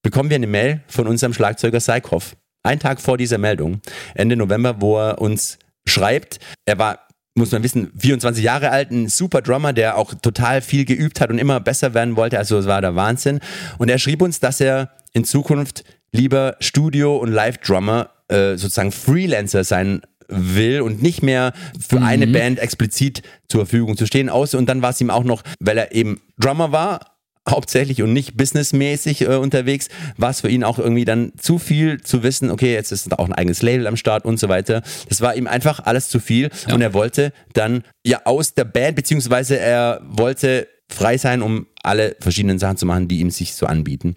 [0.03, 2.35] bekommen wir eine Mail von unserem Schlagzeuger Seikhoff.
[2.62, 3.83] Ein Tag vor dieser Meldung,
[4.14, 7.01] Ende November, wo er uns schreibt, er war
[7.35, 11.31] muss man wissen, 24 Jahre alt, ein super Drummer, der auch total viel geübt hat
[11.31, 12.37] und immer besser werden wollte.
[12.37, 13.39] Also es war der Wahnsinn.
[13.79, 19.65] Und er schrieb uns, dass er in Zukunft lieber Studio- und Live-Drummer, äh, sozusagen Freelancer
[19.65, 24.29] sein will und nicht mehr für eine Band explizit zur Verfügung zu stehen.
[24.29, 28.13] Aus und dann war es ihm auch noch, weil er eben Drummer war, hauptsächlich und
[28.13, 29.89] nicht businessmäßig äh, unterwegs,
[30.19, 33.25] war es für ihn auch irgendwie dann zu viel zu wissen, okay, jetzt ist auch
[33.25, 34.83] ein eigenes Label am Start und so weiter.
[35.09, 38.97] Das war ihm einfach alles zu viel und er wollte dann ja aus der Band,
[38.97, 43.67] beziehungsweise er wollte frei sein, um alle verschiedenen Sachen zu machen, die ihm sich so
[43.67, 44.15] anbieten.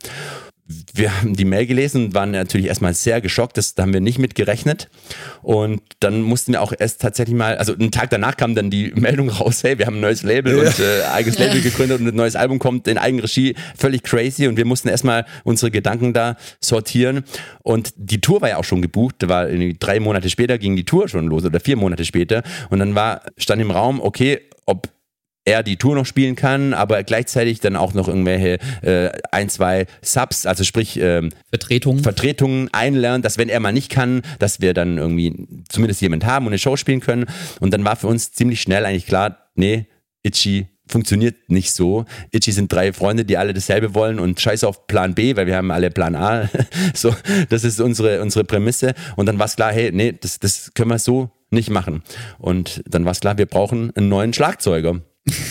[0.93, 4.01] Wir haben die Mail gelesen und waren natürlich erstmal sehr geschockt, das, da haben wir
[4.01, 4.89] nicht mit gerechnet.
[5.41, 8.91] Und dann mussten wir auch erst tatsächlich mal, also einen Tag danach kam dann die
[8.95, 12.15] Meldung raus, hey, wir haben ein neues Label und äh, eigenes Label gegründet und ein
[12.15, 14.47] neues Album kommt in Eigenregie, völlig crazy.
[14.47, 17.23] Und wir mussten erstmal unsere Gedanken da sortieren.
[17.63, 21.07] Und die Tour war ja auch schon gebucht, war drei Monate später ging die Tour
[21.07, 22.43] schon los oder vier Monate später.
[22.69, 24.89] Und dann war, stand im Raum, okay, ob
[25.45, 29.87] er die Tour noch spielen kann, aber gleichzeitig dann auch noch irgendwelche äh, ein, zwei
[30.01, 31.99] Subs, also sprich ähm, Vertretung.
[31.99, 36.45] Vertretungen einlernt, dass wenn er mal nicht kann, dass wir dann irgendwie zumindest jemand haben
[36.45, 37.25] und eine Show spielen können.
[37.59, 39.87] Und dann war für uns ziemlich schnell eigentlich klar, nee,
[40.23, 42.05] Itchy funktioniert nicht so.
[42.31, 45.55] Itchy sind drei Freunde, die alle dasselbe wollen und scheiß auf Plan B, weil wir
[45.55, 46.49] haben alle Plan A.
[46.93, 47.15] so,
[47.49, 48.93] das ist unsere, unsere Prämisse.
[49.15, 52.03] Und dann war es klar, hey, nee, das, das können wir so nicht machen.
[52.37, 55.01] Und dann war es klar, wir brauchen einen neuen Schlagzeuger.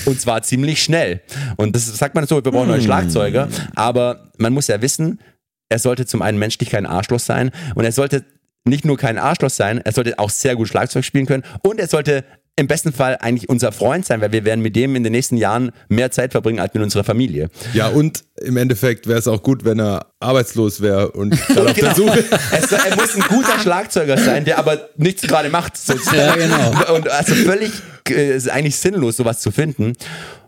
[0.04, 1.20] Und zwar ziemlich schnell.
[1.56, 3.48] Und das sagt man so, wir brauchen neue Schlagzeuger.
[3.74, 5.20] Aber man muss ja wissen,
[5.68, 8.24] er sollte zum einen menschlich kein Arschloch sein und er sollte
[8.64, 11.86] nicht nur kein Arschloch sein, er sollte auch sehr gut Schlagzeug spielen können und er
[11.86, 12.24] sollte
[12.60, 15.38] im besten Fall eigentlich unser Freund sein, weil wir werden mit dem in den nächsten
[15.38, 17.48] Jahren mehr Zeit verbringen als mit unserer Familie.
[17.72, 21.74] Ja, und im Endeffekt wäre es auch gut, wenn er arbeitslos wäre und gerade auf
[21.74, 22.22] der Suche.
[22.52, 25.78] Es, er muss ein guter Schlagzeuger sein, der aber nichts gerade macht.
[25.78, 26.18] sozusagen.
[26.18, 26.94] Ja, genau.
[26.94, 27.72] Und also völlig,
[28.10, 29.94] äh, ist eigentlich sinnlos, sowas zu finden.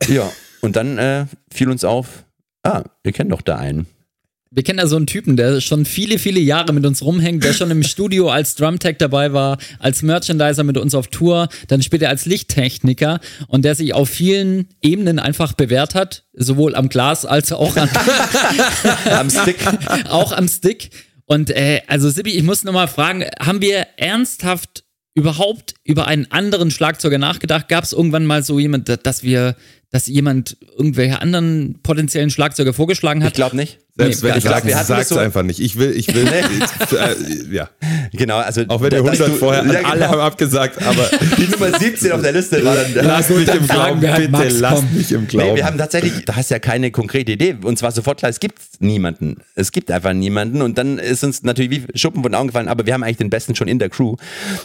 [0.07, 2.25] Ja, und dann äh, fiel uns auf,
[2.63, 3.87] ah, wir kennen doch da einen.
[4.55, 7.55] Wir kennen da so einen Typen, der schon viele, viele Jahre mit uns rumhängt, der
[7.55, 12.11] schon im Studio als Drumtech dabei war, als Merchandiser mit uns auf Tour, dann später
[12.11, 17.51] als Lichttechniker und der sich auf vielen Ebenen einfach bewährt hat, sowohl am Glas als
[17.51, 17.89] auch, an,
[19.11, 19.57] Am Stick.
[20.11, 20.91] auch am Stick.
[21.25, 24.85] Und äh, also Sibi, ich muss nochmal fragen, haben wir ernsthaft
[25.15, 27.69] überhaupt über einen anderen Schlagzeuger nachgedacht?
[27.71, 29.57] Gab es irgendwann mal so jemand, da- dass wir,
[29.93, 33.29] dass jemand irgendwelche anderen potenziellen Schlagzeuger vorgeschlagen hat?
[33.33, 33.79] Ich glaube nicht.
[33.95, 34.67] Selbst Nee, wenn ich sage.
[34.69, 35.61] Wir hatten so- einfach nicht.
[35.61, 36.27] Ich will, ich will,
[36.99, 37.69] äh, ja.
[38.15, 40.13] Genau, also Auch wenn der dass 100 du- vorher, ja, alle genau.
[40.13, 43.05] haben abgesagt, aber die Nummer 17 auf der Liste war dann.
[43.07, 45.51] lass mich im Glauben, halt bitte Max, lass mich im Glauben.
[45.51, 47.57] Nee, wir haben tatsächlich, da hast ja keine konkrete Idee.
[47.63, 49.43] Und zwar sofort klar, es gibt niemanden.
[49.57, 50.63] Es gibt einfach niemanden.
[50.63, 53.19] Und dann ist uns natürlich wie Schuppen von den Augen gefallen, aber wir haben eigentlich
[53.19, 54.17] den Besten schon in der Crew.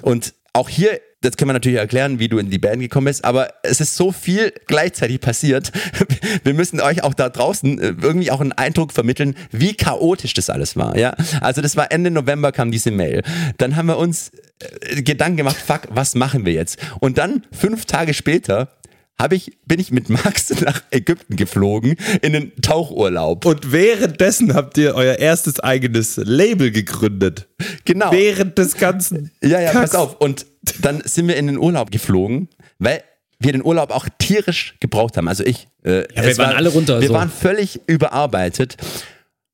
[0.02, 3.26] Und auch hier, das können wir natürlich erklären, wie du in die Band gekommen bist,
[3.26, 5.72] aber es ist so viel gleichzeitig passiert.
[6.44, 10.50] Wir müssen euch auch da draußen äh, irgendwie auch einen Eindruck vermitteln, wie chaotisch das
[10.50, 10.98] alles war.
[10.98, 13.24] Ja, also das war Ende November kam diese Mail.
[13.58, 16.78] Dann haben wir uns äh, Gedanken gemacht, fuck, was machen wir jetzt?
[17.00, 18.77] Und dann fünf Tage später
[19.20, 23.46] hab ich, bin ich mit Max nach Ägypten geflogen in einen Tauchurlaub.
[23.46, 27.48] Und währenddessen habt ihr euer erstes eigenes Label gegründet.
[27.86, 28.12] Genau.
[28.12, 29.32] Während des ganzen.
[29.42, 29.92] Ja, ja, Kacks.
[29.92, 30.18] pass auf.
[30.20, 30.46] Und
[30.82, 32.50] dann sind wir in den Urlaub geflogen,
[32.80, 33.02] weil
[33.40, 35.28] wir den Urlaub auch tierisch gebraucht haben.
[35.28, 35.68] Also ich.
[35.84, 37.14] Äh, Ja, wir waren alle runter, Wir so.
[37.14, 38.78] waren völlig überarbeitet.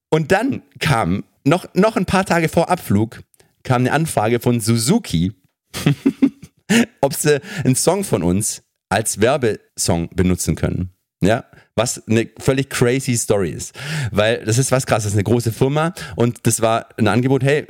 [0.09, 3.21] Und dann kam, noch, noch ein paar Tage vor Abflug,
[3.63, 5.31] kam eine Anfrage von Suzuki,
[7.01, 8.61] ob sie einen Song von uns
[8.93, 10.91] als Werbesong benutzen können.
[11.23, 11.45] Ja,
[11.75, 13.73] Was eine völlig crazy Story ist.
[14.11, 17.43] Weil das ist was krasses, das ist eine große Firma und das war ein Angebot,
[17.43, 17.65] hey,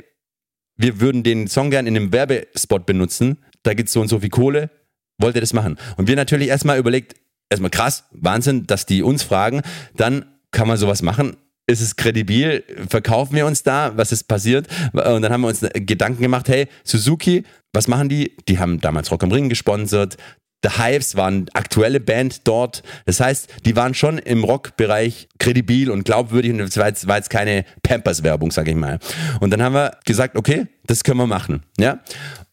[0.76, 4.28] wir würden den Song gern in einem Werbespot benutzen, da gibt's so und so viel
[4.28, 4.70] Kohle,
[5.18, 5.78] wollt ihr das machen?
[5.96, 7.14] Und wir natürlich erstmal überlegt,
[7.48, 9.62] erstmal krass, Wahnsinn, dass die uns fragen,
[9.96, 11.36] dann kann man sowas machen.
[11.66, 12.62] Ist es kredibil?
[12.90, 13.96] Verkaufen wir uns da?
[13.96, 14.68] Was ist passiert?
[14.92, 18.36] Und dann haben wir uns Gedanken gemacht, hey, Suzuki, was machen die?
[18.48, 20.18] Die haben damals Rock am Ring gesponsert.
[20.64, 22.82] The Hives waren aktuelle Band dort.
[23.04, 26.76] Das heißt, die waren schon im Rockbereich kredibil und glaubwürdig und das
[27.06, 28.98] war jetzt, keine Pampers-Werbung, sag ich mal.
[29.40, 31.62] Und dann haben wir gesagt, okay, das können wir machen.
[31.78, 32.00] Ja?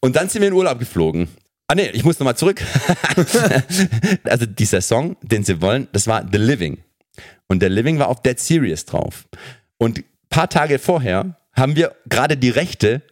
[0.02, 1.30] Und dann sind wir in Urlaub geflogen.
[1.68, 2.62] Ah nee, ich muss nochmal zurück.
[4.26, 6.80] also dieser Song, den sie wollen, das war The Living.
[7.48, 9.26] Und der Living war auf Dead Serious drauf.
[9.78, 13.04] Und paar Tage vorher haben wir gerade die Rechte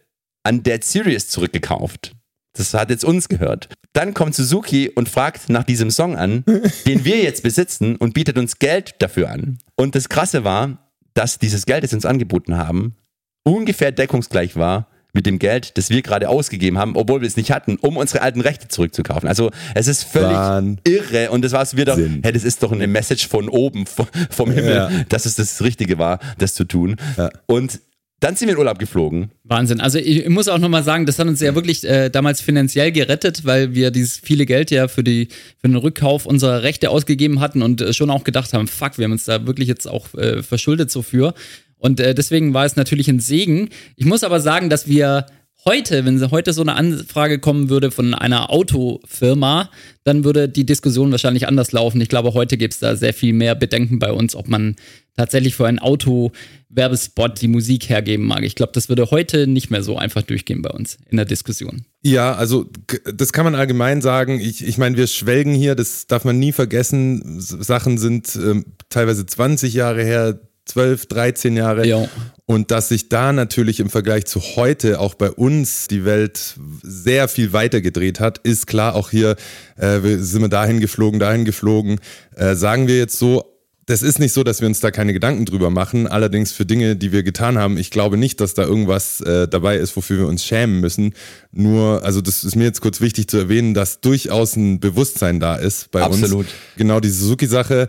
[0.42, 2.12] an Dead Serious zurückgekauft.
[2.54, 3.68] Das hat jetzt uns gehört.
[3.92, 6.44] Dann kommt Suzuki und fragt nach diesem Song an,
[6.86, 9.58] den wir jetzt besitzen und bietet uns Geld dafür an.
[9.76, 12.96] Und das Krasse war, dass dieses Geld, das sie uns angeboten haben,
[13.44, 17.50] ungefähr deckungsgleich war mit dem Geld, das wir gerade ausgegeben haben, obwohl wir es nicht
[17.50, 19.28] hatten, um unsere alten Rechte zurückzukaufen.
[19.28, 20.80] Also es ist völlig Wahnsinn.
[20.86, 24.06] irre und das war es wieder, hey, das ist doch eine Message von oben, vom,
[24.30, 24.90] vom Himmel, Ja.
[25.08, 26.94] dass es das Richtige war, das zu tun.
[27.16, 27.30] Ja.
[27.46, 27.80] Und
[28.20, 29.30] dann sind wir in Urlaub geflogen.
[29.44, 29.80] Wahnsinn.
[29.80, 33.46] Also ich, muss auch nochmal sagen, das hat uns ja wirklich äh, damals finanziell gerettet,
[33.46, 35.28] weil wir dieses viele Geld ja für, die,
[35.58, 39.04] für den Rückkauf unserer Rechte ausgegeben hatten und äh, schon auch gedacht haben, fuck, wir
[39.04, 41.32] haben uns da wirklich jetzt auch äh, verschuldet so für.
[41.78, 43.70] Und äh, deswegen war es natürlich ein Segen.
[43.96, 45.24] Ich muss aber sagen, dass wir
[45.64, 49.70] heute, wenn heute so eine Anfrage kommen würde von einer Autofirma,
[50.04, 52.00] dann würde die Diskussion wahrscheinlich anders laufen.
[52.00, 54.76] Ich glaube, heute gibt es da sehr viel mehr Bedenken bei uns, ob man
[55.16, 58.42] tatsächlich für einen Auto-Werbespot die Musik hergeben mag.
[58.42, 61.84] Ich glaube, das würde heute nicht mehr so einfach durchgehen bei uns in der Diskussion.
[62.02, 62.70] Ja, also
[63.14, 64.40] das kann man allgemein sagen.
[64.40, 67.40] Ich, ich meine, wir schwelgen hier, das darf man nie vergessen.
[67.40, 71.86] Sachen sind ähm, teilweise 20 Jahre her, 12, 13 Jahre.
[71.86, 72.08] Ja.
[72.46, 77.28] Und dass sich da natürlich im Vergleich zu heute auch bei uns die Welt sehr
[77.28, 78.94] viel weiter gedreht hat, ist klar.
[78.94, 79.36] Auch hier
[79.76, 82.00] äh, wir- sind wir dahin geflogen, dahin geflogen.
[82.36, 83.44] Äh, sagen wir jetzt so,
[83.86, 86.06] das ist nicht so, dass wir uns da keine Gedanken drüber machen.
[86.06, 89.76] Allerdings für Dinge, die wir getan haben, ich glaube nicht, dass da irgendwas äh, dabei
[89.78, 91.14] ist, wofür wir uns schämen müssen.
[91.50, 95.56] Nur, also das ist mir jetzt kurz wichtig zu erwähnen, dass durchaus ein Bewusstsein da
[95.56, 96.22] ist bei uns.
[96.22, 96.46] Absolut.
[96.76, 97.88] Genau, die Suzuki-Sache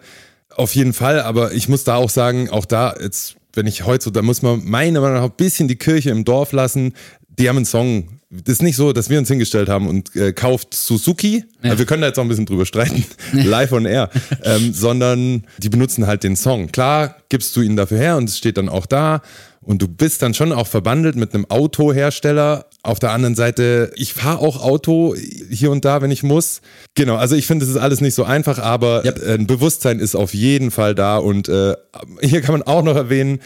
[0.55, 1.21] auf jeden Fall.
[1.21, 4.41] Aber ich muss da auch sagen, auch da jetzt, wenn ich heute so, da muss
[4.41, 6.93] man meiner Meinung nach ein bisschen die Kirche im Dorf lassen.
[7.39, 8.19] Die haben einen Song.
[8.29, 11.43] Das ist nicht so, dass wir uns hingestellt haben und äh, kauft Suzuki.
[11.61, 13.03] Also wir können da jetzt auch ein bisschen drüber streiten,
[13.33, 14.09] live on air,
[14.43, 16.71] ähm, sondern die benutzen halt den Song.
[16.71, 19.21] Klar gibst du ihn dafür her und es steht dann auch da
[19.61, 22.65] und du bist dann schon auch verbandelt mit einem Autohersteller.
[22.83, 26.61] Auf der anderen Seite, ich fahre auch Auto hier und da, wenn ich muss.
[26.95, 29.21] Genau, also ich finde, es ist alles nicht so einfach, aber Yep.
[29.23, 31.75] äh, ein Bewusstsein ist auf jeden Fall da und äh,
[32.21, 33.39] hier kann man auch noch erwähnen,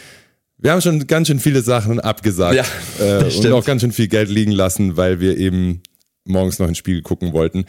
[0.58, 2.64] wir haben schon ganz schön viele Sachen abgesagt Ja,
[3.04, 5.82] äh, und auch ganz schön viel Geld liegen lassen, weil wir eben
[6.24, 7.66] morgens noch ins Spiel gucken wollten.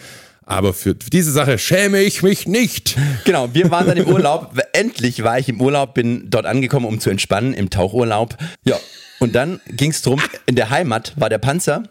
[0.47, 2.95] Aber für diese Sache schäme ich mich nicht.
[3.25, 4.57] Genau, wir waren dann im Urlaub.
[4.71, 8.37] Endlich war ich im Urlaub, bin dort angekommen, um zu entspannen, im Tauchurlaub.
[8.63, 8.79] Ja,
[9.19, 11.83] und dann ging es drum, in der Heimat war der Panzer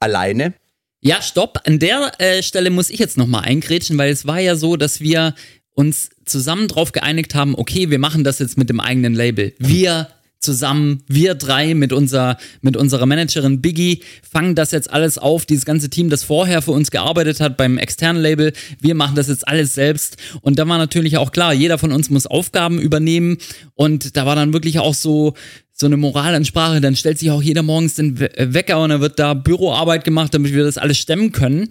[0.00, 0.52] alleine.
[1.00, 1.60] Ja, stopp.
[1.64, 5.00] An der äh, Stelle muss ich jetzt nochmal eingrätschen, weil es war ja so, dass
[5.00, 5.36] wir
[5.74, 9.54] uns zusammen drauf geeinigt haben, okay, wir machen das jetzt mit dem eigenen Label.
[9.58, 10.08] Wir
[10.42, 15.46] zusammen, wir drei mit, unser, mit unserer Managerin Biggie, fangen das jetzt alles auf.
[15.46, 19.28] Dieses ganze Team, das vorher für uns gearbeitet hat beim externen Label, wir machen das
[19.28, 20.16] jetzt alles selbst.
[20.42, 23.38] Und da war natürlich auch klar, jeder von uns muss Aufgaben übernehmen.
[23.74, 25.34] Und da war dann wirklich auch so,
[25.72, 29.18] so eine Moralansprache, dann stellt sich auch jeder morgens den äh, Wecker und dann wird
[29.18, 31.68] da Büroarbeit gemacht, damit wir das alles stemmen können.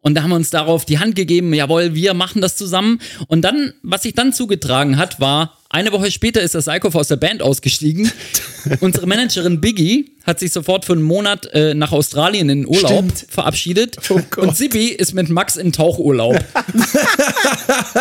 [0.00, 2.98] Und da haben wir uns darauf die Hand gegeben, jawohl, wir machen das zusammen.
[3.28, 7.08] Und dann, was sich dann zugetragen hat, war, eine Woche später ist der Psychoff aus
[7.08, 8.12] der Band ausgestiegen.
[8.80, 13.26] Unsere Managerin Biggie hat sich sofort für einen Monat äh, nach Australien in Urlaub Stimmt.
[13.28, 13.96] verabschiedet.
[14.36, 16.36] und Sibi ist mit Max in Tauchurlaub.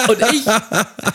[0.07, 0.43] und ich,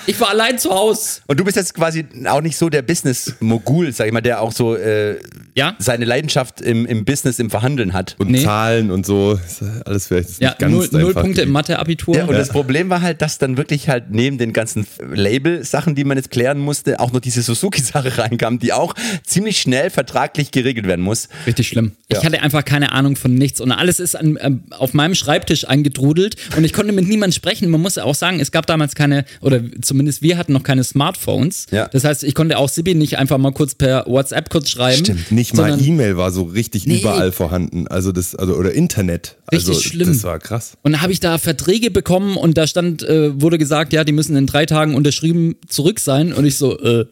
[0.06, 1.20] ich war allein zu Hause.
[1.26, 4.52] Und du bist jetzt quasi auch nicht so der Business-Mogul, sag ich mal, der auch
[4.52, 5.18] so äh,
[5.54, 5.74] Ja?
[5.78, 8.14] seine Leidenschaft im, im Business, im Verhandeln hat.
[8.18, 8.42] Und Nee.
[8.42, 9.38] Zahlen und so,
[9.84, 11.14] alles vielleicht nicht Ja, ganz null, null.
[11.14, 12.16] Punkte im Mathe-Abitur.
[12.16, 16.04] Ja, und das Problem war halt, dass dann wirklich halt neben den ganzen Label-Sachen, die
[16.04, 20.86] man jetzt klären musste, auch noch diese Suzuki-Sache reinkam, die auch ziemlich schnell vertraglich geregelt
[20.86, 21.28] werden werden muss.
[21.46, 21.92] Richtig schlimm.
[22.08, 22.24] Ich Ja.
[22.24, 26.36] hatte einfach keine Ahnung von nichts und alles ist an, ähm, auf meinem Schreibtisch eingetrudelt
[26.56, 27.68] und ich konnte mit niemandem sprechen.
[27.70, 31.66] Man muss auch sagen, es gab damals keine, oder zumindest wir hatten noch keine Smartphones.
[31.70, 31.88] Ja.
[31.88, 34.98] Das heißt, ich konnte auch Sibi nicht einfach mal kurz per WhatsApp kurz schreiben.
[35.04, 35.32] Stimmt.
[35.32, 37.00] Nicht mal E-Mail war so richtig Nee.
[37.00, 37.86] überall vorhanden.
[37.88, 39.36] Also das, also oder Internet.
[39.52, 40.08] Richtig also, schlimm.
[40.08, 40.76] Das war krass.
[40.82, 44.12] Und da habe ich da Verträge bekommen und da stand, äh, wurde gesagt, ja, die
[44.12, 46.32] müssen in drei Tagen unterschrieben zurück sein.
[46.32, 47.06] Und ich so, äh?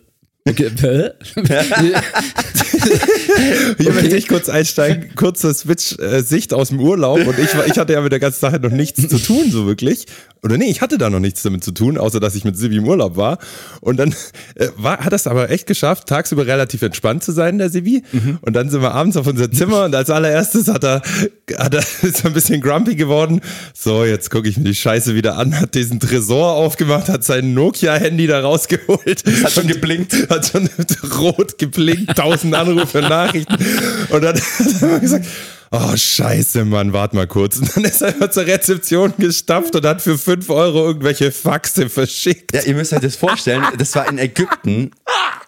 [3.79, 8.03] Hier möchte ich kurz einsteigen, kurze Switch-Sicht aus dem Urlaub und ich, ich hatte ja
[8.03, 10.05] mit der ganzen Sache noch nichts zu tun, so wirklich.
[10.43, 12.77] Oder nee, ich hatte da noch nichts damit zu tun, außer dass ich mit Sibi
[12.77, 13.39] im Urlaub war.
[13.81, 14.15] Und dann
[14.57, 18.03] äh, war, hat das aber echt geschafft, tagsüber relativ entspannt zu sein, der Sibi.
[18.43, 21.01] Und dann sind wir abends auf unser Zimmer und als allererstes hat er,
[21.57, 23.41] hat er ist er ein bisschen grumpy geworden.
[23.73, 27.55] So, jetzt gucke ich mir die Scheiße wieder an, hat diesen Tresor aufgemacht, hat sein
[27.55, 29.25] Nokia-Handy da rausgeholt.
[29.43, 30.31] Hat schon geblinkt.
[30.35, 30.69] Hat schon
[31.19, 33.57] rot geblinkt, tausend Anrufe, Nachrichten.
[34.11, 35.27] Und dann hat er mal gesagt,
[35.71, 37.59] oh scheiße, Mann, warte mal kurz.
[37.59, 41.89] Und dann ist er einfach zur Rezeption gestapft und hat für fünf Euro irgendwelche Faxe
[41.89, 42.55] verschickt.
[42.55, 44.91] Ja, ihr müsst euch das vorstellen, das war in Ägypten.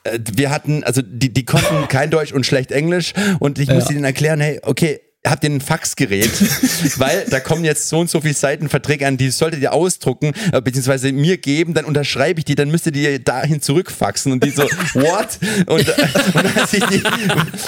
[0.05, 3.93] Äh, Wir hatten, also die, die konnten kein Deutsch und schlecht Englisch und ich musste
[3.93, 5.01] ihnen erklären, hey, okay,
[5.31, 6.31] habt ihr ein Faxgerät,
[6.99, 10.33] weil da kommen jetzt so und so viele Seiten Verträge an, die solltet ihr ausdrucken,
[10.53, 14.33] äh, beziehungsweise mir geben, dann unterschreibe ich die, dann müsstet ihr dahin zurückfaxen.
[14.33, 14.63] Und die so,
[14.95, 15.39] what?
[15.67, 15.93] Und, äh,
[16.35, 17.03] und die,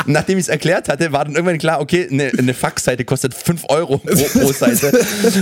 [0.06, 3.64] nachdem ich es erklärt hatte, war dann irgendwann klar, okay, eine, eine Faxseite kostet 5
[3.68, 4.98] Euro pro, pro Seite.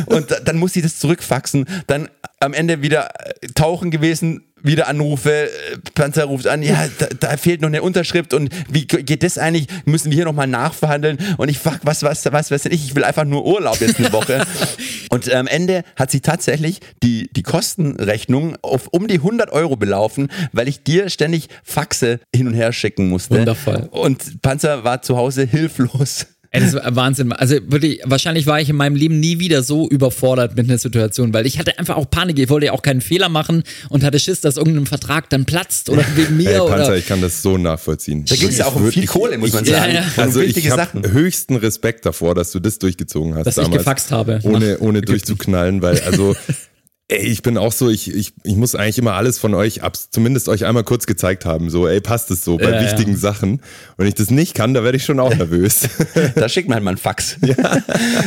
[0.06, 2.08] Und da- dann muss ich das zurückfaxen, dann
[2.40, 3.08] am Ende wieder
[3.42, 5.48] äh, tauchen gewesen, wieder Anrufe, äh,
[5.94, 9.66] Panzer ruft an, ja, da, da fehlt noch eine Unterschrift und wie geht das eigentlich?
[9.84, 11.18] Müssen wir hier nochmal nachverhandeln?
[11.36, 12.84] Und ich fuck, was, was, was, was denn ich?
[12.84, 14.44] Ich will einfach nur Urlaub jetzt eine Woche.
[15.10, 20.28] und am Ende hat sich tatsächlich die, die Kostenrechnung auf um die 100 Euro belaufen,
[20.52, 23.38] weil ich dir ständig Faxe hin und her schicken musste.
[23.38, 23.88] Wundervoll.
[23.90, 26.26] Und Panzer war zu Hause hilflos.
[26.56, 27.32] Ey, das war Wahnsinn.
[27.32, 31.32] Also wirklich, wahrscheinlich war ich in meinem Leben nie wieder so überfordert mit einer Situation,
[31.34, 32.38] weil ich hatte einfach auch Panik.
[32.38, 35.90] Ich wollte ja auch keinen Fehler machen und hatte Schiss, dass irgendein Vertrag dann platzt
[35.90, 36.96] oder wegen mir Hey, Panzer, oder.
[36.96, 38.24] ich kann das so nachvollziehen.
[38.24, 39.94] Da ging es ja auch um viel Kohle, muss man ich- sagen.
[39.94, 40.06] Ja, ja.
[40.16, 41.02] Um Also ich Sachen.
[41.02, 43.78] habe höchsten Respekt davor, dass du das durchgezogen hast Dass ich damals.
[43.82, 44.40] gefaxt habe.
[44.42, 46.34] Ohne, ohne durchzuknallen, weil also
[47.08, 49.96] ey, ich bin auch so, ich, ich, ich muss eigentlich immer alles von euch ab,
[50.10, 53.18] zumindest euch einmal kurz gezeigt haben, so ey, passt es so bei Ja, wichtigen ja.
[53.18, 53.62] Sachen.
[53.96, 55.88] Wenn ich das nicht kann, da werde ich schon auch nervös.
[56.34, 57.36] Da schickt man halt mal einen Fax.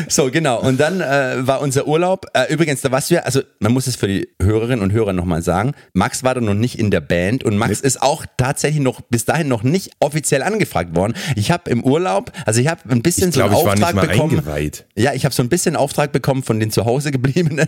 [0.07, 0.61] So, genau.
[0.61, 2.25] Und dann äh, war unser Urlaub.
[2.33, 5.41] Äh, übrigens, da was wir, also man muss es für die Hörerinnen und Hörer nochmal
[5.41, 9.01] sagen, Max war da noch nicht in der Band und Max ist auch tatsächlich noch
[9.01, 11.13] bis dahin noch nicht offiziell angefragt worden.
[11.35, 14.31] Ich habe im Urlaub, also ich habe ein bisschen Ich so war einen Auftrag bekommen.
[14.39, 14.85] eingeweiht.
[14.95, 17.67] Ja, ich habe so ein bisschen Auftrag bekommen von den zu Hause gebliebenen.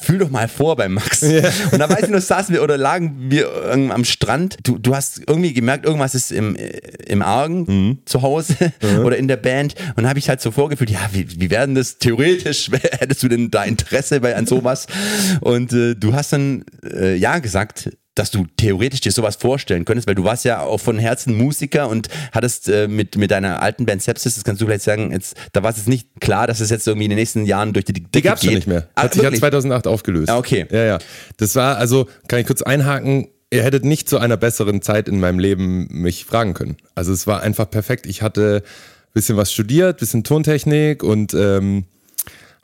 [0.00, 1.22] Fühl doch mal vor bei Max.
[1.22, 4.58] Und da weiß ich noch, saßen wir oder lagen wir am Strand.
[4.62, 6.68] Du, du hast irgendwie gemerkt, irgendwas ist im, äh,
[7.06, 7.98] im Argen Mhm.
[8.04, 8.54] zu Hause
[9.04, 9.74] oder in der Band.
[9.90, 12.70] Und dann habe ich halt so vorgefühlt, ja, wie, wie werden das theoretisch?
[12.98, 14.86] Hättest du denn da Interesse bei an sowas?
[15.40, 20.08] Und äh, du hast dann äh, ja gesagt, dass du theoretisch dir sowas vorstellen könntest,
[20.08, 23.86] weil du warst ja auch von Herzen Musiker und hattest äh, mit, mit deiner alten
[23.86, 26.60] Band Sepsis, das kannst du vielleicht sagen, jetzt, da war es jetzt nicht klar, dass
[26.60, 28.50] es jetzt irgendwie in den nächsten Jahren durch die Dicke Die gab's geht.
[28.50, 28.88] schon nicht mehr.
[28.94, 29.40] Ah, Hat sich ja wirklich?
[29.40, 30.30] 2008 aufgelöst.
[30.30, 30.66] Ah, okay.
[30.70, 30.98] Ja, ja.
[31.36, 35.20] Das war, also, kann ich kurz einhaken, ihr hättet nicht zu einer besseren Zeit in
[35.20, 36.76] meinem Leben mich fragen können.
[36.94, 38.06] Also es war einfach perfekt.
[38.06, 41.84] Ich hatte ein bisschen was studiert, bisschen Tontechnik und ähm,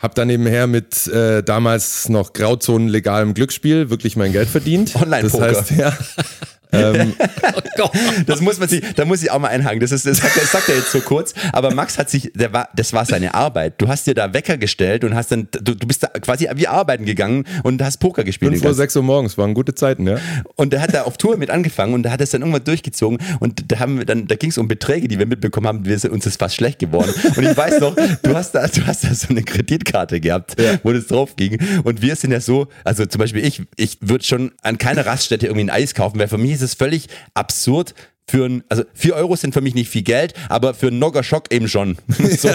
[0.03, 4.97] habe dann nebenher mit äh, damals noch Grauzonen legalem Glücksspiel wirklich mein Geld verdient.
[4.97, 5.47] Online-Poker.
[5.47, 5.97] Das heißt, ja.
[7.55, 7.93] Oh Gott.
[8.27, 9.81] Das muss man sich, da muss ich auch mal einhaken.
[9.81, 11.35] Das ist, das sagt, er- das sagt er jetzt so kurz.
[11.53, 13.75] Aber Max hat sich, der war, das war seine Arbeit.
[13.79, 16.69] Du hast dir da Wecker gestellt und hast dann, du, du bist da quasi wie
[16.69, 18.53] arbeiten gegangen und hast Poker gespielt.
[18.53, 20.17] 5 den Uhr, ganzen- 6 Uhr morgens, waren gute Zeiten, ja.
[20.57, 23.19] Und der hat da auf Tour mit angefangen und da hat es dann irgendwann durchgezogen
[23.41, 25.99] und da haben wir dann, da ging es um Beträge, die wir mitbekommen haben, wir
[25.99, 27.13] sind, uns ist fast schlecht geworden.
[27.37, 30.93] Und ich weiß noch, du hast da, du hast da so eine Kreditkarte gehabt, wo
[30.93, 31.59] das drauf ging.
[31.85, 35.47] Und wir sind ja so, also zum Beispiel ich, ich würde schon an keiner Raststätte
[35.47, 37.95] irgendwie ein Eis kaufen, weil für mich ist es völlig absurd.
[38.29, 41.53] Für ein, also 4 Euro sind für mich nicht viel Geld, aber für einen Noggerschock
[41.53, 41.97] eben schon.
[42.39, 42.51] so.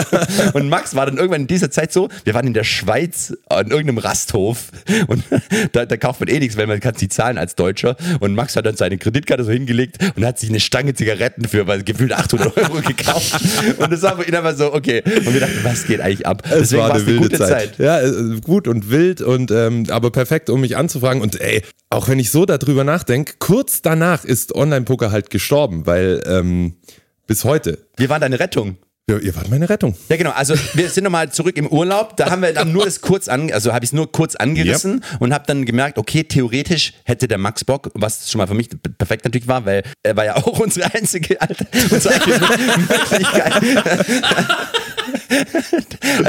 [0.54, 3.68] Und Max war dann irgendwann in dieser Zeit so, wir waren in der Schweiz an
[3.68, 4.72] irgendeinem Rasthof
[5.08, 5.24] und
[5.74, 7.96] da, da kauft man eh nichts, weil man kann sie zahlen als Deutscher.
[8.20, 11.68] Und Max hat dann seine Kreditkarte so hingelegt und hat sich eine Stange Zigaretten für
[11.68, 13.40] weil gefühlt 800 Euro gekauft.
[13.78, 15.04] Und das war für ihn einfach so, okay.
[15.06, 16.44] Und wir dachten, was geht eigentlich ab?
[16.50, 17.78] Es war war's eine wilde Zeit.
[17.78, 21.22] Ja, äh, gut und wild und ähm, aber perfekt, um mich anzufragen.
[21.22, 26.24] Und ey, auch wenn ich so darüber nachdenke, kurz danach ist Online-Poker halt gestorben, weil
[26.26, 26.76] ähm,
[27.26, 27.88] bis heute.
[27.98, 28.78] Wir waren deine Rettung.
[29.10, 29.96] Ja, ihr wart meine Rettung.
[30.10, 30.32] Ja, genau.
[30.32, 32.18] Also wir sind nochmal zurück im Urlaub.
[32.18, 35.02] Da haben wir dann nur das kurz an, also habe ich es nur kurz angerissen
[35.20, 38.68] und habe dann gemerkt, okay, theoretisch hätte der Max Bock, was schon mal für mich
[38.98, 41.38] perfekt natürlich war, weil er war ja auch unsere einzige,
[41.90, 42.40] unsere einzige
[42.80, 43.64] Möglichkeit.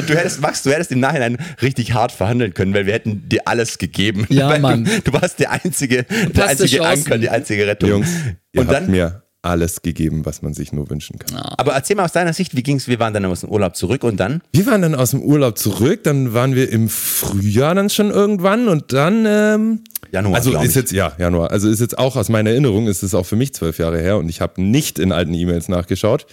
[0.06, 3.42] Du hättest, Max, du hättest im Nachhinein richtig hart verhandeln können, weil wir hätten dir
[3.46, 4.26] alles gegeben.
[4.28, 4.84] Ja, weil Mann.
[4.84, 6.04] Du, du warst der einzige,
[6.34, 6.84] der einzige.
[6.86, 7.90] Anker, die einzige Rettung.
[7.90, 8.08] Jungs,
[8.52, 11.36] ihr und habt dann, mir alles gegeben, was man sich nur wünschen kann.
[11.36, 12.88] aber erzähl mal aus deiner Sicht, wie ging's?
[12.88, 14.42] Wir waren dann aus dem Urlaub zurück und dann?
[14.52, 18.66] Wir waren dann aus dem Urlaub zurück, dann waren wir im Frühjahr dann schon irgendwann
[18.66, 20.74] und dann ähm, Januar, Also ist ich.
[20.74, 21.52] jetzt ja Januar.
[21.52, 24.18] Also ist jetzt auch aus meiner Erinnerung ist es auch für mich zwölf Jahre her
[24.18, 26.26] und ich habe nicht in alten E-Mails nachgeschaut.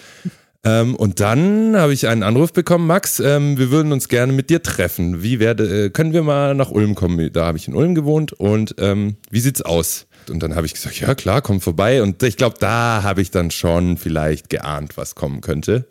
[0.66, 4.50] Ähm, und dann habe ich einen Anruf bekommen, Max, ähm, wir würden uns gerne mit
[4.50, 5.22] dir treffen.
[5.22, 7.32] Wie werde, äh, können wir mal nach Ulm kommen?
[7.32, 10.08] Da habe ich in Ulm gewohnt und ähm, wie sieht's aus?
[10.28, 12.02] Und dann habe ich gesagt, ja klar, komm vorbei.
[12.02, 15.86] Und ich glaube, da habe ich dann schon vielleicht geahnt, was kommen könnte.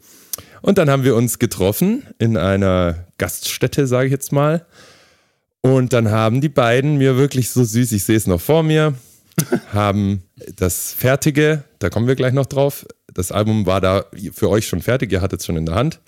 [0.61, 4.67] Und dann haben wir uns getroffen in einer Gaststätte, sage ich jetzt mal.
[5.61, 8.95] Und dann haben die beiden mir wirklich so süß, ich sehe es noch vor mir,
[9.73, 10.23] haben
[10.57, 12.87] das fertige, da kommen wir gleich noch drauf.
[13.13, 16.01] Das Album war da für euch schon fertig, ihr hattet es schon in der Hand.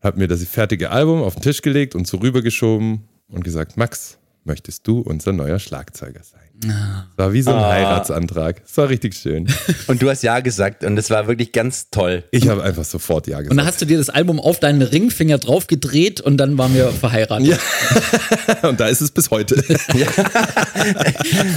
[0.00, 4.18] Hat mir das fertige Album auf den Tisch gelegt und so rübergeschoben und gesagt, Max,
[4.44, 6.45] möchtest du unser neuer Schlagzeuger sein?
[6.60, 6.70] Das
[7.16, 8.62] war wie so ein Heiratsantrag.
[8.62, 9.46] Das war richtig schön.
[9.86, 12.24] Und du hast ja gesagt und es war wirklich ganz toll.
[12.30, 13.68] Ich habe einfach sofort Ja Und dann gesagt.
[13.68, 17.46] hast du dir das Album auf deinen Ringfinger drauf gedreht und dann waren wir verheiratet.
[17.48, 17.58] Ja.
[18.68, 19.62] Und da ist es bis heute.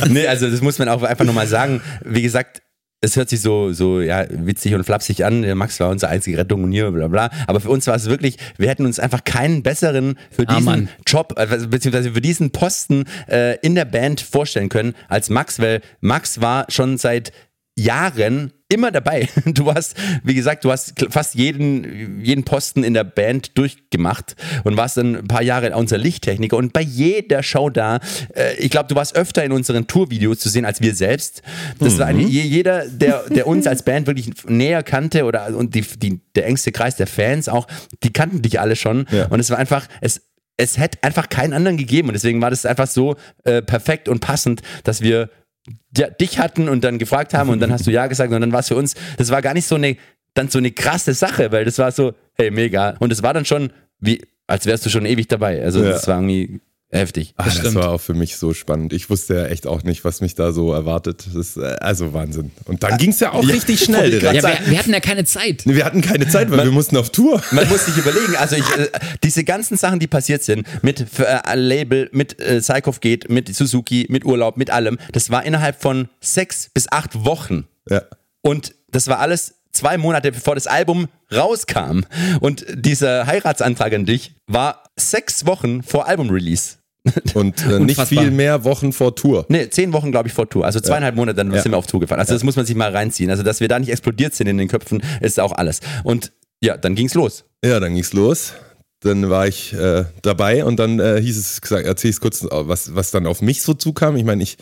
[0.10, 1.82] nee, also das muss man auch einfach nochmal sagen.
[2.04, 2.62] Wie gesagt,
[3.02, 5.42] es hört sich so, so ja, witzig und flapsig an.
[5.42, 7.30] Der Max war unsere einzige Rettung und hier, bla bla.
[7.48, 10.66] Aber für uns war es wirklich, wir hätten uns einfach keinen besseren für Ah, diesen
[10.66, 10.90] Mann.
[11.08, 15.82] Job, äh, beziehungsweise für diesen Posten äh, in der Band vorstellen können als Max, weil
[16.02, 17.32] Max war schon seit
[17.78, 19.28] Jahren immer dabei.
[19.46, 24.78] Du warst, wie gesagt, du hast fast jeden, jeden Posten in der Band durchgemacht und
[24.78, 28.00] warst dann ein paar Jahre unser Lichttechniker und bei jeder Show da,
[28.36, 31.41] äh, ich glaube, du warst öfter in unseren Tourvideos zu sehen als wir selbst.
[31.80, 35.74] Das war eine, je- jeder, der, der uns als Band wirklich näher kannte oder und
[35.76, 37.68] die, die, der engste Kreis der Fans auch,
[38.04, 39.26] die kannten dich alle schon Ja.
[39.28, 40.22] und es war einfach, es,
[40.58, 43.16] es hätte einfach keinen anderen gegeben und deswegen war das einfach so
[43.46, 45.30] äh, perfekt und passend, dass wir
[45.91, 48.60] dich hatten und dann gefragt haben und dann hast du ja gesagt und dann war
[48.62, 49.98] es für uns, das war gar nicht so eine,
[50.34, 52.96] dann so eine krasse Sache, weil das war so, hey, mega.
[53.00, 55.62] Und es war dann schon, wie, als wärst du schon ewig dabei.
[55.64, 55.91] Also Ja.
[55.91, 57.34] das war irgendwie heftig.
[57.38, 58.94] Ah, das war auch für mich so spannend.
[58.94, 61.26] Ich wusste ja echt auch nicht, was mich da so erwartet.
[61.28, 62.52] Das ist äh, also Wahnsinn.
[62.66, 64.22] Und dann ging es ja auch richtig schnell.
[64.22, 65.64] Ja, wir, wir hatten ja keine Zeit.
[65.66, 67.41] Nee, wir hatten keine Zeit, weil wir mussten auf Tour.
[67.52, 68.90] Man muss sich überlegen, also ich, äh,
[69.24, 74.07] diese ganzen Sachen, die passiert sind, mit äh, Label, mit äh, Psychof geht, mit Suzuki,
[74.10, 77.68] mit Urlaub, mit allem, das war innerhalb von sechs bis acht Wochen.
[77.90, 78.03] Ja.
[78.41, 82.02] Und das war alles zwei Monate bevor das Album rauskam.
[82.40, 86.78] Und dieser Heiratsantrag an dich war sechs Wochen vor Album-Release.
[87.34, 89.45] Und äh, nicht viel mehr Wochen vor Tour.
[89.49, 90.65] Ne, zehn Wochen, glaube ich, vor Tour.
[90.65, 91.61] Also zweieinhalb Monate, dann Ja.
[91.61, 92.19] sind wir auf Tour gefahren.
[92.19, 93.30] Also das muss man sich mal reinziehen.
[93.30, 95.80] Also, dass wir da nicht explodiert sind in den Köpfen, ist auch alles.
[96.03, 96.31] Und
[96.61, 97.45] ja, dann ging's los.
[97.64, 98.53] Ja, dann ging's los.
[99.02, 102.95] Dann war ich äh, dabei und dann äh, hieß es, gesagt, erzähl ich kurz, was,
[102.95, 104.18] was dann auf mich so zukam.
[104.18, 104.57] Ich meine, ich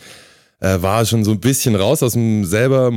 [0.60, 2.92] äh, war schon so ein bisschen raus aus dem selber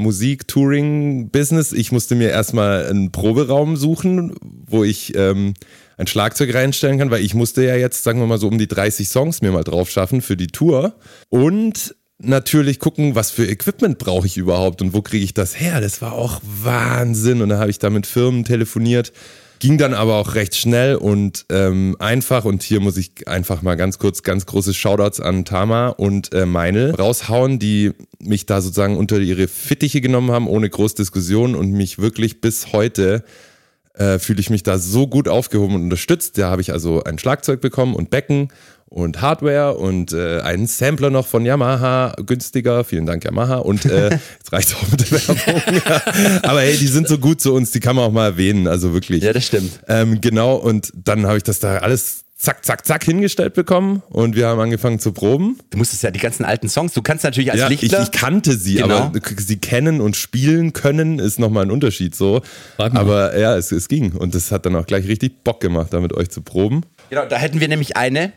[0.72, 1.74] Musik-Touring-Business.
[1.74, 4.34] Ich musste mir erstmal einen Proberaum suchen,
[4.68, 5.54] wo ich ähm,
[5.98, 8.68] ein Schlagzeug reinstellen kann, weil ich musste ja jetzt, sagen wir mal so, um die
[8.68, 10.96] 30 Songs mir mal drauf schaffen für die Tour.
[11.30, 15.82] Und natürlich gucken, was für Equipment brauche ich überhaupt und wo kriege ich das her.
[15.82, 17.42] Das war auch Wahnsinn.
[17.42, 19.12] Und da habe ich da mit Firmen telefoniert.
[19.60, 22.46] Ging dann aber auch recht schnell und ähm, einfach.
[22.46, 26.48] Und hier muss ich einfach mal ganz kurz ganz große Shoutouts an Tama und äh,
[26.48, 31.74] Meinl raushauen, die mich da sozusagen unter ihre Fittiche genommen haben, ohne große Diskussion und
[31.74, 33.24] mich wirklich bis heute
[33.94, 36.38] äh, fühle ich mich da so gut aufgehoben und unterstützt.
[36.38, 38.50] Da habe ich also ein Schlagzeug bekommen und Becken
[38.92, 42.84] und Hardware und äh, einen Sampler noch von Yamaha, günstiger.
[42.84, 43.58] Vielen Dank, Yamaha.
[43.58, 44.10] Und äh,
[44.40, 45.82] jetzt reicht's auch mit der Werbung.
[46.44, 48.68] Aber hey, die sind so gut zu uns, die kann man auch mal erwähnen.
[48.68, 49.24] Also wirklich.
[49.24, 49.80] Ja, das stimmt.
[49.88, 54.36] Ähm, genau, und dann habe ich das da alles zack, zack, zack hingestellt bekommen und
[54.36, 55.60] wir haben angefangen zu proben.
[55.70, 58.02] Du musstest ja die ganzen alten Songs, du kannst natürlich als Ja, ich, Lichtler.
[58.04, 58.96] ich kannte sie, Genau.
[58.98, 62.42] aber sie kennen und spielen können ist nochmal ein Unterschied so.
[62.78, 66.00] Aber ja, es, es ging und das hat dann auch gleich richtig Bock gemacht, da
[66.00, 66.82] mit euch zu proben.
[67.10, 68.34] genau, da hätten wir nämlich eine.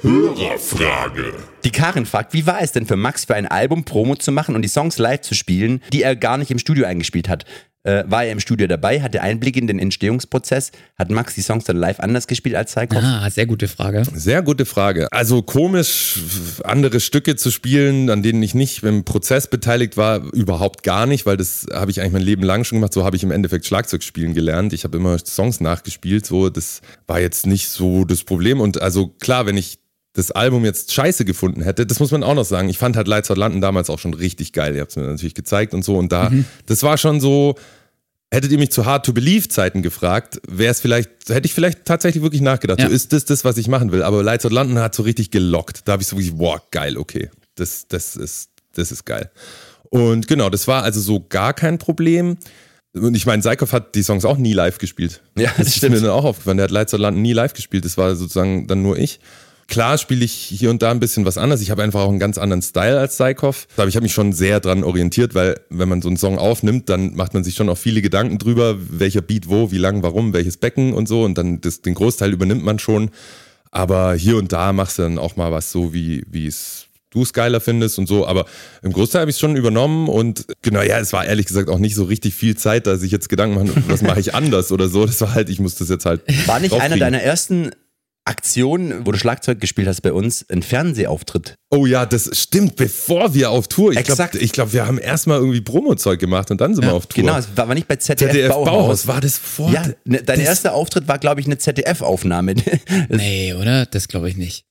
[0.00, 1.34] Hörerfrage.
[1.64, 4.54] Die Karin fragt, wie war es denn für Max für ein Album Promo zu machen
[4.54, 7.44] und die Songs live zu spielen, die er gar nicht im Studio eingespielt hat?
[7.88, 10.72] Äh, war er im Studio dabei, hatte Einblick in den Entstehungsprozess.
[10.98, 12.98] Hat Max die Songs dann live anders gespielt als Psycho?
[12.98, 14.02] Ah, sehr gute Frage.
[14.14, 15.08] Sehr gute Frage.
[15.10, 16.18] Also komisch,
[16.64, 21.24] andere Stücke zu spielen, an denen ich nicht im Prozess beteiligt war, überhaupt gar nicht,
[21.24, 22.92] weil das habe ich eigentlich mein Leben lang schon gemacht.
[22.92, 24.72] So habe ich im Endeffekt Schlagzeug spielen gelernt.
[24.74, 26.26] Ich habe immer Songs nachgespielt.
[26.26, 28.60] So, das war jetzt nicht so das Problem.
[28.60, 29.78] Und also klar, wenn ich
[30.12, 32.68] das Album jetzt scheiße gefunden hätte, das muss man auch noch sagen.
[32.68, 34.74] Ich fand halt Lights Out London damals auch schon richtig geil.
[34.74, 35.96] Ihr habt es mir natürlich gezeigt und so.
[35.96, 36.32] Und da,
[36.66, 37.54] das war schon so,
[38.30, 41.84] hättet ihr mich zu Hard to Believe Zeiten gefragt, wäre es vielleicht, hätte ich vielleicht
[41.84, 42.80] tatsächlich wirklich nachgedacht.
[42.80, 42.88] Ja.
[42.88, 44.02] So ist das das, was ich machen will.
[44.02, 45.82] Aber Lights Out London hat so richtig gelockt.
[45.86, 47.30] Da habe ich so wirklich, boah, geil, okay.
[47.54, 49.30] Das, das ist, das ist geil.
[49.90, 52.36] Und genau, das war also so gar kein Problem.
[52.94, 55.22] Und ich meine, Seikov hat die Songs auch nie live gespielt.
[55.36, 55.94] Ja, das das ist stimmt.
[55.94, 56.58] mir dann auch aufgefallen.
[56.58, 57.84] Der hat Lights Out London nie live gespielt.
[57.84, 59.20] Das war sozusagen dann nur ich.
[59.68, 61.60] Klar spiele ich hier und da ein bisschen was anderes.
[61.60, 63.66] Ich habe einfach auch einen ganz anderen Style als Seikov.
[63.76, 66.88] Aber ich habe mich schon sehr dran orientiert, weil wenn man so einen Song aufnimmt,
[66.88, 70.32] dann macht man sich schon auch viele Gedanken drüber, welcher Beat wo, wie lang, warum,
[70.32, 71.22] welches Becken und so.
[71.22, 73.10] Und dann das, den Großteil übernimmt man schon.
[73.70, 77.22] Aber hier und da machst du dann auch mal was so, wie wie es du
[77.22, 78.26] es geiler findest und so.
[78.26, 78.46] Aber
[78.82, 81.78] im Großteil habe ich es schon übernommen und genau, ja, es war ehrlich gesagt auch
[81.78, 84.88] nicht so richtig viel Zeit, da sich jetzt Gedanken machen, was mache ich anders oder
[84.88, 85.06] so.
[85.06, 86.22] Das war halt, ich musste das jetzt halt.
[86.46, 87.70] War nicht einer deiner ersten
[88.28, 91.54] Aktionen, wo du Schlagzeug gespielt hast bei uns, ein Fernsehauftritt?
[91.70, 93.92] Oh ja, das stimmt, bevor wir auf Tour.
[93.92, 94.32] Ich Exakt.
[94.32, 97.22] glaube, ich glaub, wir haben erstmal irgendwie Promo-Zeug gemacht und dann sind wir auf Tour.
[97.24, 98.66] Genau, es war war nicht bei ZDF, ZDF Bauhaus.
[98.66, 99.06] Bauhaus.
[99.06, 99.70] War das vor?
[99.72, 102.54] Ja, ne, dein das- erster Auftritt war, glaube ich, eine ZDF-Aufnahme.
[103.08, 103.86] Nee, oder?
[103.86, 104.64] Das glaube ich nicht.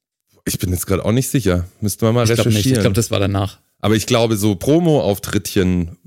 [0.46, 1.66] Ich bin jetzt gerade auch nicht sicher.
[1.82, 2.54] Müssten wir mal Ich recherchieren.
[2.56, 2.66] nicht.
[2.68, 3.60] Ich glaube, das war danach.
[3.80, 5.98] Aber ich glaube, so Promo-Auftrittchen,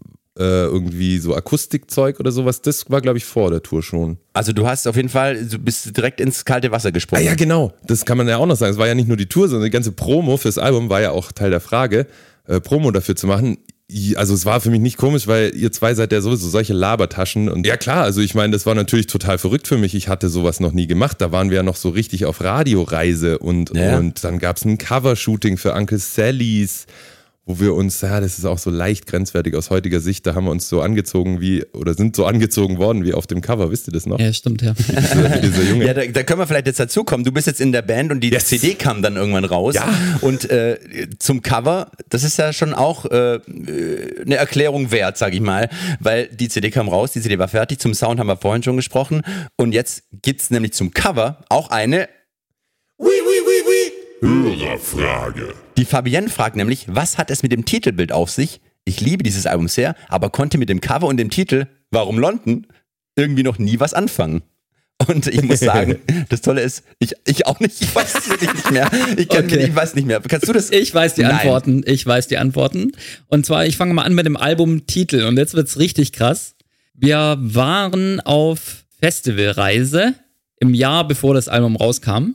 [0.40, 4.16] äh, irgendwie so Akustikzeug oder sowas, das war, glaube ich, vor der Tour schon.
[4.32, 7.24] Also du hast auf jeden Fall, du bist direkt ins kalte Wasser Ah gesprungen.
[7.24, 7.72] ja, genau.
[7.86, 8.72] Das kann man ja auch noch sagen.
[8.72, 11.10] Es war ja nicht nur die Tour, sondern die ganze Promo fürs Album war ja
[11.10, 12.06] auch Teil der Frage,
[12.48, 13.58] äh, Promo dafür zu machen.
[14.14, 17.48] Also es war für mich nicht komisch, weil ihr zwei seid ja sowieso solche Labertaschen.
[17.48, 19.96] Und ja klar, also ich meine, das war natürlich total verrückt für mich.
[19.96, 21.20] Ich hatte sowas noch nie gemacht.
[21.20, 23.98] Da waren wir ja noch so richtig auf Radioreise und, Ja.
[23.98, 26.86] und dann gab es ein Covershooting für Uncle Sallys,
[27.50, 30.44] wo wir uns, ja, das ist auch so leicht grenzwertig aus heutiger Sicht, da haben
[30.44, 33.88] wir uns so angezogen wie, oder sind so angezogen worden wie auf dem Cover, wisst
[33.88, 34.20] ihr das noch?
[34.20, 34.74] Ja, stimmt, ja.
[34.74, 35.86] Dieser, dieser Junge.
[35.86, 37.24] Ja, da, da können wir vielleicht jetzt dazu kommen.
[37.24, 38.46] Du bist jetzt in der Band und die Yes.
[38.46, 39.74] CD kam dann irgendwann raus.
[39.74, 39.92] Ja.
[40.20, 40.78] Und äh,
[41.18, 43.40] zum Cover, das ist ja schon auch äh,
[44.24, 45.68] eine Erklärung wert, sag ich mal.
[45.98, 47.80] Weil die CD kam raus, die CD war fertig.
[47.80, 49.22] Zum Sound haben wir vorhin schon gesprochen.
[49.56, 52.08] Und jetzt gibt's nämlich zum Cover auch eine.
[54.20, 55.54] Hörerfrage.
[55.76, 58.60] Die Fabienne fragt nämlich, was hat es mit dem Titelbild auf sich?
[58.84, 62.66] Ich liebe dieses Album sehr, aber konnte mit dem Cover und dem Titel Warum London
[63.16, 64.42] irgendwie noch nie was anfangen.
[65.08, 65.98] Und ich muss sagen,
[66.28, 68.90] das Tolle ist, ich, ich auch nicht, ich weiß es wirklich nicht mehr.
[69.16, 69.64] Ich, kann, Okay.
[69.64, 70.20] ich weiß nicht mehr.
[70.20, 70.70] Kannst du das?
[70.70, 71.32] Ich weiß die Nein.
[71.32, 71.82] Antworten.
[71.86, 72.92] Ich weiß die Antworten.
[73.28, 75.24] Und zwar, ich fange mal an mit dem Albumtitel.
[75.24, 76.54] Und jetzt wird's richtig krass.
[76.94, 80.14] Wir waren auf Festivalreise
[80.60, 82.34] im Jahr, bevor das Album rauskam.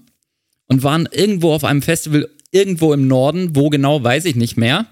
[0.68, 3.56] Und waren irgendwo auf einem Festival, irgendwo im Norden.
[3.56, 4.88] Wo genau, weiß ich nicht mehr.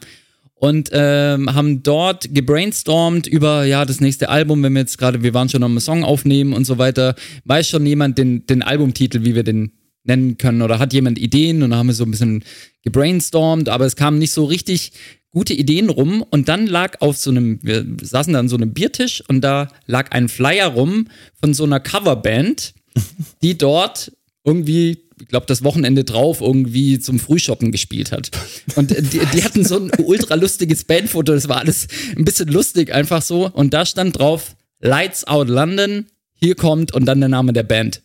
[0.55, 5.33] Und ähm, haben dort gebrainstormt über ja das nächste Album, wenn wir jetzt gerade, wir
[5.33, 7.15] waren schon am Song aufnehmen und so weiter.
[7.43, 9.73] Weiß schon jemand den, den Albumtitel, wie wir den
[10.03, 10.61] nennen können?
[10.61, 11.63] Oder hat jemand Ideen?
[11.63, 12.43] Und dann haben wir so ein bisschen
[12.83, 14.93] gebrainstormt, aber es kamen nicht so richtig
[15.31, 16.23] gute Ideen rum.
[16.29, 19.67] Und dann lag auf so einem, wir saßen da an so einem Biertisch und da
[19.85, 21.07] lag ein Flyer rum
[21.39, 22.73] von so einer Coverband,
[23.41, 24.11] die dort
[24.45, 28.31] irgendwie, glaube, das Wochenende drauf irgendwie zum Frühshoppen gespielt hat.
[28.75, 32.93] Und die, die hatten so ein ultra lustiges Bandfoto, das war alles ein bisschen lustig
[32.93, 33.49] einfach so.
[33.49, 38.01] Und da stand drauf, Lights Out London, hier kommt und dann der Name der Band.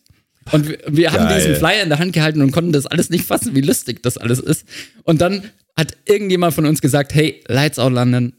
[0.51, 3.25] Und wir, wir haben diesen Flyer in der Hand gehalten und konnten das alles nicht
[3.25, 4.65] fassen, wie lustig das alles ist.
[5.03, 5.43] Und dann
[5.75, 8.33] hat irgendjemand von uns gesagt, hey, Lights Out London,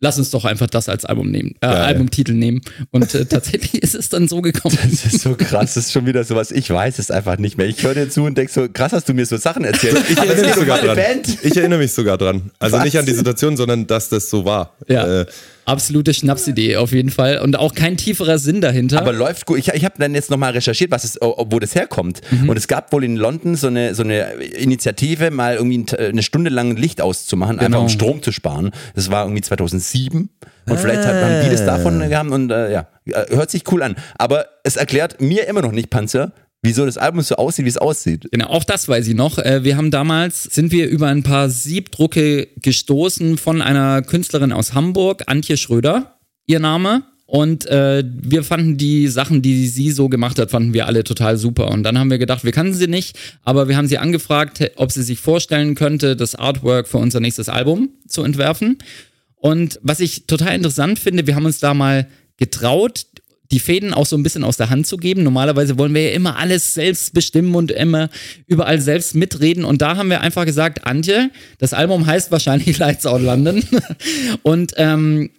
[0.00, 2.62] lass uns doch einfach das als Album nehmen, äh, Albumtitel nehmen.
[2.90, 4.76] Und äh, tatsächlich ist es dann so gekommen.
[4.82, 7.66] Das ist so krass, das ist schon wieder sowas, ich weiß es einfach nicht mehr.
[7.66, 9.98] Ich höre dir zu und denke so, krass hast du mir so Sachen erzählt.
[10.08, 10.96] Ich erinnere mich sogar dran.
[10.96, 11.38] Band.
[11.42, 12.50] Ich erinnere mich sogar dran.
[12.58, 12.84] Also Was?
[12.84, 14.74] nicht an die Situation, sondern dass das so war.
[14.88, 15.26] Ja, Äh,
[15.70, 17.38] absolute Schnapsidee auf jeden Fall.
[17.40, 18.98] Und auch kein tieferer Sinn dahinter.
[19.00, 19.58] Aber läuft gut.
[19.58, 22.20] Ich, ich habe dann jetzt nochmal recherchiert, was es, wo das herkommt.
[22.46, 26.22] Und es gab wohl in London so eine, so eine Initiative, mal irgendwie ein- eine
[26.22, 27.82] Stunde lang Licht auszumachen, einfach Genau.
[27.82, 28.70] um Strom zu sparen.
[28.94, 30.28] Das war irgendwie 2007.
[30.68, 33.82] Und vielleicht hat, haben die das davon gehabt und äh, ja, äh, hört sich cool
[33.82, 33.96] an.
[34.18, 36.32] Aber es erklärt mir immer noch nicht, Panzer,
[36.62, 38.28] wieso das Album so aussieht, wie es aussieht.
[38.30, 39.38] Genau, auch das weiß ich noch.
[39.38, 44.74] Äh, Wir haben damals, sind wir über ein paar Siebdrucke gestoßen von einer Künstlerin aus
[44.74, 47.02] Hamburg, Antje Schröder, ihr Name.
[47.26, 51.36] Und äh, wir fanden die Sachen, die sie so gemacht hat, fanden wir alle total
[51.36, 51.70] super.
[51.70, 54.90] Und dann haben wir gedacht, wir kannten sie nicht, aber wir haben sie angefragt, ob
[54.90, 58.78] sie sich vorstellen könnte, das Artwork für unser nächstes Album zu entwerfen.
[59.36, 63.06] Und was ich total interessant finde, wir haben uns da mal getraut,
[63.50, 65.22] die Fäden auch so ein bisschen aus der Hand zu geben.
[65.22, 68.08] Normalerweise wollen wir ja immer alles selbst bestimmen und immer
[68.46, 69.64] überall selbst mitreden.
[69.64, 73.62] Und da haben wir einfach gesagt, Antje, das Album heißt wahrscheinlich Lights Out London.
[74.42, 75.30] und ähm,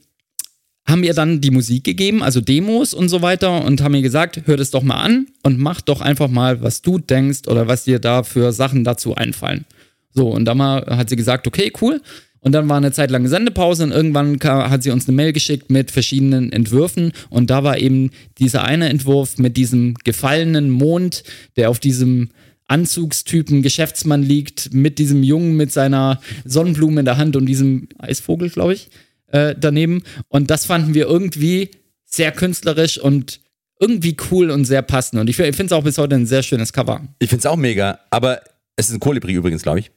[0.86, 4.42] haben ihr dann die Musik gegeben, also Demos und so weiter und haben ihr gesagt,
[4.46, 7.84] hör das doch mal an und mach doch einfach mal, was du denkst oder was
[7.86, 9.66] dir da für Sachen dazu einfallen.
[10.14, 12.02] So, und dann mal hat sie gesagt, okay, cool.
[12.44, 15.32] Und dann war eine Zeit lang Sendepause und irgendwann kam, hat sie uns eine Mail
[15.32, 18.10] geschickt mit verschiedenen Entwürfen und da war eben
[18.40, 21.24] dieser eine Entwurf mit diesem gefallenen Mond,
[21.56, 22.30] der auf diesem
[22.68, 28.50] Anzugstypen Geschäftsmann liegt, mit diesem Jungen mit seiner Sonnenblume in der Hand und diesem Eisvogel,
[28.50, 28.90] glaube ich,
[29.28, 30.04] äh, daneben.
[30.30, 31.70] Und das fanden wir irgendwie
[32.06, 33.42] sehr künstlerisch und
[33.80, 35.20] irgendwie cool und sehr passend.
[35.20, 37.02] Und ich finde es auch bis heute ein sehr schönes Cover.
[37.20, 38.42] Ich finde es auch mega, aber
[38.78, 39.92] es ist ein Kolibri übrigens, glaube ich.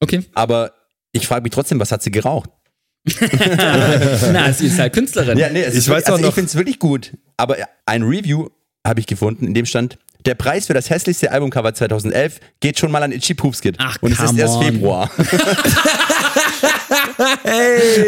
[0.00, 0.22] Okay.
[0.34, 0.72] Aber
[1.12, 2.50] ich frage mich trotzdem, was hat sie geraucht?
[4.32, 5.38] Na, sie ist halt Künstlerin.
[5.38, 7.12] Ja, nee, Ich weiß auch also noch- ich finde es wirklich gut.
[7.36, 7.56] Aber
[7.86, 8.48] ein Review
[8.86, 12.90] habe ich gefunden, in dem stand, der Preis für das hässlichste Albumcover 2011 geht schon
[12.90, 13.76] mal an Itchy Poopskit.
[13.78, 14.64] Ach, Und es ist come erst on.
[14.64, 15.10] Februar.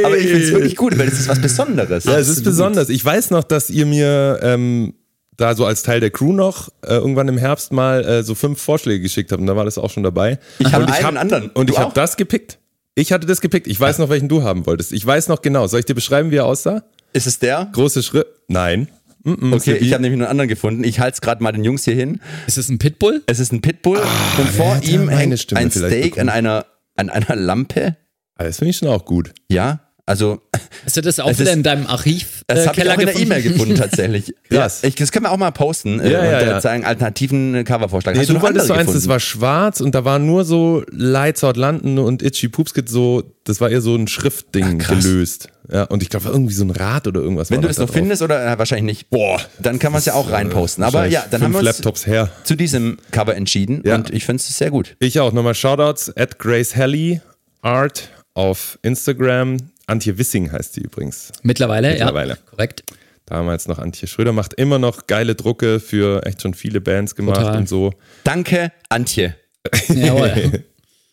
[0.04, 2.04] Aber ich finde es wirklich gut, weil es ist was Besonderes.
[2.04, 2.88] Ja, es ist besonders.
[2.88, 4.94] Ich weiß noch, dass ihr mir ähm,
[5.36, 8.60] da so als Teil der Crew noch äh, irgendwann im Herbst mal äh, so fünf
[8.60, 10.38] Vorschläge geschickt habt und da war das auch schon dabei.
[10.58, 11.50] Ich habe einen hab- anderen.
[11.50, 12.58] Und Du ich habe das gepickt.
[13.00, 13.66] Ich hatte das gepickt.
[13.66, 14.92] Ich weiß noch, welchen du haben wolltest.
[14.92, 15.66] Ich weiß noch genau.
[15.66, 16.82] Soll ich dir beschreiben, wie er aussah?
[17.14, 17.68] Ist es der?
[17.72, 18.26] Große Schritt.
[18.46, 18.88] Nein.
[19.24, 19.86] Mm-mm, Okay, Sibi.
[19.86, 20.84] ich habe nämlich einen anderen gefunden.
[20.84, 22.20] Ich halte es gerade mal den Jungs hier hin.
[22.46, 23.22] Ist es ein Pitbull?
[23.26, 23.98] Es ist ein Pitbull
[24.38, 26.28] und vor ihm hängt ein Steak bekommen.
[26.28, 26.66] an einer,
[26.96, 27.96] an einer Lampe.
[28.36, 29.32] Ah, das finde ich schon auch gut.
[29.50, 30.40] Ja, also
[30.84, 32.94] Hast du das auch Es wieder ist- in deinem Archiv das äh, habe ich Keller
[32.94, 33.32] auch in der gefunden?
[33.32, 34.34] E-Mail gefunden tatsächlich.
[34.50, 34.82] Krass.
[34.82, 36.58] Ja, ich, das können wir auch mal posten äh, Ja, ja, und ja.
[36.58, 38.14] äh, zeigen alternativen Covervorschlag.
[38.14, 40.82] Nee, Hast du, noch wolltest so eins, das war schwarz und da war nur so
[40.90, 45.48] Lights Out London und Itchy Poopskit so, das war eher so ein Schriftding Ach, gelöst.
[45.72, 47.50] Ja, und ich glaube, war irgendwie so ein Rad oder irgendwas.
[47.50, 47.96] Wenn war du das da noch drauf.
[47.96, 49.40] findest oder äh, wahrscheinlich nicht, Boah.
[49.60, 50.82] dann kann man es ja auch reinposten.
[50.82, 52.28] Aber ja, dann haben wir uns Laptops her.
[52.42, 53.94] zu diesem Cover entschieden Ja.
[53.94, 54.96] und ich finde es sehr gut.
[54.98, 55.32] Ich auch.
[55.32, 57.20] Nochmal Shoutouts at Grace Helly
[57.62, 59.58] Art auf Instagram.
[59.90, 61.32] Antje Wissing heißt sie übrigens.
[61.42, 62.30] Mittlerweile, Mittlerweile.
[62.34, 62.38] ja.
[62.50, 62.84] Korrekt.
[63.26, 64.32] Damals noch Antje Schröder.
[64.32, 67.58] Macht immer noch geile Drucke für echt schon viele Bands gemacht Total.
[67.58, 67.92] und so.
[68.24, 69.36] Danke, Antje.
[69.88, 70.64] Jawohl.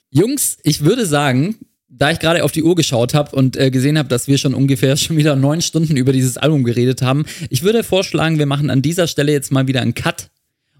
[0.09, 1.57] Jungs, ich würde sagen,
[1.89, 4.53] da ich gerade auf die Uhr geschaut habe und äh, gesehen habe, dass wir schon
[4.53, 8.69] ungefähr schon wieder neun Stunden über dieses Album geredet haben, ich würde vorschlagen, wir machen
[8.69, 10.29] an dieser Stelle jetzt mal wieder einen Cut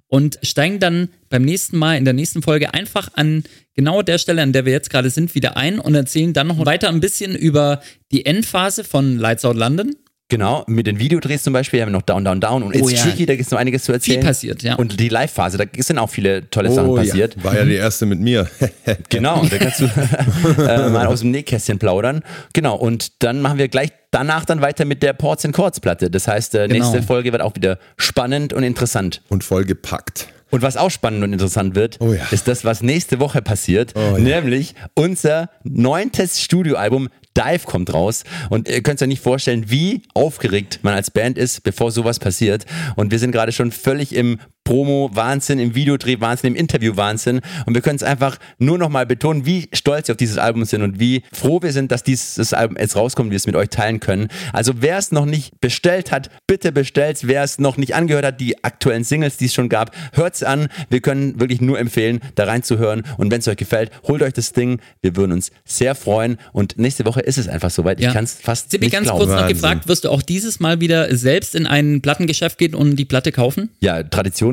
[0.07, 3.43] und steigen dann beim nächsten Mal in der nächsten Folge einfach an
[3.73, 6.65] genau der Stelle, an der wir jetzt gerade sind, wieder ein und erzählen dann noch
[6.65, 7.81] weiter ein bisschen über
[8.11, 9.95] die Endphase von Lights Out London.
[10.30, 12.91] Genau, mit den Videodrehs zum Beispiel haben wir noch Down, Down, Down und Oh It's
[12.91, 13.04] ja.
[13.04, 14.20] Tricky, da gibt es noch einiges zu erzählen.
[14.22, 14.76] passiert, ja.
[14.76, 17.36] Und die Live-Phase, da sind auch viele tolle Sachen passiert.
[17.38, 17.44] Oh Ja.
[17.45, 18.49] War ja die erste mit mir.
[19.10, 19.86] Genau, da kannst du
[20.64, 22.24] äh, mal aus dem Nähkästchen plaudern.
[22.54, 26.10] Genau, und dann machen wir gleich danach dann weiter mit der Ports and Chords Platte.
[26.10, 26.74] Das heißt, äh, Genau.
[26.86, 29.22] nächste Folge wird auch wieder spannend und interessant.
[29.30, 30.28] und vollgepackt.
[30.49, 32.26] Und was auch spannend und interessant wird, Oh ja.
[32.32, 33.94] ist das, was nächste Woche passiert.
[33.95, 34.18] Oh ja.
[34.18, 38.23] Nämlich unser neuntes Studioalbum Dive kommt raus.
[38.49, 42.65] Und ihr könnt euch nicht vorstellen, wie aufgeregt man als Band ist, bevor sowas passiert.
[42.95, 47.39] Und wir sind gerade schon völlig im Promo-Wahnsinn, im Videodreh-Wahnsinn, im Interview-Wahnsinn.
[47.65, 50.65] Und wir können es einfach nur noch mal betonen, wie stolz wir auf dieses Album
[50.65, 53.69] sind und wie froh wir sind, dass dieses Album jetzt rauskommt, wir es mit euch
[53.69, 54.27] teilen können.
[54.52, 58.41] Also wer es noch nicht bestellt hat, bitte bestellt Wer es noch nicht angehört hat,
[58.41, 60.68] die aktuellen Singles, die es schon gab, hört's an.
[60.89, 63.03] Wir können wirklich nur empfehlen, da reinzuhören.
[63.18, 64.80] Und wenn es euch gefällt, holt euch das Ding.
[65.02, 66.38] Wir würden uns sehr freuen.
[66.52, 68.02] Und nächste Woche ist es einfach soweit.
[68.02, 69.19] Ich kann es fast Sibi, nicht ganz glauben.
[69.19, 69.56] kurz noch Wahnsinn.
[69.56, 73.31] gefragt, wirst du auch dieses Mal wieder selbst in ein Plattengeschäft gehen und die Platte
[73.31, 73.69] kaufen?
[73.80, 74.03] Ja,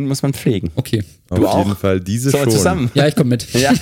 [0.06, 0.70] Muss man pflegen.
[0.76, 1.02] Okay.
[1.30, 1.78] Auf Du jeden auch?
[1.78, 2.58] Fall diese Sollen wir schon.
[2.58, 2.90] zusammen?
[2.94, 3.46] Ja, ich komme mit.
[3.54, 3.72] Ja,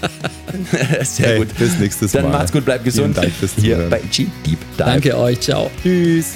[1.03, 1.49] Sehr Hey, gut.
[1.59, 2.33] bis nächstes Dann Mal.
[2.33, 3.17] macht's gut, bleibt Vielen gesund.
[3.17, 3.91] Dank fürs Hier Zuhören.
[3.91, 4.59] bei G Deep Dive.
[4.77, 5.71] Danke euch, ciao.
[5.83, 6.35] Tschüss.